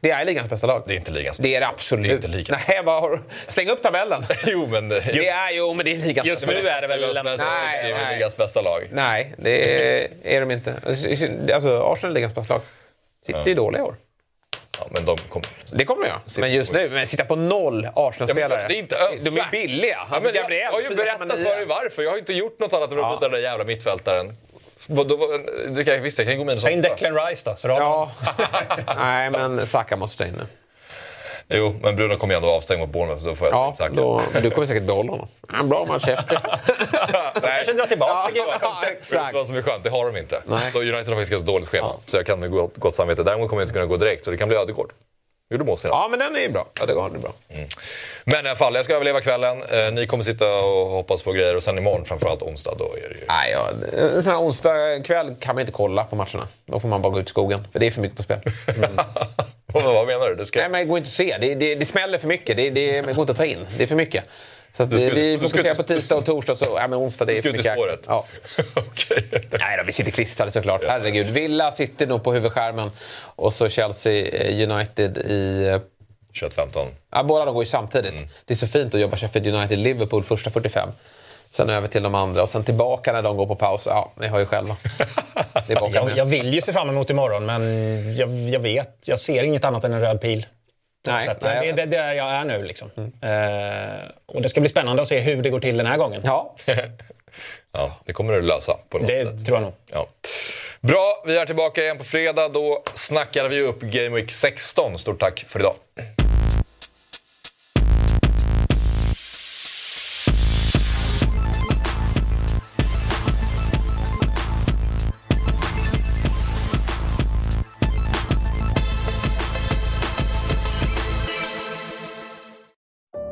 Det 0.00 0.10
är 0.10 0.24
ligans 0.24 0.50
bästa 0.50 0.66
lag. 0.66 0.82
Det 0.86 0.94
är 0.94 0.96
inte 0.96 1.10
ligans 1.12 1.38
Det 1.38 1.56
är 1.56 1.60
det 1.60 1.66
absolut. 1.66 2.04
Det 2.04 2.10
är 2.10 2.14
inte 2.14 2.28
ligans 2.28 2.62
Nej, 2.68 2.82
du? 2.84 3.20
Släng 3.52 3.68
upp 3.68 3.82
tabellen. 3.82 4.24
jo, 4.46 4.66
men... 4.66 4.88
Det 4.88 5.28
är, 5.28 5.50
jo, 5.52 5.74
men 5.74 5.84
det 5.84 5.92
är 5.92 5.96
ligans 5.96 6.28
Just 6.28 6.46
nu 6.46 6.68
är 6.68 6.80
det 6.80 6.86
väl... 6.88 7.14
Nej, 7.24 7.82
det 7.82 7.90
är 7.90 8.14
ligans 8.14 8.36
bästa 8.36 8.62
lag. 8.62 8.88
Nej, 8.92 9.34
det 9.38 9.84
är, 10.02 10.08
är 10.22 10.40
de 10.40 10.50
inte. 10.50 10.74
Alltså, 11.54 11.82
Arsenal 11.92 12.12
är 12.12 12.14
ligans 12.14 12.34
bästa 12.34 12.54
lag. 12.54 12.62
Sitter 13.26 13.46
ju 13.46 13.54
dåliga 13.54 13.80
i 13.80 13.84
år. 13.84 13.96
Ja, 14.78 14.86
men 14.90 15.04
de 15.04 15.18
kommer... 15.18 15.48
Det 15.72 15.84
kommer 15.84 16.02
de 16.02 16.08
göra. 16.08 16.20
Men 16.38 16.52
just 16.52 16.72
nu, 16.72 16.90
men 16.90 17.06
sitta 17.06 17.24
på 17.24 17.36
noll 17.36 17.88
Arsenal-spelare. 17.94 18.62
Ja, 18.62 18.68
det 18.68 18.74
är 18.74 18.78
inte 18.78 18.96
önskvärt. 18.96 19.34
De 19.34 19.40
är 19.40 19.50
billiga. 19.50 19.96
Ja, 20.10 20.14
Alltså, 20.14 20.28
men 20.28 20.34
jag, 20.34 20.42
Gabriel, 20.42 20.62
jag 20.62 20.72
har 20.72 20.80
ju 20.80 20.96
berättat 20.96 21.38
för 21.38 21.56
dig 21.56 21.66
varför. 21.66 22.02
Jag 22.02 22.10
har 22.10 22.18
inte 22.18 22.32
gjort 22.32 22.58
något 22.60 22.72
annat 22.72 22.92
än 22.92 22.98
att 22.98 23.04
Ja. 23.04 23.10
byta 23.14 23.28
den 23.28 23.32
där 23.32 23.48
jävla 23.48 23.64
mittfältaren. 23.64 24.36
Det 25.68 25.84
kan, 25.84 26.02
visst, 26.02 26.18
jag 26.18 26.26
kan 26.26 26.38
gå 26.38 26.44
minus 26.44 26.62
Ta 26.62 26.70
in 26.70 26.80
åtta. 26.80 26.88
Declan 26.88 27.14
Rice 27.26 27.50
då. 27.50 27.56
Så 27.56 27.68
då 27.68 27.74
Ja. 27.74 28.10
Nej, 28.96 29.30
men 29.30 29.66
Saka 29.66 29.96
måste 29.96 30.22
ta 30.24 30.28
in 30.28 30.34
nu. 30.34 30.46
Jo, 31.50 31.76
men 31.82 31.96
Bruno 31.96 32.16
kommer 32.16 32.34
ju 32.34 32.36
ändå 32.36 32.50
avstängd 32.50 32.80
mot 32.80 32.90
Bournemouth. 32.90 33.22
Så 33.22 33.28
då 33.28 33.34
får 33.34 33.46
jag 33.46 33.54
Ja, 33.54 33.70
exakt. 33.72 33.94
då, 33.94 34.22
du 34.42 34.50
kommer 34.50 34.66
säkert 34.66 34.82
behålla 34.82 35.10
honom. 35.12 35.28
En 35.60 35.68
bra 35.68 35.84
match 35.84 36.08
efter. 36.08 36.38
kanske 37.40 37.72
dra 37.72 37.86
tillbaka 37.86 38.30
Ja, 38.34 38.44
du 38.82 38.86
exakt. 38.92 39.34
vad 39.34 39.46
som 39.46 39.56
är 39.56 39.62
skönt? 39.62 39.84
Det 39.84 39.90
har 39.90 40.04
de 40.12 40.16
inte. 40.16 40.42
Nej. 40.46 40.58
Så 40.72 40.78
United 40.80 41.08
har 41.08 41.14
faktiskt 41.14 41.32
ett 41.40 41.46
dåligt 41.46 41.68
schema. 41.68 41.96
Så 42.06 42.16
jag 42.16 42.26
kan 42.26 42.40
med 42.40 42.50
gott, 42.50 42.76
gott 42.76 42.96
samvete. 42.96 43.22
Däremot 43.22 43.48
kommer 43.48 43.62
jag 43.62 43.64
inte 43.66 43.72
kunna 43.72 43.86
gå 43.86 43.96
direkt, 43.96 44.24
så 44.24 44.30
det 44.30 44.36
kan 44.36 44.48
bli 44.48 44.56
Ödegård. 44.56 44.92
Gjorde 45.50 45.64
mål 45.64 45.78
senast. 45.78 45.94
Ja, 45.94 46.08
men 46.10 46.18
den 46.18 46.36
är 46.36 46.40
ju 46.40 46.48
bra. 46.48 46.66
Ja, 46.80 46.86
det 46.86 46.94
går 46.94 47.10
det 47.10 47.16
är 47.16 47.20
bra. 47.20 47.32
Men 48.24 48.46
i 48.46 48.48
alla 48.48 48.56
fall, 48.56 48.74
jag 48.74 48.84
ska 48.84 48.94
överleva 48.94 49.20
kvällen. 49.20 49.62
Eh, 49.62 49.92
ni 49.92 50.06
kommer 50.06 50.24
sitta 50.24 50.54
och 50.54 50.90
hoppas 50.90 51.22
på 51.22 51.32
grejer 51.32 51.56
och 51.56 51.62
sen 51.62 51.78
imorgon, 51.78 52.04
framförallt 52.04 52.42
onsdag, 52.42 52.74
då 52.78 52.84
är 52.84 53.08
det 53.08 53.14
ju... 53.14 53.24
Nej, 53.28 53.52
ja, 53.52 53.70
en 53.98 54.22
sån 54.22 54.32
här 54.32 54.40
onsdag 54.40 55.02
kväll 55.04 55.34
kan 55.40 55.54
man 55.54 55.60
inte 55.60 55.72
kolla 55.72 56.04
på 56.04 56.16
matcherna. 56.16 56.48
Då 56.66 56.80
får 56.80 56.88
man 56.88 57.02
bara 57.02 57.12
gå 57.12 57.20
ut 57.20 57.26
i 57.26 57.30
skogen, 57.30 57.66
för 57.72 57.78
det 57.78 57.86
är 57.86 57.90
för 57.90 58.00
mycket 58.00 58.16
på 58.16 58.22
spel. 58.22 58.40
vad 59.72 60.06
menar 60.06 60.28
du? 60.28 60.34
du 60.34 60.44
ska... 60.44 60.58
Nej, 60.58 60.68
men 60.68 60.80
det 60.80 60.84
går 60.84 60.98
inte 60.98 61.08
att 61.08 61.12
se. 61.12 61.36
Det, 61.40 61.54
det, 61.54 61.74
det 61.74 61.84
smäller 61.84 62.18
för 62.18 62.28
mycket. 62.28 62.56
Det, 62.56 62.70
det, 62.70 63.00
det 63.00 63.12
går 63.12 63.22
inte 63.22 63.32
att 63.32 63.38
ta 63.38 63.44
in. 63.44 63.66
Det 63.76 63.82
är 63.82 63.86
för 63.86 63.96
mycket. 63.96 64.24
Så 64.72 64.82
att 64.82 64.88
ska- 64.88 64.96
vi 65.14 65.38
fokuserar 65.42 65.74
på 65.74 65.82
tisdag 65.82 66.16
och 66.16 66.26
torsdag. 66.26 66.54
Så, 66.56 66.64
ja, 66.64 66.88
men 66.88 66.98
onsdag 66.98 67.24
det 67.24 67.38
är 67.38 67.42
för 67.42 67.52
mycket. 67.52 67.72
spåret? 67.72 68.00
Ja. 68.06 68.24
Nej 69.58 69.76
då, 69.78 69.84
vi 69.86 69.92
sitter 69.92 70.10
klistrade 70.12 70.50
såklart. 70.50 70.80
Herregud. 70.88 71.26
Villa 71.26 71.72
sitter 71.72 72.06
nog 72.06 72.24
på 72.24 72.32
huvudskärmen. 72.32 72.90
Och 73.20 73.52
så 73.52 73.68
Chelsea 73.68 74.26
eh, 74.26 74.70
United 74.70 75.18
i... 75.18 75.66
eh, 75.68 75.80
21-15. 76.32 76.86
Ja, 77.12 77.22
båda 77.22 77.44
de 77.44 77.54
går 77.54 77.62
ju 77.62 77.66
samtidigt. 77.70 78.12
Mm. 78.12 78.28
Det 78.44 78.54
är 78.54 78.56
så 78.56 78.66
fint 78.66 78.94
att 78.94 79.00
jobba 79.00 79.16
Sheffield 79.16 79.46
United, 79.54 79.78
Liverpool 79.78 80.24
första 80.24 80.50
45. 80.50 80.88
Sen 81.50 81.70
över 81.70 81.88
till 81.88 82.02
de 82.02 82.14
andra 82.14 82.42
och 82.42 82.48
sen 82.50 82.64
tillbaka 82.64 83.12
när 83.12 83.22
de 83.22 83.36
går 83.36 83.46
på 83.46 83.54
paus. 83.56 83.82
Ja, 83.86 84.12
ni 84.20 84.26
har 84.26 84.38
ju 84.38 84.46
själva. 84.46 84.76
Det 85.66 85.72
är 85.72 85.90
Jag, 85.94 86.16
jag 86.16 86.24
vill 86.26 86.54
ju 86.54 86.60
se 86.60 86.72
fram 86.72 86.88
emot 86.88 87.10
imorgon, 87.10 87.46
men 87.46 88.16
jag, 88.16 88.30
jag 88.48 88.60
vet. 88.60 89.08
Jag 89.08 89.18
ser 89.18 89.42
inget 89.42 89.64
annat 89.64 89.84
än 89.84 89.92
en 89.92 90.00
röd 90.00 90.20
pil. 90.20 90.46
Nej, 91.06 91.24
så 91.24 91.30
att, 91.30 91.42
nej, 91.42 91.60
det, 91.60 91.66
jag 91.66 91.76
det 91.76 91.82
är 91.82 91.86
där 91.86 92.12
jag 92.12 92.30
är 92.30 92.44
nu. 92.44 92.62
Liksom. 92.62 92.90
Eh, 93.22 94.10
och 94.26 94.42
det 94.42 94.48
ska 94.48 94.60
bli 94.60 94.68
spännande 94.68 95.02
att 95.02 95.08
se 95.08 95.20
hur 95.20 95.42
det 95.42 95.50
går 95.50 95.60
till 95.60 95.76
den 95.76 95.86
här 95.86 95.96
gången. 95.96 96.22
Ja, 96.24 96.54
Ja, 97.72 97.96
det 98.04 98.12
kommer 98.12 98.32
du 98.32 98.42
lösa 98.42 98.74
på 98.88 98.98
något 98.98 99.06
det 99.06 99.24
sätt. 99.24 99.46
tror 99.46 99.56
jag 99.56 99.62
nog. 99.62 99.72
Ja. 99.92 100.08
Bra, 100.80 101.22
vi 101.26 101.36
är 101.38 101.46
tillbaka 101.46 101.82
igen 101.82 101.98
på 101.98 102.04
fredag. 102.04 102.48
Då 102.48 102.82
snackar 102.94 103.48
vi 103.48 103.60
upp 103.60 103.80
Game 103.80 104.16
Week 104.16 104.30
16. 104.30 104.98
Stort 104.98 105.20
tack 105.20 105.44
för 105.48 105.60
idag. 105.60 105.74